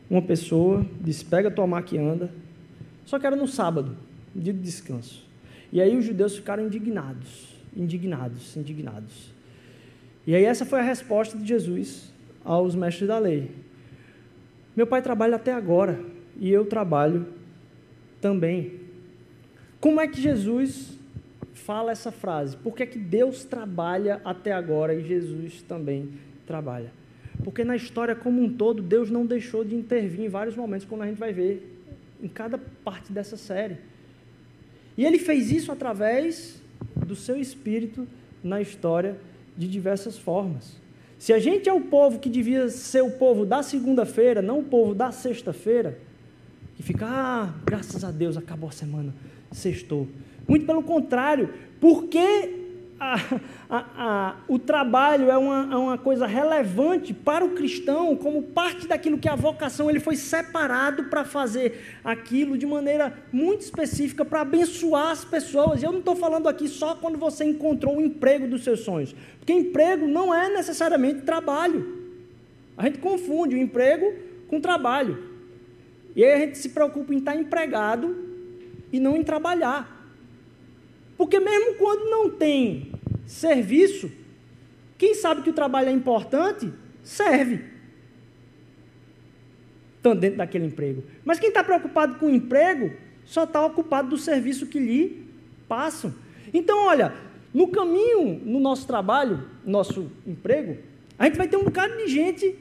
uma 0.09 0.23
pessoa, 0.23 0.85
disse: 1.01 1.25
pega 1.25 1.51
tua 1.51 1.67
maca 1.67 1.95
e 1.95 1.99
anda. 1.99 2.31
Só 3.05 3.19
que 3.19 3.27
era 3.27 3.37
no 3.37 3.47
sábado, 3.47 3.97
dia 4.35 4.53
de 4.53 4.61
descanso. 4.61 5.25
E 5.73 5.81
aí 5.81 5.97
os 5.97 6.05
judeus 6.05 6.37
ficaram 6.37 6.67
indignados, 6.67 7.55
indignados, 7.77 8.57
indignados. 8.57 9.33
E 10.27 10.35
aí 10.35 10.45
essa 10.45 10.65
foi 10.65 10.81
a 10.81 10.83
resposta 10.83 11.37
de 11.37 11.47
Jesus 11.47 12.13
aos 12.45 12.75
mestres 12.75 13.09
da 13.09 13.19
lei. 13.19 13.51
Meu 14.77 14.87
pai 14.87 15.03
trabalha 15.03 15.37
até 15.37 15.53
agora 15.53 16.01
e 16.39 16.51
eu 16.51 16.65
trabalho 16.65 17.27
também. 18.21 18.81
Como 19.81 20.01
é 20.01 20.09
que 20.09 20.21
Jesus 20.21 20.99
fala 21.53 21.93
essa 21.93 22.11
frase? 22.11 22.57
Por 22.57 22.75
que 22.75 22.83
é 22.83 22.87
que 22.87 22.99
Deus 22.99 23.45
trabalha 23.45 24.21
até 24.25 24.53
agora 24.53 24.95
e 24.95 25.07
Jesus 25.07 25.63
também 25.63 26.09
trabalha? 26.47 26.91
Porque 27.45 27.63
na 27.63 27.77
história 27.77 28.17
como 28.17 28.43
um 28.43 28.49
todo, 28.49 28.83
Deus 28.83 29.11
não 29.11 29.27
deixou 29.27 29.63
de 29.63 29.75
intervir 29.75 30.25
em 30.25 30.29
vários 30.29 30.57
momentos, 30.57 30.87
como 30.87 31.03
a 31.03 31.07
gente 31.07 31.19
vai 31.19 31.33
ver 31.33 31.79
em 32.23 32.27
cada 32.27 32.59
parte 32.83 33.13
dessa 33.13 33.37
série. 33.37 33.77
E 34.97 35.05
ele 35.05 35.19
fez 35.19 35.53
isso 35.53 35.71
através 35.71 36.61
do 36.97 37.15
seu 37.15 37.37
espírito 37.37 38.09
na 38.43 38.63
história 38.63 39.19
de 39.57 39.69
diversas 39.69 40.17
formas. 40.17 40.77
Se 41.19 41.33
a 41.33 41.39
gente 41.39 41.69
é 41.69 41.73
o 41.73 41.83
povo 41.83 42.19
que 42.19 42.31
devia 42.31 42.69
ser 42.71 43.03
o 43.03 43.11
povo 43.11 43.45
da 43.45 43.63
segunda-feira, 43.63 44.41
não 44.41 44.61
o 44.61 44.65
povo 44.65 44.95
da 44.95 45.13
sexta-feira, 45.13 45.99
que 46.77 46.83
fica, 46.83 47.07
ah, 47.07 47.55
graças 47.65 48.03
a 48.05 48.11
Deus, 48.11 48.37
acabou 48.37 48.71
a 48.71 48.73
semana, 48.73 49.15
sextou. 49.53 50.09
Muito 50.49 50.67
pelo 50.67 50.83
contrário, 50.83 51.51
porque 51.81 52.64
a, 53.05 53.21
a, 53.69 53.85
a, 53.97 54.37
o 54.49 54.59
trabalho 54.59 55.31
é 55.31 55.37
uma, 55.37 55.69
é 55.73 55.77
uma 55.77 55.99
coisa 55.99 56.27
relevante 56.27 57.13
para 57.13 57.45
o 57.45 57.51
cristão, 57.51 58.17
como 58.17 58.43
parte 58.43 58.87
daquilo 58.87 59.19
que 59.19 59.29
é 59.29 59.33
a 59.33 59.37
vocação, 59.37 59.91
ele 59.91 60.01
foi 60.01 60.17
separado 60.17 61.05
para 61.05 61.25
fazer 61.25 61.99
aquilo 62.03 62.57
de 62.57 62.65
maneira 62.65 63.13
muito 63.31 63.61
específica, 63.61 64.25
para 64.25 64.41
abençoar 64.41 65.11
as 65.11 65.25
pessoas. 65.25 65.83
Eu 65.83 65.93
não 65.93 65.99
estou 65.99 66.17
falando 66.17 66.49
aqui 66.49 66.67
só 66.67 66.95
quando 66.95 67.19
você 67.19 67.45
encontrou 67.45 67.99
o 67.99 68.01
emprego 68.01 68.49
dos 68.49 68.65
seus 68.65 68.81
sonhos, 68.81 69.15
porque 69.39 69.53
emprego 69.53 70.07
não 70.07 70.35
é 70.35 70.49
necessariamente 70.49 71.23
trabalho. 71.23 72.03
A 72.77 72.85
gente 72.87 72.99
confunde 72.99 73.55
o 73.55 73.59
emprego 73.59 74.13
com 74.49 74.61
trabalho. 74.61 75.35
E 76.17 76.25
aí 76.25 76.33
a 76.33 76.39
gente 76.39 76.59
se 76.59 76.71
preocupa 76.71 77.13
em 77.13 77.19
estar 77.19 77.37
empregado 77.37 78.17
e 78.93 78.99
não 78.99 79.17
em 79.17 79.23
trabalhar. 79.23 79.95
Porque 81.17 81.39
mesmo 81.39 81.75
quando 81.75 82.11
não 82.11 82.31
tem 82.31 82.94
serviço, 83.27 84.11
quem 84.99 85.15
sabe 85.15 85.43
que 85.43 85.51
o 85.51 85.55
trabalho 85.55 85.89
é 85.89 85.93
importante, 85.93 86.73
serve. 87.03 87.65
Estão 89.97 90.15
dentro 90.15 90.39
daquele 90.39 90.67
emprego. 90.67 91.03
Mas 91.25 91.39
quem 91.39 91.49
está 91.49 91.65
preocupado 91.65 92.17
com 92.17 92.27
o 92.27 92.35
emprego, 92.35 92.93
só 93.25 93.45
está 93.45 93.65
ocupado 93.65 94.11
do 94.11 94.19
serviço 94.19 94.67
que 94.67 94.79
lhe 94.79 95.27
passam. 95.67 96.15
Então, 96.53 96.87
olha, 96.87 97.15
no 97.53 97.69
caminho, 97.69 98.41
no 98.45 98.61
nosso 98.61 98.87
trabalho, 98.87 99.49
nosso 99.65 100.11
emprego, 100.27 100.77
a 101.19 101.25
gente 101.25 101.37
vai 101.37 101.49
ter 101.49 101.57
um 101.57 101.65
bocado 101.65 101.97
de 101.97 102.09
gente 102.09 102.55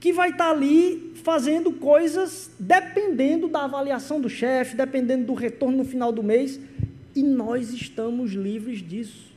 que 0.00 0.12
vai 0.12 0.30
estar 0.30 0.46
tá 0.46 0.50
ali 0.50 1.12
fazendo 1.22 1.72
coisas 1.72 2.50
dependendo 2.58 3.48
da 3.48 3.64
avaliação 3.64 4.20
do 4.20 4.28
chefe, 4.28 4.76
dependendo 4.76 5.26
do 5.26 5.34
retorno 5.34 5.78
no 5.78 5.84
final 5.84 6.10
do 6.10 6.22
mês, 6.22 6.58
e 7.14 7.22
nós 7.22 7.72
estamos 7.72 8.32
livres 8.32 8.82
disso. 8.82 9.31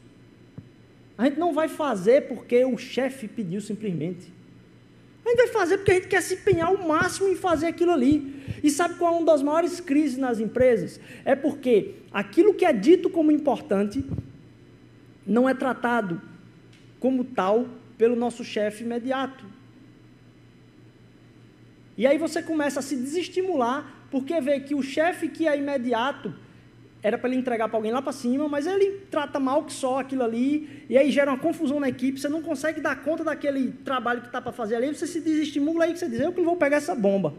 A 1.17 1.25
gente 1.25 1.39
não 1.39 1.53
vai 1.53 1.67
fazer 1.67 2.27
porque 2.27 2.65
o 2.65 2.77
chefe 2.77 3.27
pediu 3.27 3.61
simplesmente. 3.61 4.33
A 5.25 5.29
gente 5.29 5.37
vai 5.37 5.47
fazer 5.47 5.77
porque 5.77 5.91
a 5.91 5.95
gente 5.95 6.07
quer 6.07 6.21
se 6.21 6.35
empenhar 6.35 6.67
ao 6.67 6.77
máximo 6.77 7.27
em 7.29 7.35
fazer 7.35 7.67
aquilo 7.67 7.91
ali. 7.91 8.43
E 8.63 8.69
sabe 8.69 8.95
qual 8.95 9.13
é 9.13 9.17
uma 9.17 9.25
das 9.25 9.41
maiores 9.41 9.79
crises 9.79 10.17
nas 10.17 10.39
empresas? 10.39 10.99
É 11.23 11.35
porque 11.35 11.95
aquilo 12.11 12.53
que 12.53 12.65
é 12.65 12.71
dito 12.71 13.09
como 13.09 13.31
importante 13.31 14.05
não 15.25 15.49
é 15.49 15.53
tratado 15.53 16.21
como 16.99 17.23
tal 17.23 17.67
pelo 17.97 18.15
nosso 18.15 18.43
chefe 18.43 18.83
imediato. 18.83 19.45
E 21.97 22.05
aí 22.05 22.17
você 22.17 22.43
começa 22.43 22.79
a 22.79 22.83
se 22.83 22.95
desestimular 22.95 24.07
porque 24.11 24.39
vê 24.41 24.59
que 24.59 24.75
o 24.75 24.83
chefe 24.83 25.29
que 25.29 25.47
é 25.47 25.57
imediato 25.57 26.33
era 27.05 27.19
para 27.19 27.29
ele 27.29 27.37
entregar 27.37 27.67
para 27.69 27.77
alguém 27.77 27.91
lá 27.91 28.01
para 28.01 28.11
cima, 28.11 28.47
mas 28.49 28.65
ele 28.65 29.01
trata 29.11 29.39
mal 29.39 29.63
que 29.63 29.71
só 29.71 29.99
aquilo 29.99 30.23
ali, 30.23 30.83
e 30.89 30.97
aí 30.97 31.11
gera 31.11 31.29
uma 31.29 31.37
confusão 31.37 31.79
na 31.79 31.87
equipe, 31.87 32.19
você 32.19 32.27
não 32.27 32.41
consegue 32.41 32.81
dar 32.81 33.03
conta 33.03 33.23
daquele 33.23 33.73
trabalho 33.85 34.21
que 34.21 34.25
está 34.25 34.41
para 34.41 34.51
fazer 34.51 34.77
ali, 34.77 34.87
você 34.87 35.05
se 35.05 35.21
desestimula 35.21 35.83
aí, 35.83 35.95
você 35.95 36.09
diz, 36.09 36.19
eu 36.19 36.31
que 36.31 36.39
não 36.39 36.45
vou 36.45 36.55
pegar 36.55 36.77
essa 36.77 36.95
bomba. 36.95 37.35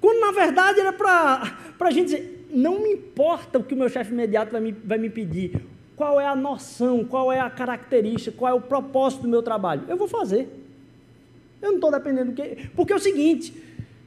Quando 0.00 0.18
na 0.20 0.32
verdade 0.32 0.80
era 0.80 0.94
para 0.94 1.58
a 1.78 1.90
gente 1.90 2.04
dizer, 2.06 2.46
não 2.50 2.80
me 2.80 2.94
importa 2.94 3.58
o 3.58 3.62
que 3.62 3.74
o 3.74 3.76
meu 3.76 3.90
chefe 3.90 4.12
imediato 4.12 4.50
vai 4.50 4.60
me, 4.62 4.72
vai 4.72 4.96
me 4.96 5.10
pedir, 5.10 5.60
qual 5.94 6.18
é 6.18 6.26
a 6.26 6.34
noção, 6.34 7.04
qual 7.04 7.30
é 7.30 7.38
a 7.38 7.50
característica, 7.50 8.34
qual 8.34 8.50
é 8.50 8.54
o 8.54 8.62
propósito 8.62 9.24
do 9.24 9.28
meu 9.28 9.42
trabalho. 9.42 9.82
Eu 9.88 9.98
vou 9.98 10.08
fazer. 10.08 10.48
Eu 11.60 11.68
não 11.68 11.74
estou 11.74 11.92
dependendo 11.92 12.32
do 12.32 12.34
que. 12.34 12.70
Porque 12.74 12.94
é 12.94 12.96
o 12.96 12.98
seguinte, 12.98 13.54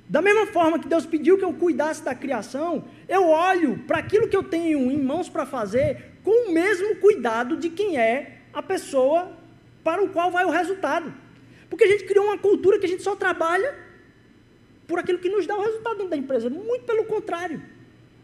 da 0.08 0.22
mesma 0.22 0.46
forma 0.48 0.78
que 0.78 0.88
Deus 0.88 1.06
pediu 1.06 1.38
que 1.38 1.44
eu 1.44 1.54
cuidasse 1.54 2.04
da 2.04 2.14
criação, 2.14 2.86
eu 3.10 3.28
olho 3.28 3.80
para 3.88 4.00
aquilo 4.00 4.28
que 4.28 4.38
eu 4.38 4.44
tenho 4.44 4.92
em 4.92 5.02
mãos 5.02 5.30
para 5.30 5.46
fazer 5.46 6.12
com 6.24 6.50
o 6.50 6.54
mesmo 6.54 6.96
cuidado 6.98 7.58
de 7.58 7.70
quem 7.70 7.98
é 7.98 8.40
a 8.54 8.62
pessoa 8.62 9.32
para 9.84 10.04
o 10.04 10.10
qual 10.10 10.32
vai 10.32 10.46
o 10.46 10.50
resultado. 10.50 11.14
Porque 11.70 11.84
a 11.84 11.88
gente 11.88 12.04
criou 12.06 12.26
uma 12.26 12.38
cultura 12.38 12.80
que 12.80 12.86
a 12.86 12.90
gente 12.90 13.04
só 13.04 13.16
trabalha 13.16 13.76
por 14.88 15.00
aquilo 15.00 15.20
que 15.20 15.30
nos 15.30 15.48
dá 15.48 15.56
o 15.56 15.62
resultado 15.62 15.96
dentro 15.98 16.12
da 16.12 16.18
empresa. 16.18 16.50
Muito 16.50 16.86
pelo 16.86 17.06
contrário. 17.06 17.62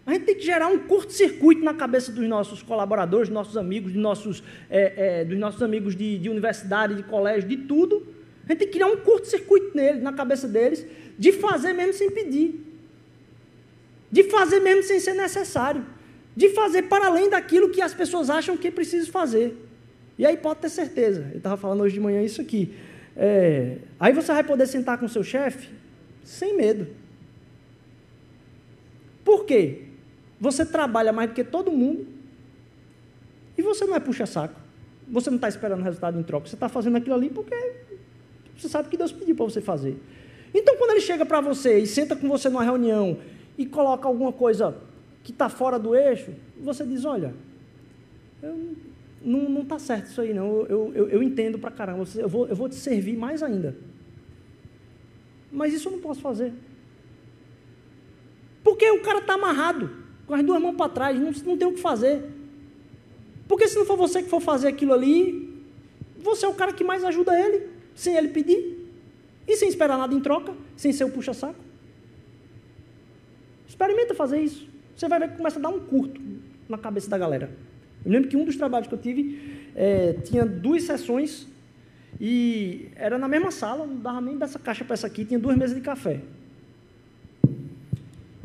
A 0.06 0.14
gente 0.14 0.26
tem 0.26 0.36
que 0.36 0.42
gerar 0.42 0.68
um 0.68 0.80
curto-circuito 0.80 1.64
na 1.64 1.74
cabeça 1.74 2.12
dos 2.12 2.28
nossos 2.28 2.64
colaboradores, 2.64 3.28
dos 3.28 3.36
nossos 3.36 3.58
amigos, 3.58 3.92
dos 3.94 4.02
nossos, 4.02 4.44
é, 4.70 5.22
é, 5.22 5.26
dos 5.26 5.38
nossos 5.38 5.62
amigos 5.62 5.96
de, 5.96 6.18
de 6.18 6.30
universidade, 6.30 6.96
de 6.96 7.04
colégio, 7.04 7.48
de 7.48 7.58
tudo. 7.58 8.08
A 8.46 8.52
gente 8.52 8.60
tem 8.60 8.68
que 8.68 8.74
criar 8.74 8.88
um 8.88 8.98
curto-circuito 8.98 9.76
nele, 9.76 10.00
na 10.02 10.12
cabeça 10.12 10.48
deles, 10.48 10.86
de 11.22 11.32
fazer 11.32 11.72
mesmo 11.72 11.93
sem 11.93 12.09
pedir, 12.09 12.59
de 14.11 14.24
fazer 14.24 14.59
mesmo 14.59 14.82
sem 14.82 14.99
ser 14.99 15.13
necessário, 15.13 15.86
de 16.36 16.49
fazer 16.49 16.84
para 16.93 17.05
além 17.05 17.30
daquilo 17.30 17.69
que 17.69 17.80
as 17.80 17.93
pessoas 17.93 18.28
acham 18.28 18.57
que 18.57 18.69
é 18.69 18.72
preciso 18.72 19.11
fazer. 19.11 19.55
E 20.17 20.26
aí 20.26 20.36
pode 20.36 20.61
ter 20.61 20.69
certeza, 20.69 21.30
eu 21.32 21.38
estava 21.38 21.57
falando 21.57 21.82
hoje 21.82 21.93
de 21.93 21.99
manhã 21.99 22.24
isso 22.24 22.41
aqui. 22.41 22.74
É, 23.15 23.78
aí 23.99 24.11
você 24.13 24.34
vai 24.34 24.43
poder 24.43 24.65
sentar 24.65 24.97
com 24.97 25.07
seu 25.07 25.24
chefe 25.24 25.69
sem 26.24 26.57
medo. 26.57 26.88
Por 29.24 29.45
quê? 29.45 29.84
Você 30.39 30.65
trabalha 30.65 31.13
mais 31.13 31.30
do 31.30 31.36
que 31.36 31.43
todo 31.43 31.72
mundo 31.72 32.07
e 33.55 33.61
você 33.61 33.86
não 33.86 33.95
é 33.95 33.99
puxa-saco. 33.99 34.59
Você 35.07 35.30
não 35.30 35.38
está 35.38 35.49
esperando 35.49 35.84
resultado 35.84 36.19
em 36.19 36.24
troca. 36.24 36.47
Você 36.47 36.55
está 36.55 36.67
fazendo 36.67 36.97
aquilo 36.97 37.13
ali 37.13 37.30
porque 37.30 37.55
você 38.57 38.67
sabe 38.67 38.89
que 38.89 38.97
Deus 38.97 39.11
pediu 39.11 39.36
para 39.36 39.45
você 39.45 39.61
fazer. 39.61 39.95
Então, 40.54 40.76
quando 40.78 40.91
ele 40.91 41.02
chega 41.02 41.26
para 41.26 41.41
você 41.41 41.80
e 41.80 41.88
senta 41.88 42.16
com 42.16 42.28
você 42.28 42.49
numa 42.49 42.64
reunião 42.64 43.18
e 43.58 43.66
coloca 43.66 44.08
alguma 44.08 44.34
coisa 44.34 44.76
que 45.24 45.32
está 45.32 45.49
fora 45.49 45.80
do 45.80 45.95
eixo, 45.95 46.32
você 46.60 46.86
diz: 46.86 47.06
Olha, 47.06 47.34
eu, 48.41 48.76
não 49.24 49.62
está 49.62 49.80
certo 49.80 50.08
isso 50.08 50.22
aí, 50.22 50.34
não. 50.34 50.66
Eu, 50.68 50.91
eu, 50.93 51.10
eu 51.10 51.24
entendo 51.24 51.60
para 51.60 51.72
caramba, 51.72 52.04
eu 52.16 52.28
vou, 52.28 52.47
eu 52.47 52.56
vou 52.56 52.68
te 52.68 52.76
servir 52.76 53.18
mais 53.18 53.43
ainda. 53.43 53.76
Mas 55.52 55.74
isso 55.74 55.89
eu 55.89 55.93
não 55.93 55.99
posso 55.99 56.22
fazer. 56.22 56.54
Porque 58.64 58.89
o 58.89 59.02
cara 59.02 59.20
está 59.20 59.34
amarrado, 59.34 59.89
com 60.26 60.34
as 60.34 60.43
duas 60.43 60.62
mãos 60.62 60.76
para 60.76 60.89
trás, 60.89 61.20
não, 61.20 61.32
não 61.45 61.58
tem 61.58 61.68
o 61.68 61.74
que 61.74 61.82
fazer. 61.82 62.24
Porque 63.47 63.68
se 63.68 63.78
não 63.78 63.86
for 63.86 63.97
você 63.97 64.24
que 64.24 64.30
for 64.30 64.39
fazer 64.39 64.70
aquilo 64.70 64.93
ali, 64.93 65.66
você 66.18 66.45
é 66.45 66.49
o 66.49 66.54
cara 66.54 66.72
que 66.72 66.84
mais 66.84 67.04
ajuda 67.04 67.38
ele, 67.38 67.68
sem 67.93 68.16
ele 68.16 68.30
pedir. 68.30 68.81
E 69.52 69.58
sem 69.58 69.68
esperar 69.68 69.97
nada 69.97 70.16
em 70.16 70.22
troca, 70.22 70.54
sem 70.78 70.93
ser 70.93 71.04
o 71.04 71.10
puxa-saco. 71.12 71.60
Experimenta 73.68 74.16
fazer 74.16 74.39
isso. 74.39 74.66
Você 74.95 75.10
vai 75.10 75.20
ver 75.20 75.32
que 75.32 75.36
começa 75.36 75.60
a 75.60 75.62
dar 75.62 75.68
um 75.68 75.82
curto 75.82 76.22
na 76.70 76.78
cabeça 76.78 77.10
da 77.10 77.18
galera. 77.18 77.52
Eu 78.06 78.14
lembro 78.14 78.30
que 78.30 78.38
um 78.38 78.45
dos 78.45 78.56
trabalhos 78.56 78.88
que 78.88 78.93
eu 78.93 78.97
tive 78.97 79.70
é, 79.76 80.14
tinha 80.24 80.45
duas 80.45 80.84
sessões 80.84 81.49
e 82.18 82.88
era 82.95 83.18
na 83.18 83.28
mesma 83.28 83.52
sala, 83.52 83.86
não 83.86 83.97
dava 83.97 84.22
nem 84.22 84.38
dessa 84.38 84.58
caixa 84.58 84.86
para 84.86 84.93
essa 84.93 85.08
aqui, 85.08 85.26
tinha 85.26 85.38
duas 85.38 85.58
mesas 85.58 85.76
de 85.76 85.82
café. 85.82 86.22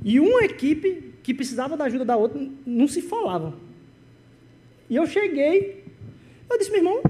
E 0.02 0.18
uma 0.18 0.42
equipe 0.42 1.14
que 1.22 1.32
precisava 1.32 1.76
da 1.76 1.84
ajuda 1.84 2.04
da 2.04 2.16
outra 2.16 2.44
não 2.66 2.88
se 2.88 3.00
falava. 3.00 3.54
E 4.90 4.96
eu 4.96 5.06
cheguei, 5.06 5.84
eu 6.50 6.58
disse, 6.58 6.72
meu 6.72 6.80
irmão, 6.80 7.00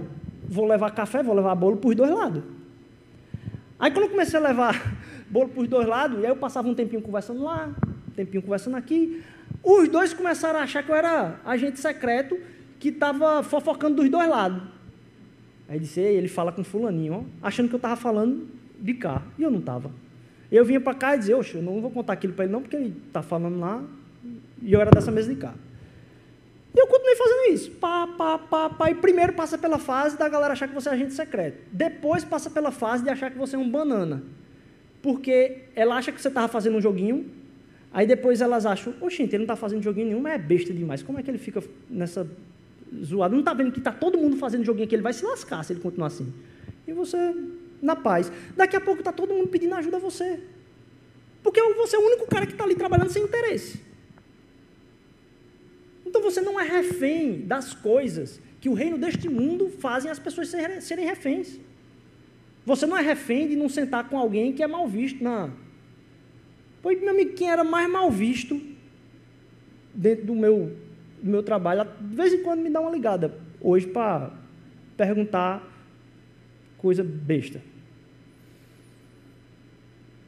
vou 0.46 0.66
levar 0.66 0.90
café, 0.90 1.22
vou 1.22 1.34
levar 1.34 1.54
bolo 1.54 1.80
os 1.82 1.94
dois 1.94 2.10
lados. 2.10 2.55
Aí 3.78 3.90
quando 3.90 4.04
eu 4.04 4.10
comecei 4.10 4.38
a 4.38 4.42
levar 4.42 4.96
bolo 5.28 5.48
para 5.48 5.62
os 5.62 5.68
dois 5.68 5.86
lados, 5.86 6.18
e 6.20 6.24
aí 6.24 6.30
eu 6.30 6.36
passava 6.36 6.68
um 6.68 6.74
tempinho 6.74 7.02
conversando 7.02 7.42
lá, 7.42 7.70
um 8.08 8.10
tempinho 8.12 8.42
conversando 8.42 8.76
aqui, 8.76 9.22
os 9.62 9.88
dois 9.88 10.14
começaram 10.14 10.58
a 10.58 10.62
achar 10.62 10.82
que 10.82 10.90
eu 10.90 10.94
era 10.94 11.40
agente 11.44 11.80
secreto 11.80 12.38
que 12.78 12.88
estava 12.88 13.42
fofocando 13.42 13.96
dos 13.96 14.08
dois 14.08 14.28
lados. 14.28 14.62
Aí 15.68 15.78
disse, 15.80 16.00
ele 16.00 16.28
fala 16.28 16.52
com 16.52 16.62
fulaninho, 16.62 17.14
ó, 17.14 17.46
achando 17.46 17.68
que 17.68 17.74
eu 17.74 17.78
estava 17.78 17.96
falando 17.96 18.46
de 18.78 18.94
cá. 18.94 19.22
E 19.36 19.42
eu 19.42 19.50
não 19.50 19.58
estava. 19.58 19.90
Eu 20.50 20.64
vinha 20.64 20.80
para 20.80 20.94
cá 20.94 21.16
e 21.16 21.18
dizia, 21.18 21.36
oxe, 21.36 21.56
eu 21.56 21.62
não 21.62 21.80
vou 21.80 21.90
contar 21.90 22.12
aquilo 22.12 22.32
para 22.32 22.44
ele 22.44 22.52
não, 22.52 22.62
porque 22.62 22.76
ele 22.76 22.94
está 23.08 23.22
falando 23.22 23.58
lá, 23.58 23.82
e 24.62 24.72
eu 24.72 24.80
era 24.80 24.90
dessa 24.90 25.10
mesa 25.10 25.34
de 25.34 25.40
cá. 25.40 25.52
E 26.76 26.78
eu 26.78 26.86
continuei 26.86 27.16
fazendo 27.16 27.54
isso. 27.54 27.70
Pá, 27.70 28.06
pá, 28.06 28.36
pá, 28.36 28.68
pá. 28.68 28.90
E 28.90 28.94
primeiro 28.94 29.32
passa 29.32 29.56
pela 29.56 29.78
fase 29.78 30.18
da 30.18 30.28
galera 30.28 30.52
achar 30.52 30.68
que 30.68 30.74
você 30.74 30.90
é 30.90 30.92
agente 30.92 31.14
secreto. 31.14 31.58
Depois 31.72 32.22
passa 32.22 32.50
pela 32.50 32.70
fase 32.70 33.02
de 33.02 33.08
achar 33.08 33.30
que 33.30 33.38
você 33.38 33.56
é 33.56 33.58
um 33.58 33.70
banana. 33.70 34.22
Porque 35.00 35.62
ela 35.74 35.96
acha 35.96 36.12
que 36.12 36.20
você 36.20 36.28
estava 36.28 36.48
fazendo 36.48 36.76
um 36.76 36.80
joguinho. 36.80 37.30
Aí 37.90 38.06
depois 38.06 38.42
elas 38.42 38.66
acham, 38.66 38.92
oxe, 39.00 39.22
ele 39.22 39.38
não 39.38 39.44
está 39.44 39.56
fazendo 39.56 39.82
joguinho 39.82 40.08
nenhum, 40.08 40.20
mas 40.20 40.34
é 40.34 40.38
besta 40.38 40.74
demais. 40.74 41.02
Como 41.02 41.18
é 41.18 41.22
que 41.22 41.30
ele 41.30 41.38
fica 41.38 41.62
nessa 41.88 42.28
zoada? 43.02 43.32
Não 43.32 43.40
está 43.40 43.54
vendo 43.54 43.72
que 43.72 43.78
está 43.78 43.92
todo 43.92 44.18
mundo 44.18 44.36
fazendo 44.36 44.62
joguinho 44.62 44.84
aqui, 44.84 44.94
ele 44.96 45.02
vai 45.02 45.14
se 45.14 45.24
lascar 45.24 45.64
se 45.64 45.72
ele 45.72 45.80
continuar 45.80 46.08
assim. 46.08 46.30
E 46.86 46.92
você, 46.92 47.16
na 47.80 47.96
paz. 47.96 48.30
Daqui 48.54 48.76
a 48.76 48.80
pouco 48.82 49.00
está 49.00 49.12
todo 49.12 49.32
mundo 49.32 49.48
pedindo 49.48 49.74
ajuda 49.74 49.96
a 49.96 50.00
você. 50.00 50.40
Porque 51.42 51.62
você 51.72 51.96
é 51.96 51.98
o 51.98 52.02
único 52.02 52.26
cara 52.26 52.44
que 52.44 52.52
está 52.52 52.64
ali 52.64 52.74
trabalhando 52.74 53.08
sem 53.08 53.22
interesse. 53.22 53.80
Então 56.06 56.22
você 56.22 56.40
não 56.40 56.58
é 56.58 56.62
refém 56.62 57.40
das 57.40 57.74
coisas 57.74 58.40
que 58.60 58.68
o 58.68 58.74
reino 58.74 58.96
deste 58.96 59.28
mundo 59.28 59.68
fazem 59.68 60.10
as 60.10 60.18
pessoas 60.18 60.48
serem 60.80 61.04
reféns. 61.04 61.58
Você 62.64 62.86
não 62.86 62.96
é 62.96 63.02
refém 63.02 63.48
de 63.48 63.56
não 63.56 63.68
sentar 63.68 64.08
com 64.08 64.16
alguém 64.16 64.52
que 64.52 64.62
é 64.62 64.66
mal 64.66 64.86
visto. 64.88 65.22
Não. 65.22 65.52
Pois, 66.80 67.00
meu 67.00 67.10
amigo, 67.10 67.34
quem 67.34 67.50
era 67.50 67.64
mais 67.64 67.90
mal 67.90 68.10
visto 68.10 68.60
dentro 69.92 70.26
do 70.26 70.34
meu, 70.34 70.76
do 71.20 71.30
meu 71.30 71.42
trabalho, 71.42 71.88
de 72.00 72.16
vez 72.16 72.32
em 72.32 72.42
quando 72.42 72.60
me 72.60 72.70
dá 72.70 72.80
uma 72.80 72.90
ligada, 72.90 73.36
hoje, 73.60 73.86
para 73.86 74.32
perguntar 74.96 75.62
coisa 76.78 77.02
besta. 77.02 77.60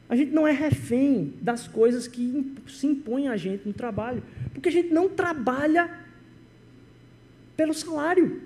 A 0.09 0.15
gente 0.15 0.31
não 0.31 0.47
é 0.47 0.51
refém 0.51 1.35
das 1.39 1.67
coisas 1.67 2.07
que 2.07 2.55
se 2.67 2.87
impõem 2.87 3.27
a 3.27 3.37
gente 3.37 3.67
no 3.67 3.73
trabalho, 3.73 4.23
porque 4.51 4.67
a 4.67 4.71
gente 4.71 4.91
não 4.91 5.07
trabalha 5.07 5.87
pelo 7.55 7.75
salário. 7.75 8.41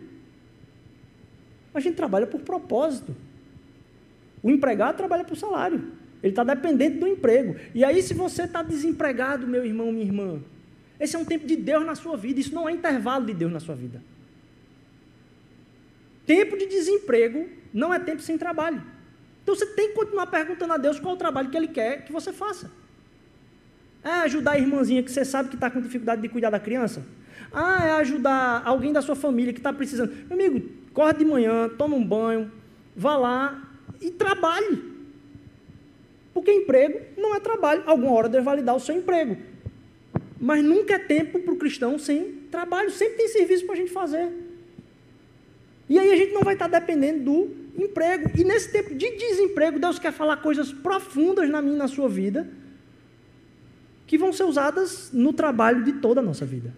A 1.74 1.80
gente 1.80 1.96
trabalha 1.96 2.28
por 2.28 2.42
propósito. 2.42 3.16
O 4.44 4.50
empregado 4.50 4.98
trabalha 4.98 5.24
por 5.24 5.38
salário. 5.38 5.94
Ele 6.22 6.32
está 6.32 6.44
dependente 6.44 6.98
do 6.98 7.08
emprego. 7.08 7.56
E 7.74 7.84
aí, 7.84 8.04
se 8.04 8.14
você 8.14 8.44
está 8.44 8.62
desempregado, 8.62 9.48
meu 9.48 9.66
irmão, 9.66 9.92
minha 9.92 10.06
irmã, 10.06 10.42
esse 11.00 11.16
é 11.16 11.20
um 11.20 11.26
tempo 11.26 11.48
de 11.48 11.56
Deus 11.56 11.86
na 11.86 11.96
sua 11.96 12.18
vida. 12.18 12.40
Isso 12.40 12.54
não 12.54 12.68
é 12.68 12.74
intervalo 12.74 13.26
de 13.26 13.34
Deus 13.34 13.52
na 13.52 13.60
sua 13.62 13.76
vida. 13.76 14.02
Tempo 16.26 16.58
de 16.58 16.66
desemprego 16.66 17.48
não 17.74 17.94
é 17.94 18.00
tempo 18.00 18.22
sem 18.22 18.38
trabalho. 18.38 18.82
Então 19.44 19.54
você 19.54 19.66
tem 19.66 19.90
que 19.90 19.96
continuar 19.96 20.28
perguntando 20.28 20.74
a 20.74 20.78
Deus 20.78 21.00
qual 21.00 21.16
o 21.16 21.18
trabalho 21.18 21.50
que 21.50 21.58
Ele 21.58 21.68
quer 21.68 22.06
que 22.06 22.12
você 22.12 22.32
faça. 22.32 22.72
É 24.04 24.10
ajudar 24.10 24.54
a 24.54 24.58
irmãzinha 24.58 25.04
que 25.04 25.12
você 25.12 25.24
sabe 25.24 25.50
que 25.50 25.56
está 25.56 25.70
com 25.70 25.80
dificuldade 25.80 26.22
de 26.22 26.30
cuidar 26.30 26.50
da 26.50 26.60
criança? 26.60 27.06
Ah, 27.52 27.86
é 27.86 27.92
ajudar 27.94 28.64
alguém 28.66 28.92
da 28.92 29.02
sua 29.02 29.16
família 29.16 29.54
que 29.54 29.60
está 29.60 29.72
precisando. 29.72 30.14
Meu 30.28 30.34
amigo, 30.34 30.70
corre 30.94 31.14
de 31.14 31.26
manhã, 31.26 31.70
toma 31.78 31.96
um 31.96 32.04
banho, 32.04 32.52
vá 32.96 33.16
lá 33.16 33.70
e 34.02 34.10
trabalhe. 34.12 34.92
Porque 36.34 36.52
emprego 36.52 37.00
não 37.18 37.36
é 37.36 37.40
trabalho. 37.40 37.84
Alguma 37.86 38.12
hora 38.12 38.30
Deus 38.30 38.44
vai 38.44 38.58
lhe 38.58 38.62
dar 38.62 38.74
o 38.74 38.80
seu 38.80 38.96
emprego. 38.96 39.38
Mas 40.40 40.64
nunca 40.64 40.96
é 40.96 41.00
tempo 41.00 41.40
para 41.40 41.54
o 41.54 41.58
cristão 41.58 41.98
sem 42.00 42.34
trabalho. 42.50 42.90
Sempre 42.92 43.18
tem 43.18 43.28
serviço 43.28 43.66
para 43.66 43.76
a 43.76 43.78
gente 43.78 43.92
fazer. 43.92 44.32
E 45.88 46.00
aí 46.00 46.12
a 46.12 46.16
gente 46.16 46.34
não 46.34 46.42
vai 46.42 46.56
estar 46.56 46.68
dependendo 46.68 47.24
do 47.24 47.63
emprego. 47.78 48.30
E 48.38 48.44
nesse 48.44 48.72
tempo 48.72 48.94
de 48.94 49.18
desemprego, 49.18 49.80
Deus 49.80 50.00
quer 50.00 50.12
falar 50.12 50.38
coisas 50.38 50.72
profundas 50.72 51.50
na 51.50 51.62
minha 51.62 51.78
na 51.78 51.88
sua 51.88 52.08
vida, 52.08 52.48
que 54.06 54.18
vão 54.18 54.32
ser 54.32 54.44
usadas 54.44 55.12
no 55.12 55.34
trabalho 55.34 55.84
de 55.84 55.94
toda 55.94 56.20
a 56.20 56.24
nossa 56.24 56.46
vida. 56.46 56.74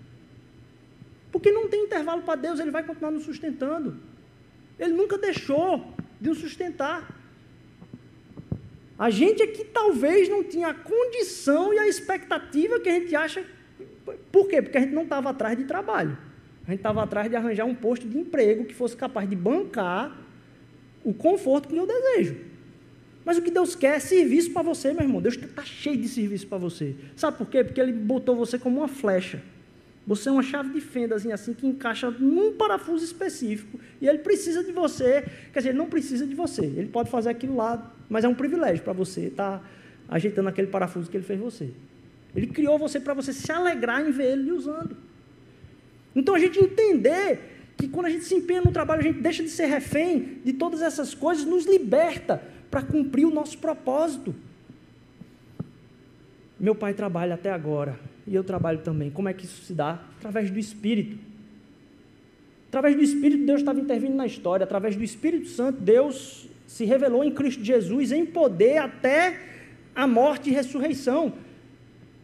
Porque 1.32 1.52
não 1.52 1.68
tem 1.68 1.84
intervalo 1.84 2.22
para 2.22 2.36
Deus, 2.36 2.60
Ele 2.60 2.72
vai 2.72 2.84
continuar 2.84 3.12
nos 3.12 3.24
sustentando. 3.24 3.98
Ele 4.80 4.94
nunca 4.94 5.18
deixou 5.18 5.94
de 6.20 6.30
nos 6.30 6.40
sustentar. 6.40 7.14
A 8.98 9.10
gente 9.10 9.44
é 9.44 9.48
que 9.48 9.66
talvez 9.66 10.30
não 10.30 10.44
tinha 10.44 10.70
a 10.70 10.74
condição 10.74 11.74
e 11.74 11.80
a 11.80 11.88
expectativa 11.88 12.80
que 12.80 12.88
a 12.88 12.94
gente 12.94 13.16
acha. 13.16 13.46
Por 14.32 14.48
quê? 14.48 14.62
Porque 14.62 14.78
a 14.78 14.82
gente 14.82 14.94
não 14.94 15.04
estava 15.04 15.30
atrás 15.32 15.58
de 15.58 15.66
trabalho. 15.66 16.18
A 16.66 16.72
gente 16.72 16.80
estava 16.80 17.04
atrás 17.04 17.30
de 17.30 17.36
arranjar 17.36 17.66
um 17.66 17.76
posto 17.76 18.08
de 18.08 18.18
emprego 18.18 18.64
que 18.64 18.74
fosse 18.74 18.96
capaz 18.96 19.30
de 19.30 19.36
bancar 19.36 20.25
o 21.06 21.14
conforto 21.14 21.70
que 21.70 21.76
eu 21.78 21.88
desejo. 21.88 22.36
Mas 23.24 23.38
o 23.38 23.42
que 23.42 23.50
Deus 23.50 23.76
quer 23.76 23.96
é 23.96 24.00
serviço 24.00 24.52
para 24.52 24.62
você, 24.62 24.92
meu 24.92 25.04
irmão. 25.04 25.22
Deus 25.22 25.36
está 25.36 25.64
cheio 25.64 25.98
de 25.98 26.10
serviço 26.10 26.48
para 26.48 26.58
você. 26.58 26.96
Sabe 27.16 27.38
por 27.38 27.48
quê? 27.48 27.64
Porque 27.64 27.80
Ele 27.80 27.94
botou 27.94 28.36
você 28.36 28.60
como 28.60 28.80
uma 28.80 28.88
flecha. 28.88 29.42
Você 30.08 30.30
é 30.30 30.32
uma 30.32 30.44
chave 30.44 30.70
de 30.70 30.82
fenda 30.82 31.16
assim 31.16 31.54
que 31.54 31.66
encaixa 31.66 32.12
num 32.12 32.54
parafuso 32.54 33.04
específico 33.04 33.80
e 34.00 34.08
ele 34.08 34.20
precisa 34.20 34.64
de 34.64 34.72
você. 34.72 35.26
Quer 35.52 35.60
dizer, 35.60 35.70
ele 35.70 35.80
não 35.80 35.88
precisa 35.88 36.28
de 36.28 36.36
você. 36.36 36.64
Ele 36.64 36.88
pode 36.88 37.10
fazer 37.10 37.30
aquilo 37.30 37.56
lá, 37.56 37.92
mas 38.08 38.24
é 38.24 38.28
um 38.28 38.36
privilégio 38.36 38.84
para 38.84 38.94
você 38.94 39.22
estar 39.22 39.58
tá 39.58 39.66
ajeitando 40.08 40.48
aquele 40.48 40.68
parafuso 40.68 41.10
que 41.10 41.18
ele 41.18 41.24
fez 41.24 41.40
você. 41.40 41.72
Ele 42.36 42.46
criou 42.46 42.78
você 42.78 43.00
para 43.00 43.16
você 43.16 43.34
se 43.34 43.52
alegrar 43.52 44.08
em 44.08 44.12
ver 44.12 44.34
ele 44.34 44.52
usando. 44.52 44.96
Então 46.16 46.36
a 46.36 46.40
gente 46.40 46.60
entender 46.60 47.55
que 47.78 47.88
quando 47.88 48.06
a 48.06 48.10
gente 48.10 48.24
se 48.24 48.36
empenha 48.36 48.62
no 48.62 48.72
trabalho, 48.72 49.02
a 49.02 49.04
gente 49.04 49.20
deixa 49.20 49.44
de 49.44 49.50
ser 49.50 49.66
refém 49.66 50.40
de 50.44 50.54
todas 50.54 50.82
essas 50.82 51.14
coisas, 51.14 51.46
nos 51.46 51.66
liberta 51.66 52.42
para 52.72 52.82
cumprir 52.82 53.26
o 53.26 53.32
nosso 53.34 53.58
propósito. 53.58 54.34
Meu 56.60 56.74
pai 56.74 56.94
trabalha 56.94 57.36
até 57.36 57.52
agora, 57.52 58.00
e 58.26 58.34
eu 58.34 58.44
trabalho 58.44 58.80
também. 58.80 59.12
Como 59.12 59.28
é 59.28 59.34
que 59.34 59.46
isso 59.46 59.64
se 59.64 59.74
dá? 59.74 60.02
Através 60.18 60.50
do 60.50 60.58
Espírito. 60.58 61.18
Através 62.70 62.96
do 62.96 63.02
Espírito, 63.02 63.46
Deus 63.46 63.62
estava 63.62 63.80
intervindo 63.80 64.16
na 64.16 64.26
história. 64.26 64.64
Através 64.64 64.96
do 64.96 65.04
Espírito 65.04 65.48
Santo, 65.48 65.82
Deus 65.82 66.48
se 66.68 66.86
revelou 66.86 67.24
em 67.24 67.32
Cristo 67.32 67.64
Jesus 67.64 68.12
em 68.12 68.26
poder 68.26 68.78
até 68.78 69.40
a 69.94 70.08
morte 70.08 70.50
e 70.50 70.54
ressurreição. 70.54 71.34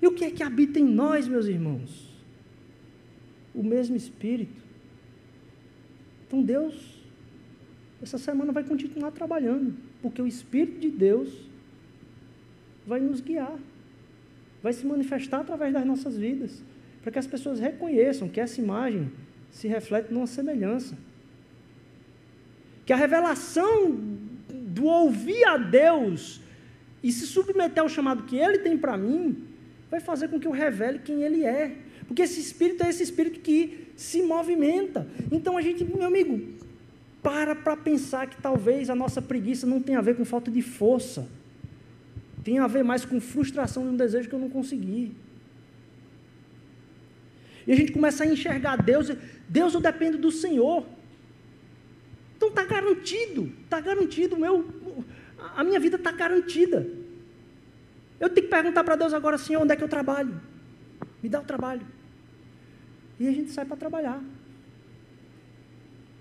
E 0.02 0.08
o 0.08 0.12
que 0.14 0.26
é 0.26 0.32
que 0.32 0.44
habita 0.44 0.80
em 0.80 0.86
nós, 0.86 1.28
meus 1.28 1.46
irmãos? 1.46 2.10
O 3.54 3.64
mesmo 3.64 3.96
Espírito. 3.96 4.61
Então 6.32 6.42
Deus, 6.42 6.74
essa 8.02 8.18
semana 8.18 8.54
vai 8.54 8.64
continuar 8.64 9.12
trabalhando, 9.12 9.76
porque 10.02 10.22
o 10.22 10.26
Espírito 10.26 10.80
de 10.80 10.90
Deus 10.90 11.28
vai 12.88 13.02
nos 13.02 13.20
guiar, 13.20 13.60
vai 14.64 14.72
se 14.72 14.86
manifestar 14.86 15.42
através 15.42 15.74
das 15.74 15.86
nossas 15.86 16.16
vidas, 16.16 16.64
para 17.02 17.12
que 17.12 17.20
as 17.20 17.28
pessoas 17.28 17.60
reconheçam 17.60 18.30
que 18.30 18.40
essa 18.40 18.62
imagem 18.62 19.12
se 19.52 19.68
reflete 19.68 20.14
numa 20.14 20.26
semelhança. 20.26 20.98
Que 22.86 22.94
a 22.94 22.96
revelação 22.96 24.00
do 24.48 24.86
ouvir 24.86 25.44
a 25.44 25.58
Deus 25.58 26.40
e 27.04 27.12
se 27.12 27.28
submeter 27.28 27.84
ao 27.84 27.90
chamado 27.90 28.24
que 28.24 28.38
Ele 28.38 28.60
tem 28.60 28.78
para 28.78 28.96
mim, 28.96 29.44
vai 29.90 30.00
fazer 30.00 30.30
com 30.30 30.40
que 30.40 30.48
eu 30.48 30.52
revele 30.52 31.00
quem 31.00 31.24
Ele 31.24 31.44
é. 31.44 31.76
Porque 32.08 32.22
esse 32.22 32.40
espírito 32.40 32.86
é 32.86 32.90
esse 32.90 33.04
espírito 33.04 33.42
que 33.42 33.91
se 34.02 34.24
movimenta. 34.24 35.08
Então 35.32 35.56
a 35.56 35.62
gente, 35.62 35.86
meu 35.86 36.08
amigo, 36.08 36.42
para 37.22 37.54
para 37.54 37.78
pensar 37.78 38.26
que 38.28 38.42
talvez 38.42 38.90
a 38.90 38.96
nossa 38.96 39.22
preguiça 39.22 39.68
não 39.68 39.80
tenha 39.80 40.00
a 40.00 40.02
ver 40.02 40.16
com 40.16 40.26
falta 40.26 40.50
de 40.50 40.62
força. 40.62 41.30
Tem 42.44 42.58
a 42.58 42.66
ver 42.66 42.84
mais 42.84 43.06
com 43.06 43.22
frustração 43.22 43.84
de 43.84 43.90
um 43.90 43.96
desejo 43.96 44.28
que 44.28 44.34
eu 44.34 44.40
não 44.40 44.50
consegui. 44.50 45.12
E 47.68 47.72
a 47.72 47.76
gente 47.76 47.92
começa 47.92 48.24
a 48.24 48.28
enxergar 48.28 48.76
Deus, 48.78 49.12
Deus 49.48 49.76
eu 49.76 49.80
dependo 49.80 50.18
do 50.18 50.32
Senhor. 50.32 50.84
Então 52.36 52.50
está 52.50 52.66
garantido, 52.66 53.52
está 53.64 53.80
garantido, 53.80 54.36
meu, 54.36 54.66
a 55.56 55.64
minha 55.64 55.80
vida 55.80 55.98
está 55.98 56.12
garantida. 56.12 56.90
Eu 58.20 58.30
tenho 58.30 58.48
que 58.48 58.52
perguntar 58.52 58.84
para 58.84 58.96
Deus 58.96 59.14
agora, 59.14 59.38
Senhor, 59.38 59.62
onde 59.62 59.74
é 59.74 59.76
que 59.76 59.84
eu 59.84 59.88
trabalho? 59.88 60.42
Me 61.22 61.30
dá 61.30 61.40
o 61.40 61.46
trabalho. 61.46 61.86
E 63.22 63.28
a 63.28 63.32
gente 63.32 63.52
sai 63.52 63.66
para 63.66 63.78
trabalhar. 63.78 64.20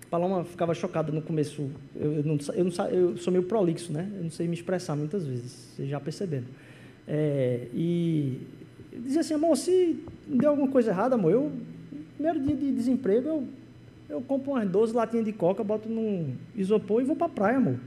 Paloma 0.07 0.43
ficava 0.43 0.71
chocada 0.75 1.11
no 1.11 1.19
começo. 1.19 1.67
Eu, 1.95 2.17
eu, 2.17 2.23
não, 2.23 2.37
eu, 2.53 2.65
não, 2.65 2.85
eu 2.89 3.17
sou 3.17 3.33
meio 3.33 3.43
prolixo, 3.45 3.91
né? 3.91 4.07
Eu 4.17 4.23
não 4.25 4.29
sei 4.29 4.47
me 4.47 4.53
expressar 4.53 4.95
muitas 4.95 5.25
vezes, 5.25 5.51
vocês 5.51 5.89
já 5.89 5.99
perceberam. 5.99 6.45
É, 7.07 7.65
e 7.73 8.37
dizia 8.99 9.21
assim, 9.21 9.33
amor, 9.33 9.57
se 9.57 9.99
deu 10.27 10.51
alguma 10.51 10.67
coisa 10.67 10.91
errada, 10.91 11.15
amor, 11.15 11.31
eu, 11.31 11.51
primeiro 12.17 12.39
dia 12.39 12.55
de 12.55 12.71
desemprego, 12.71 13.27
eu, 13.27 13.47
eu 14.07 14.21
compro 14.21 14.51
umas 14.51 14.69
12 14.69 14.93
latinhas 14.93 15.25
de 15.25 15.33
coca, 15.33 15.63
boto 15.63 15.89
num 15.89 16.35
isopor 16.55 17.01
e 17.01 17.05
vou 17.05 17.15
para 17.15 17.25
a 17.25 17.29
praia, 17.29 17.57
amor. 17.57 17.79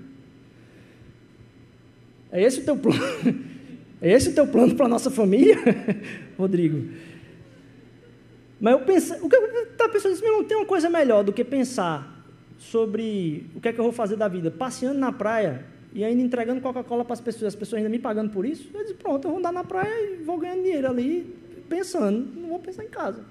É 2.33 2.43
esse 2.43 2.62
o 2.62 2.65
teu 2.65 2.77
plano? 2.77 2.99
É 4.03 4.12
esse 4.12 4.29
o 4.29 4.35
teu 4.35 4.47
plano 4.47 4.75
para 4.75 4.85
a 4.85 4.89
nossa 4.89 5.11
família, 5.11 5.57
Rodrigo? 6.37 6.91
Mas 8.61 8.73
eu 8.73 8.81
pensei, 8.81 9.19
o 9.21 9.29
que 9.29 9.37
eu 9.37 9.45
estava 9.65 9.93
pensando 9.93 10.19
meu 10.21 10.33
irmão, 10.33 10.45
tem 10.45 10.57
uma 10.57 10.67
coisa 10.67 10.89
melhor 10.89 11.25
do 11.25 11.33
que 11.33 11.45
pensar 11.45 12.25
sobre 12.59 13.51
o 13.55 13.61
que 13.61 13.69
é 13.69 13.73
que 13.73 13.79
eu 13.79 13.85
vou 13.85 13.93
fazer 13.93 14.17
da 14.17 14.29
vida, 14.29 14.51
passeando 14.51 14.99
na 14.99 15.13
praia 15.13 15.65
e 15.93 16.03
ainda 16.03 16.23
entregando 16.23 16.61
Coca-Cola 16.61 17.05
para 17.05 17.15
as 17.15 17.21
pessoas, 17.21 17.55
as 17.55 17.55
pessoas 17.55 17.79
ainda 17.79 17.91
me 17.91 17.99
pagando 17.99 18.31
por 18.31 18.45
isso. 18.45 18.69
Eu 18.73 18.83
disse, 18.83 18.95
pronto, 18.95 19.27
eu 19.27 19.31
vou 19.31 19.39
andar 19.39 19.53
na 19.53 19.65
praia 19.65 20.13
e 20.13 20.23
vou 20.23 20.39
ganhando 20.39 20.63
dinheiro 20.63 20.89
ali, 20.89 21.35
pensando, 21.69 22.41
não 22.41 22.49
vou 22.49 22.59
pensar 22.59 22.85
em 22.85 22.89
casa. 22.89 23.25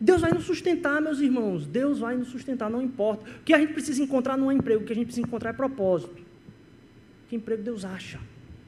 Deus 0.00 0.20
vai 0.20 0.32
nos 0.32 0.44
sustentar, 0.44 1.00
meus 1.00 1.20
irmãos. 1.20 1.64
Deus 1.64 2.00
vai 2.00 2.16
nos 2.16 2.28
sustentar, 2.28 2.68
não 2.68 2.82
importa. 2.82 3.24
O 3.40 3.44
que 3.44 3.54
a 3.54 3.58
gente 3.58 3.72
precisa 3.72 4.02
encontrar 4.02 4.36
não 4.36 4.50
é 4.50 4.54
emprego, 4.54 4.82
o 4.82 4.84
que 4.84 4.92
a 4.92 4.96
gente 4.96 5.06
precisa 5.06 5.26
encontrar 5.26 5.50
é 5.50 5.52
propósito. 5.52 6.20
Que 7.28 7.36
emprego 7.36 7.62
Deus 7.62 7.84
acha 7.84 8.18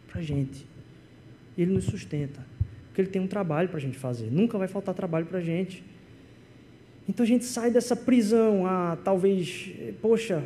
para 0.09 0.21
a 0.21 0.23
gente. 0.23 0.65
Ele 1.59 1.73
nos 1.73 1.85
sustenta 1.85 2.41
porque 2.95 3.01
Ele 3.01 3.11
tem 3.11 3.21
um 3.21 3.27
trabalho 3.27 3.69
para 3.69 3.79
a 3.79 3.81
gente 3.81 3.99
fazer. 3.99 4.31
Nunca 4.31 4.57
vai 4.57 4.69
faltar 4.69 4.95
trabalho 4.95 5.27
para 5.27 5.39
a 5.39 5.43
gente. 5.43 5.83
Então 7.09 7.25
a 7.25 7.27
gente 7.27 7.45
sai 7.45 7.69
dessa 7.69 7.97
prisão, 7.97 8.65
ah, 8.69 8.97
talvez, 9.03 9.69
poxa, 10.01 10.45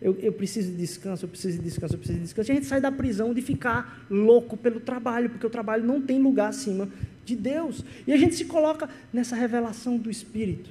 eu, 0.00 0.16
eu, 0.18 0.32
preciso 0.32 0.70
de 0.70 0.78
descanso, 0.78 1.26
eu 1.26 1.28
preciso 1.28 1.58
de 1.58 1.64
descanso, 1.64 1.92
eu 1.92 1.98
preciso 1.98 2.18
de 2.18 2.24
descanso. 2.24 2.50
A 2.50 2.54
gente 2.54 2.64
sai 2.64 2.80
da 2.80 2.90
prisão 2.90 3.34
de 3.34 3.42
ficar 3.42 4.06
louco 4.08 4.56
pelo 4.56 4.80
trabalho, 4.80 5.28
porque 5.28 5.46
o 5.46 5.50
trabalho 5.50 5.84
não 5.84 6.00
tem 6.00 6.18
lugar 6.18 6.48
acima 6.48 6.88
de 7.22 7.36
Deus. 7.36 7.84
E 8.06 8.14
a 8.14 8.16
gente 8.16 8.34
se 8.34 8.46
coloca 8.46 8.88
nessa 9.12 9.36
revelação 9.36 9.98
do 9.98 10.10
Espírito. 10.10 10.70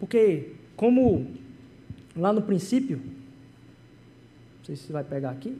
Porque, 0.00 0.54
como 0.74 1.30
lá 2.16 2.32
no 2.32 2.42
princípio, 2.42 2.96
não 2.96 4.64
sei 4.64 4.74
se 4.74 4.90
vai 4.90 5.04
pegar 5.04 5.30
aqui. 5.30 5.56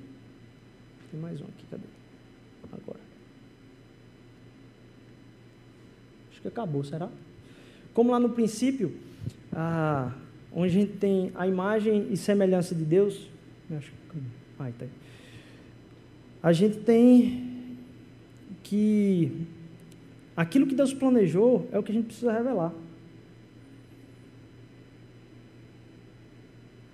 Tem 1.12 1.20
mais 1.20 1.40
um 1.40 1.44
aqui, 1.44 1.64
cadê? 1.70 1.84
Agora. 2.72 3.09
Acho 6.40 6.42
que 6.42 6.48
acabou, 6.48 6.82
será? 6.82 7.10
Como 7.92 8.12
lá 8.12 8.18
no 8.18 8.30
princípio, 8.30 8.94
ah, 9.52 10.10
onde 10.50 10.68
a 10.68 10.80
gente 10.80 10.92
tem 10.92 11.30
a 11.34 11.46
imagem 11.46 12.08
e 12.10 12.16
semelhança 12.16 12.74
de 12.74 12.82
Deus, 12.82 13.28
acho 13.76 13.90
que, 13.90 14.18
ai, 14.58 14.72
tá 14.78 14.86
aí. 14.86 14.90
a 16.42 16.52
gente 16.52 16.78
tem 16.78 17.76
que 18.62 19.46
aquilo 20.34 20.66
que 20.66 20.74
Deus 20.74 20.94
planejou 20.94 21.68
é 21.72 21.78
o 21.78 21.82
que 21.82 21.92
a 21.92 21.94
gente 21.94 22.06
precisa 22.06 22.32
revelar. 22.32 22.72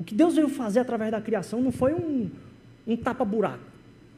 O 0.01 0.05
que 0.05 0.14
Deus 0.14 0.34
veio 0.34 0.49
fazer 0.49 0.80
através 0.80 1.12
da 1.12 1.20
criação 1.20 1.62
não 1.62 1.70
foi 1.70 1.94
um, 1.94 2.30
um 2.84 2.97
tapa-buraco. 2.97 3.64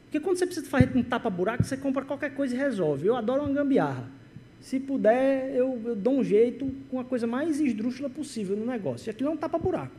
Porque 0.05 0.19
quando 0.19 0.37
você 0.37 0.47
precisa 0.47 0.67
fazer 0.67 0.89
um 0.97 1.03
tapa-buraco, 1.03 1.63
você 1.63 1.77
compra 1.77 2.03
qualquer 2.03 2.33
coisa 2.33 2.55
e 2.55 2.57
resolve. 2.57 3.05
Eu 3.05 3.15
adoro 3.15 3.43
uma 3.43 3.53
gambiarra. 3.53 4.18
Se 4.59 4.79
puder, 4.79 5.55
eu, 5.55 5.81
eu 5.85 5.95
dou 5.95 6.19
um 6.19 6.23
jeito 6.23 6.69
com 6.89 6.99
a 6.99 7.03
coisa 7.03 7.25
mais 7.25 7.59
esdrúxula 7.59 8.09
possível 8.09 8.57
no 8.57 8.65
negócio. 8.65 9.09
E 9.09 9.11
aquilo 9.11 9.29
é 9.29 9.31
um 9.33 9.37
tapa-buraco. 9.37 9.95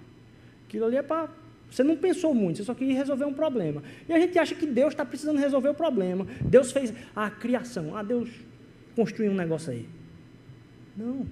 Aquilo 0.66 0.84
ali 0.84 0.96
é 0.96 1.02
para. 1.02 1.30
Você 1.70 1.82
não 1.84 1.96
pensou 1.96 2.34
muito, 2.34 2.56
você 2.56 2.64
só 2.64 2.74
queria 2.74 2.94
resolver 2.94 3.24
um 3.24 3.32
problema. 3.32 3.82
E 4.08 4.12
a 4.12 4.18
gente 4.18 4.38
acha 4.38 4.54
que 4.54 4.66
Deus 4.66 4.92
está 4.92 5.04
precisando 5.04 5.38
resolver 5.38 5.68
o 5.68 5.74
problema. 5.74 6.26
Deus 6.44 6.72
fez 6.72 6.92
a 7.14 7.30
criação. 7.30 7.96
Ah, 7.96 8.02
Deus 8.02 8.28
construiu 8.94 9.30
um 9.30 9.36
negócio 9.36 9.72
aí. 9.72 9.88
Não. 10.96 11.26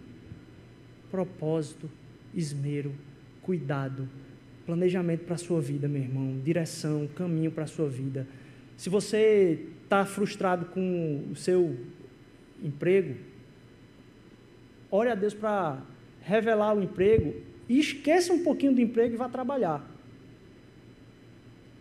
Propósito, 1.10 1.90
esmero, 2.34 2.94
cuidado, 3.42 4.08
planejamento 4.64 5.24
para 5.24 5.34
a 5.34 5.38
sua 5.38 5.60
vida, 5.60 5.88
meu 5.88 6.02
irmão, 6.02 6.40
direção, 6.44 7.08
caminho 7.08 7.50
para 7.50 7.64
a 7.64 7.66
sua 7.66 7.88
vida. 7.88 8.26
Se 8.76 8.88
você 8.88 9.66
está 9.82 10.04
frustrado 10.04 10.66
com 10.66 11.24
o 11.32 11.34
seu 11.34 11.76
emprego, 12.62 13.14
ore 14.90 15.10
a 15.10 15.14
Deus 15.14 15.34
para 15.34 15.78
revelar 16.22 16.74
o 16.76 16.82
emprego 16.82 17.34
e 17.68 17.78
esqueça 17.78 18.32
um 18.32 18.42
pouquinho 18.42 18.74
do 18.74 18.80
emprego 18.80 19.14
e 19.14 19.16
vá 19.16 19.28
trabalhar. 19.28 19.84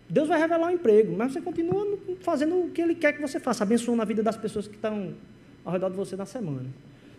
Deus 0.09 0.27
vai 0.27 0.39
revelar 0.39 0.67
o 0.67 0.71
emprego, 0.71 1.15
mas 1.15 1.33
você 1.33 1.41
continua 1.41 1.97
fazendo 2.21 2.65
o 2.65 2.69
que 2.69 2.81
Ele 2.81 2.95
quer 2.95 3.13
que 3.13 3.21
você 3.21 3.39
faça, 3.39 3.63
abençoando 3.63 4.01
a 4.01 4.05
vida 4.05 4.23
das 4.23 4.37
pessoas 4.37 4.67
que 4.67 4.75
estão 4.75 5.13
ao 5.65 5.73
redor 5.73 5.89
de 5.89 5.95
você 5.95 6.15
na 6.15 6.25
semana. 6.25 6.67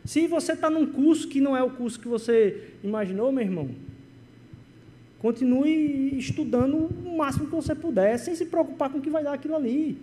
Se 0.04 0.26
você 0.26 0.52
está 0.52 0.70
num 0.70 0.86
curso 0.86 1.28
que 1.28 1.40
não 1.40 1.56
é 1.56 1.62
o 1.62 1.70
curso 1.70 2.00
que 2.00 2.08
você 2.08 2.72
imaginou, 2.82 3.30
meu 3.30 3.44
irmão, 3.44 3.68
Continue 5.18 6.16
estudando 6.16 6.76
o 6.76 7.16
máximo 7.16 7.46
que 7.46 7.54
você 7.54 7.74
puder, 7.74 8.18
sem 8.18 8.36
se 8.36 8.46
preocupar 8.46 8.88
com 8.88 8.98
o 8.98 9.00
que 9.00 9.10
vai 9.10 9.22
dar 9.22 9.32
aquilo 9.32 9.56
ali. 9.56 9.98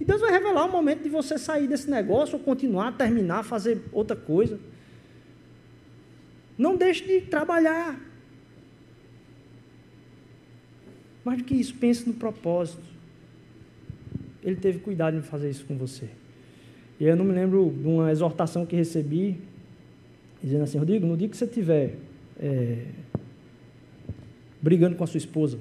E 0.00 0.04
Deus 0.04 0.22
vai 0.22 0.30
revelar 0.30 0.64
o 0.64 0.72
momento 0.72 1.02
de 1.02 1.10
você 1.10 1.38
sair 1.38 1.68
desse 1.68 1.90
negócio, 1.90 2.38
ou 2.38 2.42
continuar, 2.42 2.96
terminar, 2.96 3.44
fazer 3.44 3.82
outra 3.92 4.16
coisa. 4.16 4.58
Não 6.56 6.74
deixe 6.74 7.04
de 7.04 7.20
trabalhar. 7.26 8.00
Mais 11.22 11.38
do 11.38 11.44
que 11.44 11.54
isso, 11.54 11.74
pense 11.74 12.08
no 12.08 12.14
propósito. 12.14 12.82
Ele 14.42 14.56
teve 14.56 14.78
cuidado 14.78 15.18
em 15.18 15.22
fazer 15.22 15.50
isso 15.50 15.66
com 15.66 15.76
você. 15.76 16.08
E 16.98 17.04
eu 17.04 17.14
não 17.14 17.24
me 17.24 17.32
lembro 17.32 17.70
de 17.70 17.86
uma 17.86 18.10
exortação 18.10 18.64
que 18.64 18.74
recebi, 18.74 19.38
dizendo 20.42 20.64
assim, 20.64 20.78
Rodrigo, 20.78 21.06
no 21.06 21.16
dia 21.16 21.28
que 21.28 21.36
você 21.36 21.46
tiver 21.46 21.96
é, 22.38 22.86
brigando 24.62 24.96
com 24.96 25.04
a 25.04 25.06
sua 25.06 25.18
esposa. 25.18 25.58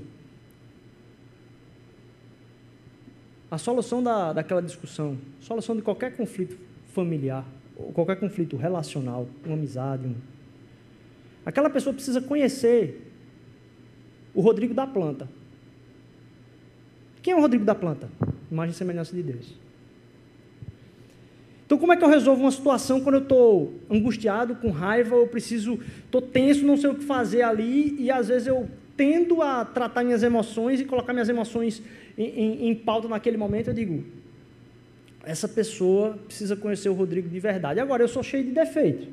A 3.51 3.57
solução 3.57 4.03
da, 4.03 4.33
daquela 4.33 4.61
discussão, 4.61 5.17
solução 5.39 5.75
de 5.75 5.81
qualquer 5.81 6.15
conflito 6.15 6.57
familiar, 6.93 7.45
ou 7.75 7.91
qualquer 7.91 8.19
conflito 8.19 8.55
relacional, 8.57 9.27
uma 9.45 9.55
amizade, 9.55 10.05
um... 10.05 10.15
aquela 11.45 11.69
pessoa 11.69 11.93
precisa 11.93 12.21
conhecer 12.21 13.11
o 14.33 14.41
Rodrigo 14.41 14.73
da 14.73 14.85
planta. 14.85 15.27
Quem 17.21 17.33
é 17.33 17.35
o 17.35 17.41
Rodrigo 17.41 17.65
da 17.65 17.75
planta? 17.75 18.09
Imagem 18.51 18.71
e 18.71 18.77
semelhança 18.77 19.15
de 19.15 19.23
Deus. 19.23 19.53
Então, 21.65 21.77
como 21.77 21.93
é 21.93 21.97
que 21.97 22.03
eu 22.03 22.09
resolvo 22.09 22.41
uma 22.41 22.51
situação 22.51 22.99
quando 23.01 23.15
eu 23.15 23.21
estou 23.21 23.73
angustiado, 23.89 24.55
com 24.55 24.71
raiva, 24.71 25.15
eu 25.15 25.27
preciso, 25.27 25.79
estou 26.03 26.21
tenso, 26.21 26.65
não 26.65 26.75
sei 26.75 26.89
o 26.89 26.95
que 26.95 27.03
fazer 27.03 27.43
ali, 27.43 27.95
e 27.99 28.09
às 28.09 28.27
vezes 28.27 28.47
eu 28.47 28.67
tendo 28.97 29.41
a 29.41 29.63
tratar 29.63 30.03
minhas 30.03 30.23
emoções 30.23 30.81
e 30.81 30.85
colocar 30.85 31.13
minhas 31.13 31.29
emoções 31.29 31.81
em, 32.19 32.25
em, 32.25 32.69
em 32.69 32.75
pauta 32.75 33.07
naquele 33.07 33.37
momento, 33.37 33.69
eu 33.69 33.73
digo: 33.73 34.03
essa 35.23 35.47
pessoa 35.47 36.19
precisa 36.25 36.55
conhecer 36.55 36.89
o 36.89 36.93
Rodrigo 36.93 37.29
de 37.29 37.39
verdade. 37.39 37.79
Agora, 37.79 38.03
eu 38.03 38.09
sou 38.09 38.21
cheio 38.21 38.43
de 38.43 38.51
defeito. 38.51 39.07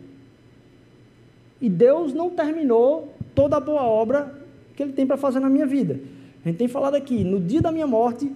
E 1.61 1.71
Deus 1.71 2.13
não 2.13 2.31
terminou 2.31 3.15
toda 3.35 3.57
a 3.57 3.61
boa 3.61 3.83
obra 3.85 4.35
que 4.75 4.83
Ele 4.83 4.93
tem 4.93 5.07
para 5.07 5.17
fazer 5.17 5.39
na 5.39 5.49
minha 5.49 5.67
vida. 5.67 6.01
A 6.45 6.49
gente 6.49 6.59
tem 6.59 6.67
falado 6.69 6.97
aqui: 6.97 7.23
no 7.23 7.41
dia 7.41 7.63
da 7.63 7.71
minha 7.71 7.87
morte, 7.87 8.31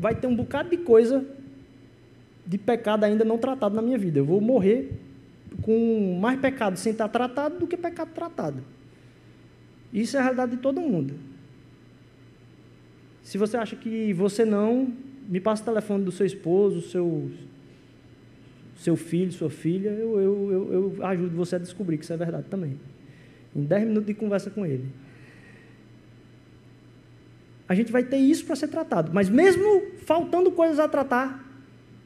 vai 0.00 0.14
ter 0.14 0.26
um 0.26 0.34
bocado 0.34 0.70
de 0.70 0.78
coisa 0.78 1.24
de 2.46 2.56
pecado 2.56 3.04
ainda 3.04 3.24
não 3.24 3.36
tratado 3.36 3.76
na 3.76 3.82
minha 3.82 3.98
vida. 3.98 4.18
Eu 4.18 4.24
vou 4.24 4.40
morrer 4.40 4.92
com 5.60 6.18
mais 6.20 6.40
pecado 6.40 6.78
sem 6.78 6.92
estar 6.92 7.08
tratado 7.08 7.58
do 7.58 7.66
que 7.66 7.76
pecado 7.76 8.10
tratado. 8.14 8.62
Isso 9.92 10.16
é 10.16 10.20
a 10.20 10.22
realidade 10.22 10.52
de 10.52 10.58
todo 10.58 10.80
mundo. 10.80 11.14
Se 13.26 13.36
você 13.36 13.56
acha 13.56 13.74
que 13.74 14.12
você 14.12 14.44
não, 14.44 14.92
me 15.28 15.40
passa 15.40 15.60
o 15.60 15.64
telefone 15.64 16.04
do 16.04 16.12
seu 16.12 16.24
esposo, 16.24 16.80
seu, 16.80 17.28
seu 18.78 18.94
filho, 18.94 19.32
sua 19.32 19.50
filha, 19.50 19.88
eu, 19.88 20.20
eu, 20.20 20.52
eu, 20.52 20.72
eu 20.72 21.06
ajudo 21.06 21.34
você 21.34 21.56
a 21.56 21.58
descobrir 21.58 21.98
que 21.98 22.04
isso 22.04 22.12
é 22.12 22.16
verdade 22.16 22.46
também. 22.48 22.78
Em 23.54 23.64
10 23.64 23.88
minutos 23.88 24.06
de 24.06 24.14
conversa 24.14 24.48
com 24.48 24.64
ele. 24.64 24.84
A 27.68 27.74
gente 27.74 27.90
vai 27.90 28.04
ter 28.04 28.18
isso 28.18 28.46
para 28.46 28.54
ser 28.54 28.68
tratado. 28.68 29.10
Mas 29.12 29.28
mesmo 29.28 29.82
faltando 30.04 30.52
coisas 30.52 30.78
a 30.78 30.86
tratar, 30.86 31.44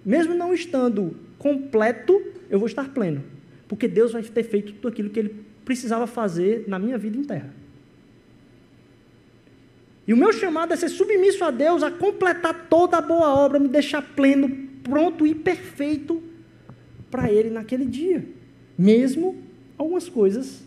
mesmo 0.03 0.33
não 0.33 0.55
estando 0.55 1.15
completo, 1.39 2.19
eu 2.49 2.59
vou 2.59 2.67
estar 2.67 2.89
pleno. 2.95 3.23
Porque 3.69 3.87
Deus 3.87 4.13
vai 4.13 4.23
ter 4.23 4.43
feito 4.43 4.73
tudo 4.73 4.89
aquilo 4.89 5.11
que 5.11 5.19
Ele 5.19 5.45
precisava 5.67 6.07
fazer 6.07 6.65
na 6.67 6.79
minha 6.79 6.97
vida 6.97 7.19
em 7.19 7.25
terra. 7.25 7.60
E 10.07 10.13
o 10.13 10.17
meu 10.17 10.33
chamado 10.33 10.73
é 10.73 10.77
ser 10.77 10.89
submisso 10.89 11.45
a 11.45 11.51
Deus, 11.51 11.83
a 11.83 11.91
completar 11.91 12.67
toda 12.69 12.97
a 12.97 13.01
boa 13.01 13.35
obra, 13.35 13.59
me 13.59 13.69
deixar 13.69 14.03
pleno, 14.03 14.51
pronto 14.83 15.27
e 15.27 15.35
perfeito 15.35 16.23
para 17.11 17.31
Ele 17.31 17.51
naquele 17.51 17.85
dia. 17.85 18.25
Mesmo 18.79 19.37
algumas 19.77 20.09
coisas 20.09 20.63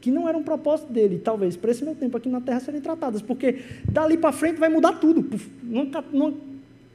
que 0.00 0.10
não 0.10 0.28
eram 0.28 0.42
propósito 0.42 0.92
dele, 0.92 1.20
talvez 1.22 1.56
para 1.56 1.70
esse 1.70 1.84
meu 1.84 1.94
tempo 1.94 2.16
aqui 2.16 2.28
na 2.28 2.40
terra 2.40 2.58
serem 2.58 2.80
tratadas, 2.80 3.22
porque 3.22 3.60
dali 3.88 4.16
para 4.16 4.32
frente 4.32 4.58
vai 4.58 4.68
mudar 4.68 4.94
tudo. 4.94 5.38
Numa, 5.62 6.04
numa, 6.12 6.34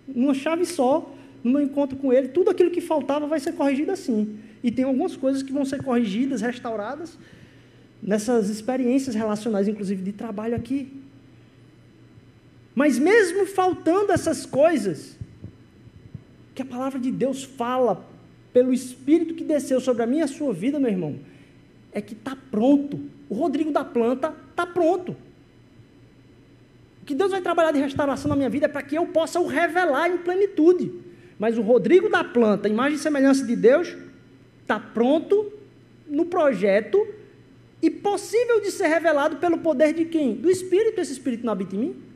numa 0.08 0.34
chave 0.34 0.66
só, 0.66 1.14
no 1.44 1.52
meu 1.52 1.62
encontro 1.62 1.98
com 1.98 2.12
Ele, 2.12 2.28
tudo 2.28 2.52
aquilo 2.52 2.70
que 2.70 2.82
faltava 2.82 3.26
vai 3.26 3.40
ser 3.40 3.54
corrigido 3.54 3.92
assim. 3.92 4.38
E 4.62 4.72
tem 4.72 4.84
algumas 4.84 5.16
coisas 5.16 5.42
que 5.42 5.54
vão 5.54 5.64
ser 5.64 5.82
corrigidas, 5.82 6.42
restauradas, 6.42 7.18
nessas 8.04 8.50
experiências 8.50 9.16
relacionais, 9.16 9.68
inclusive 9.68 10.04
de 10.04 10.12
trabalho 10.12 10.56
aqui. 10.56 10.92
Mas 12.78 13.00
mesmo 13.00 13.48
faltando 13.48 14.12
essas 14.12 14.46
coisas, 14.46 15.18
que 16.54 16.62
a 16.62 16.66
palavra 16.66 17.00
de 17.00 17.10
Deus 17.10 17.44
fala 17.44 18.06
pelo 18.54 18.72
Espírito 18.72 19.34
que 19.34 19.44
desceu 19.44 19.82
sobre 19.82 20.04
a 20.04 20.06
minha 20.06 20.22
e 20.22 20.26
a 20.26 20.28
sua 20.28 20.54
vida, 20.54 20.80
meu 20.80 20.92
irmão, 20.92 21.18
é 21.92 22.00
que 22.00 22.14
está 22.14 22.38
pronto. 22.52 23.00
O 23.28 23.34
Rodrigo 23.34 23.72
da 23.72 23.84
planta 23.84 24.32
está 24.52 24.64
pronto. 24.64 25.18
O 27.02 27.06
que 27.08 27.16
Deus 27.16 27.32
vai 27.32 27.42
trabalhar 27.42 27.72
de 27.72 27.80
restauração 27.80 28.30
na 28.30 28.36
minha 28.36 28.48
vida 28.48 28.68
é 28.68 28.70
para 28.70 28.84
que 28.84 28.96
eu 28.96 29.08
possa 29.08 29.40
o 29.40 29.48
revelar 29.48 30.12
em 30.12 30.20
plenitude. 30.20 30.92
Mas 31.40 31.58
o 31.58 31.64
Rodrigo 31.64 32.12
da 32.12 32.24
planta, 32.24 32.70
imagem 32.70 32.98
e 32.98 33.02
semelhança 33.02 33.44
de 33.44 33.56
Deus, 33.56 33.98
está 34.62 34.80
pronto 34.80 35.52
no 36.08 36.26
projeto 36.26 37.08
e 37.82 37.90
possível 37.90 38.62
de 38.62 38.70
ser 38.70 38.86
revelado 38.86 39.38
pelo 39.38 39.58
poder 39.58 39.96
de 39.96 40.06
quem? 40.06 40.36
Do 40.36 40.48
Espírito. 40.48 41.02
Esse 41.02 41.14
Espírito 41.14 41.44
não 41.44 41.54
habita 41.54 41.76
em 41.76 41.80
mim? 41.80 42.07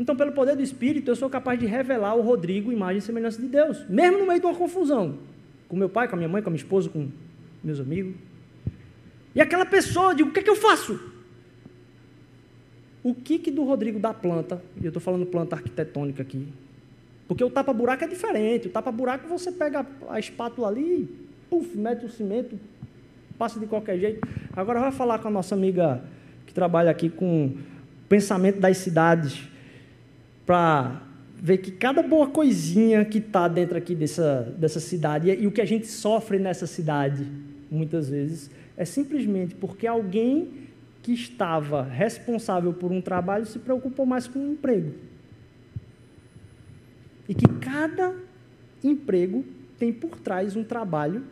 Então, 0.00 0.16
pelo 0.16 0.32
poder 0.32 0.56
do 0.56 0.62
Espírito, 0.62 1.10
eu 1.10 1.14
sou 1.14 1.28
capaz 1.28 1.60
de 1.60 1.66
revelar 1.66 2.14
o 2.14 2.22
Rodrigo, 2.22 2.72
imagem 2.72 2.96
e 2.96 3.02
semelhança 3.02 3.38
de 3.38 3.46
Deus, 3.46 3.86
mesmo 3.86 4.16
no 4.16 4.26
meio 4.26 4.40
de 4.40 4.46
uma 4.46 4.54
confusão, 4.54 5.18
com 5.68 5.76
meu 5.76 5.90
pai, 5.90 6.08
com 6.08 6.14
a 6.14 6.16
minha 6.16 6.28
mãe, 6.28 6.42
com 6.42 6.48
a 6.48 6.52
minha 6.52 6.62
esposa, 6.62 6.88
com 6.88 7.10
meus 7.62 7.78
amigos. 7.78 8.14
E 9.34 9.42
aquela 9.42 9.66
pessoa, 9.66 10.12
eu 10.12 10.14
digo, 10.14 10.30
o 10.30 10.32
que 10.32 10.40
é 10.40 10.42
que 10.42 10.48
eu 10.48 10.56
faço? 10.56 10.98
O 13.02 13.14
que, 13.14 13.38
que 13.38 13.50
do 13.50 13.62
Rodrigo 13.62 13.98
da 13.98 14.14
planta, 14.14 14.62
e 14.80 14.86
eu 14.86 14.88
estou 14.88 15.02
falando 15.02 15.26
planta 15.26 15.54
arquitetônica 15.56 16.22
aqui, 16.22 16.48
porque 17.28 17.44
o 17.44 17.50
tapa-buraco 17.50 18.02
é 18.02 18.08
diferente, 18.08 18.68
o 18.68 18.70
tapa-buraco 18.70 19.28
você 19.28 19.52
pega 19.52 19.84
a 20.08 20.18
espátula 20.18 20.68
ali, 20.68 21.14
puf, 21.50 21.76
mete 21.76 22.06
o 22.06 22.08
cimento, 22.08 22.58
passa 23.36 23.60
de 23.60 23.66
qualquer 23.66 23.98
jeito. 23.98 24.26
Agora 24.54 24.80
vai 24.80 24.92
falar 24.92 25.18
com 25.18 25.28
a 25.28 25.30
nossa 25.30 25.54
amiga 25.54 26.02
que 26.46 26.54
trabalha 26.54 26.90
aqui 26.90 27.10
com 27.10 27.54
pensamento 28.08 28.58
das 28.58 28.78
cidades, 28.78 29.49
para 30.46 31.02
ver 31.36 31.58
que 31.58 31.70
cada 31.70 32.02
boa 32.02 32.28
coisinha 32.28 33.04
que 33.04 33.18
está 33.18 33.48
dentro 33.48 33.78
aqui 33.78 33.94
dessa, 33.94 34.54
dessa 34.58 34.80
cidade 34.80 35.30
e 35.30 35.46
o 35.46 35.52
que 35.52 35.60
a 35.60 35.64
gente 35.64 35.86
sofre 35.86 36.38
nessa 36.38 36.66
cidade, 36.66 37.26
muitas 37.70 38.08
vezes, 38.08 38.50
é 38.76 38.84
simplesmente 38.84 39.54
porque 39.54 39.86
alguém 39.86 40.48
que 41.02 41.12
estava 41.12 41.82
responsável 41.82 42.72
por 42.72 42.92
um 42.92 43.00
trabalho 43.00 43.46
se 43.46 43.58
preocupou 43.58 44.04
mais 44.04 44.26
com 44.26 44.38
o 44.38 44.52
emprego. 44.52 44.92
E 47.28 47.34
que 47.34 47.48
cada 47.60 48.14
emprego 48.82 49.44
tem 49.78 49.92
por 49.92 50.18
trás 50.18 50.56
um 50.56 50.64
trabalho 50.64 51.24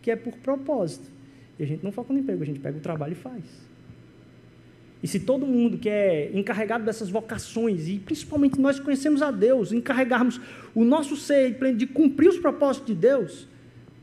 que 0.00 0.10
é 0.10 0.16
por 0.16 0.34
propósito. 0.38 1.10
E 1.58 1.62
a 1.62 1.66
gente 1.66 1.84
não 1.84 1.92
foca 1.92 2.12
no 2.12 2.18
emprego, 2.18 2.42
a 2.42 2.46
gente 2.46 2.60
pega 2.60 2.78
o 2.78 2.80
trabalho 2.80 3.12
e 3.12 3.16
faz. 3.16 3.69
E 5.02 5.08
se 5.08 5.20
todo 5.20 5.46
mundo 5.46 5.78
que 5.78 5.88
é 5.88 6.30
encarregado 6.34 6.84
dessas 6.84 7.08
vocações, 7.08 7.88
e 7.88 7.98
principalmente 7.98 8.60
nós 8.60 8.78
conhecemos 8.78 9.22
a 9.22 9.30
Deus, 9.30 9.72
encarregarmos 9.72 10.40
o 10.74 10.84
nosso 10.84 11.16
ser 11.16 11.56
de 11.74 11.86
cumprir 11.86 12.28
os 12.28 12.38
propósitos 12.38 12.88
de 12.88 12.94
Deus, 12.94 13.48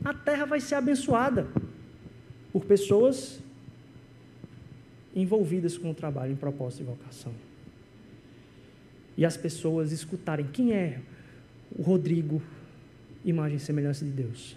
a 0.04 0.12
terra 0.12 0.44
vai 0.44 0.60
ser 0.60 0.74
abençoada 0.74 1.46
por 2.52 2.64
pessoas 2.64 3.40
envolvidas 5.14 5.78
com 5.78 5.90
o 5.90 5.94
trabalho 5.94 6.32
em 6.32 6.36
propósito 6.36 6.82
e 6.82 6.86
vocação. 6.86 7.32
E 9.16 9.24
as 9.24 9.36
pessoas 9.36 9.92
escutarem 9.92 10.46
quem 10.52 10.72
é 10.72 11.00
o 11.76 11.82
Rodrigo, 11.82 12.42
imagem 13.24 13.56
e 13.56 13.60
semelhança 13.60 14.04
de 14.04 14.10
Deus. 14.10 14.56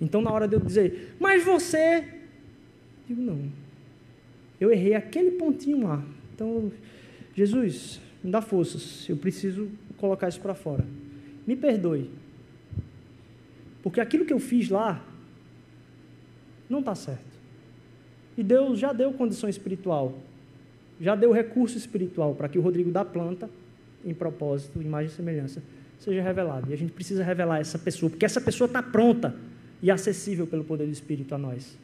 Então, 0.00 0.20
na 0.20 0.30
hora 0.30 0.46
de 0.46 0.54
eu 0.56 0.60
dizer, 0.60 1.16
mas 1.18 1.44
você, 1.44 2.04
digo, 3.06 3.20
não, 3.20 3.50
eu 4.60 4.72
errei 4.72 4.94
aquele 4.94 5.32
pontinho 5.32 5.86
lá. 5.86 6.02
Então, 6.34 6.72
Jesus, 7.34 8.00
me 8.22 8.30
dá 8.30 8.40
forças, 8.40 9.08
eu 9.08 9.16
preciso 9.16 9.68
colocar 9.96 10.28
isso 10.28 10.40
para 10.40 10.54
fora. 10.54 10.84
Me 11.46 11.56
perdoe. 11.56 12.10
Porque 13.82 14.00
aquilo 14.00 14.24
que 14.24 14.32
eu 14.32 14.40
fiz 14.40 14.68
lá 14.68 15.04
não 16.68 16.80
está 16.80 16.94
certo. 16.94 17.34
E 18.36 18.42
Deus 18.42 18.78
já 18.78 18.92
deu 18.92 19.12
condição 19.12 19.48
espiritual, 19.48 20.18
já 21.00 21.14
deu 21.14 21.30
recurso 21.32 21.76
espiritual 21.76 22.34
para 22.34 22.48
que 22.48 22.58
o 22.58 22.62
Rodrigo 22.62 22.90
da 22.90 23.04
planta, 23.04 23.48
em 24.04 24.14
propósito, 24.14 24.80
imagem 24.80 25.12
e 25.12 25.14
semelhança, 25.14 25.62
seja 25.98 26.22
revelado. 26.22 26.70
E 26.70 26.72
a 26.72 26.76
gente 26.76 26.92
precisa 26.92 27.22
revelar 27.22 27.60
essa 27.60 27.78
pessoa, 27.78 28.10
porque 28.10 28.24
essa 28.24 28.40
pessoa 28.40 28.66
está 28.66 28.82
pronta 28.82 29.34
e 29.82 29.90
acessível 29.90 30.46
pelo 30.46 30.64
poder 30.64 30.86
do 30.86 30.92
Espírito 30.92 31.34
a 31.34 31.38
nós. 31.38 31.76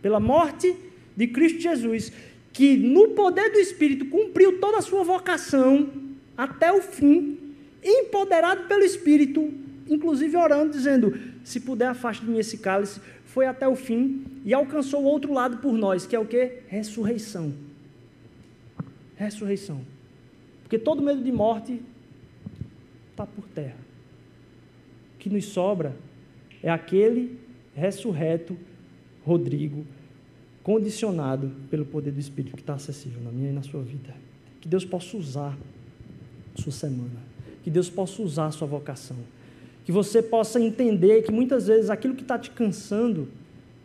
Pela 0.00 0.20
morte 0.20 0.74
de 1.16 1.26
Cristo 1.26 1.60
Jesus, 1.60 2.12
que 2.52 2.76
no 2.76 3.10
poder 3.10 3.50
do 3.50 3.58
Espírito 3.58 4.06
cumpriu 4.06 4.58
toda 4.60 4.78
a 4.78 4.82
sua 4.82 5.02
vocação 5.02 5.90
até 6.36 6.72
o 6.72 6.82
fim, 6.82 7.38
empoderado 7.82 8.64
pelo 8.66 8.82
Espírito, 8.82 9.52
inclusive 9.88 10.36
orando, 10.36 10.72
dizendo: 10.72 11.18
Se 11.44 11.60
puder, 11.60 11.88
afaste 11.88 12.24
de 12.24 12.30
mim 12.30 12.38
esse 12.38 12.58
cálice. 12.58 13.00
Foi 13.24 13.46
até 13.46 13.66
o 13.66 13.74
fim 13.74 14.24
e 14.44 14.52
alcançou 14.52 15.02
o 15.02 15.06
outro 15.06 15.32
lado 15.32 15.56
por 15.58 15.72
nós, 15.72 16.06
que 16.06 16.14
é 16.14 16.18
o 16.18 16.26
que? 16.26 16.58
Ressurreição. 16.68 17.54
Ressurreição. 19.16 19.80
Porque 20.62 20.78
todo 20.78 21.02
medo 21.02 21.22
de 21.22 21.32
morte 21.32 21.80
está 23.10 23.24
por 23.24 23.46
terra. 23.48 23.76
O 25.14 25.18
que 25.18 25.30
nos 25.30 25.46
sobra 25.46 25.96
é 26.62 26.70
aquele 26.70 27.38
ressurreto 27.74 28.56
Rodrigo 29.24 29.86
condicionado 30.62 31.50
pelo 31.70 31.84
poder 31.84 32.12
do 32.12 32.20
Espírito 32.20 32.56
que 32.56 32.62
está 32.62 32.74
acessível 32.74 33.20
na 33.22 33.30
minha 33.30 33.50
e 33.50 33.52
na 33.52 33.62
sua 33.62 33.82
vida. 33.82 34.14
Que 34.60 34.68
Deus 34.68 34.84
possa 34.84 35.16
usar 35.16 35.58
sua 36.54 36.72
semana. 36.72 37.20
Que 37.62 37.70
Deus 37.70 37.90
possa 37.90 38.22
usar 38.22 38.50
sua 38.50 38.66
vocação. 38.66 39.16
Que 39.84 39.90
você 39.90 40.22
possa 40.22 40.60
entender 40.60 41.22
que 41.22 41.32
muitas 41.32 41.66
vezes 41.66 41.90
aquilo 41.90 42.14
que 42.14 42.22
está 42.22 42.38
te 42.38 42.50
cansando 42.50 43.28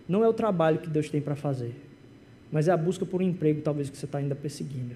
não 0.08 0.24
é 0.24 0.28
o 0.28 0.34
trabalho 0.34 0.80
que 0.80 0.90
Deus 0.90 1.10
tem 1.10 1.20
para 1.20 1.36
fazer, 1.36 1.76
mas 2.52 2.68
é 2.68 2.72
a 2.72 2.78
busca 2.78 3.06
por 3.06 3.22
um 3.22 3.26
emprego, 3.26 3.62
talvez, 3.62 3.90
que 3.90 3.98
você 3.98 4.06
está 4.06 4.20
ainda 4.20 4.36
perseguindo. 4.36 4.96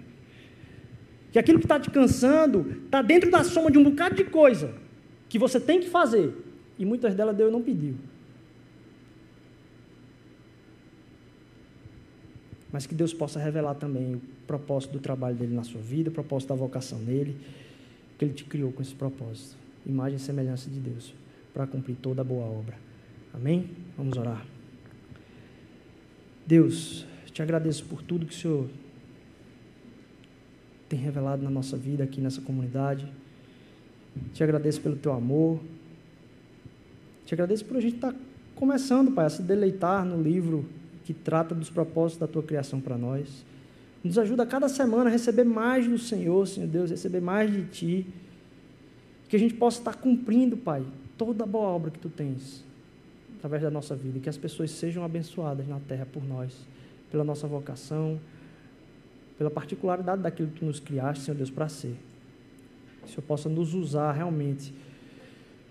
Que 1.32 1.39
aquilo 1.39 1.59
que 1.59 1.65
está 1.65 1.79
te 1.79 1.89
cansando 1.89 2.77
está 2.86 3.01
dentro 3.01 3.29
da 3.29 3.43
soma 3.43 3.69
de 3.69 3.77
um 3.77 3.84
bocado 3.84 4.15
de 4.15 4.23
coisa 4.23 4.73
que 5.27 5.38
você 5.38 5.59
tem 5.59 5.79
que 5.79 5.89
fazer, 5.89 6.34
e 6.77 6.86
muitas 6.86 7.13
delas 7.13 7.36
Deus 7.36 7.51
não 7.51 7.61
pediu. 7.61 7.95
Mas 12.72 12.86
que 12.86 12.95
Deus 12.95 13.13
possa 13.13 13.39
revelar 13.39 13.76
também 13.76 14.15
o 14.15 14.22
propósito 14.47 14.93
do 14.93 14.99
trabalho 14.99 15.36
dele 15.36 15.53
na 15.53 15.63
sua 15.63 15.82
vida, 15.82 16.09
o 16.09 16.13
propósito 16.13 16.49
da 16.49 16.55
vocação 16.55 16.99
nele, 16.99 17.36
que 18.17 18.26
ele 18.26 18.34
te 18.34 18.45
criou 18.45 18.72
com 18.72 18.82
esse 18.82 18.95
propósito, 18.95 19.57
imagem 19.86 20.15
e 20.15 20.19
semelhança 20.19 20.69
de 20.69 20.80
Deus, 20.80 21.13
para 21.53 21.67
cumprir 21.67 21.95
toda 22.01 22.22
a 22.22 22.24
boa 22.24 22.45
obra. 22.45 22.78
Amém? 23.34 23.69
Vamos 23.97 24.17
orar. 24.17 24.45
Deus, 26.45 27.05
te 27.32 27.41
agradeço 27.41 27.86
por 27.86 28.01
tudo 28.01 28.26
que 28.26 28.34
o 28.34 28.38
Senhor 28.38 28.67
tem 30.88 30.99
revelado 30.99 31.41
na 31.41 31.49
nossa 31.49 31.78
vida 31.78 32.03
aqui 32.03 32.19
nessa 32.19 32.41
comunidade. 32.41 33.07
Te 34.34 34.43
agradeço 34.43 34.82
pelo 34.82 34.95
teu 34.95 35.13
amor. 35.13 35.59
Te 37.26 37.34
agradeço 37.34 37.63
por 37.65 37.78
a 37.78 37.80
gente 37.82 37.95
estar 37.95 38.13
começando, 38.55 39.11
Pai, 39.11 39.26
a 39.26 39.30
se 39.30 39.41
deleitar 39.41 40.05
no 40.05 40.22
livro 40.22 40.65
que 41.04 41.14
trata 41.14 41.54
dos 41.56 41.70
propósitos 41.70 42.20
da 42.20 42.28
tua 42.28 42.43
criação 42.43 42.80
para 42.80 42.97
nós. 42.97 43.45
Nos 44.04 44.18
ajuda 44.18 44.43
a 44.43 44.45
cada 44.45 44.68
semana 44.68 45.10
a 45.10 45.12
receber 45.12 45.43
mais 45.43 45.88
do 45.88 45.97
Senhor, 45.97 46.47
Senhor 46.47 46.68
Deus, 46.68 46.89
receber 46.89 47.22
mais 47.22 47.52
de 47.52 47.64
Ti. 47.66 48.08
Que 49.30 49.36
a 49.36 49.39
gente 49.39 49.54
possa 49.54 49.80
estar 49.80 49.95
cumprindo, 49.95 50.58
Pai, 50.58 50.84
toda 51.18 51.43
a 51.43 51.47
boa 51.47 51.68
obra 51.68 51.91
que 51.91 51.99
Tu 51.99 52.10
tens 52.10 52.64
através 53.38 53.62
da 53.62 53.70
nossa 53.70 53.95
vida. 53.95 54.20
Que 54.20 54.30
as 54.30 54.38
pessoas 54.38 54.72
sejam 54.72 55.04
abençoadas 55.04 55.68
na 55.68 55.80
terra 55.80 56.08
por 56.12 56.24
nós, 56.24 56.56
pela 57.12 57.24
nossa 57.24 57.47
vocação, 57.47 58.20
pela 59.38 59.52
particularidade 59.52 60.22
daquilo 60.22 60.49
que 60.49 60.60
Tu 60.60 60.66
nos 60.66 60.80
criaste, 60.80 61.24
Senhor 61.24 61.38
Deus, 61.38 61.49
para 61.49 61.70
ser. 61.70 61.95
Que 63.02 63.08
o 63.08 63.10
Senhor 63.10 63.24
possa 63.24 63.49
nos 63.49 63.74
usar 63.74 64.12
realmente 64.12 64.74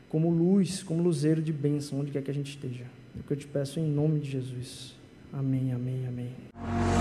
como 0.08 0.28
luz, 0.28 0.82
como 0.82 1.02
luzeiro 1.02 1.40
de 1.42 1.52
bênção, 1.52 2.00
onde 2.00 2.10
quer 2.10 2.22
que 2.22 2.30
a 2.30 2.34
gente 2.34 2.50
esteja. 2.50 2.84
É 3.16 3.20
o 3.20 3.22
que 3.22 3.32
eu 3.32 3.36
te 3.36 3.46
peço 3.46 3.78
em 3.78 3.88
nome 3.88 4.20
de 4.20 4.30
Jesus. 4.30 4.99
Amém, 5.32 5.72
amém, 5.72 6.06
amém. 6.08 6.99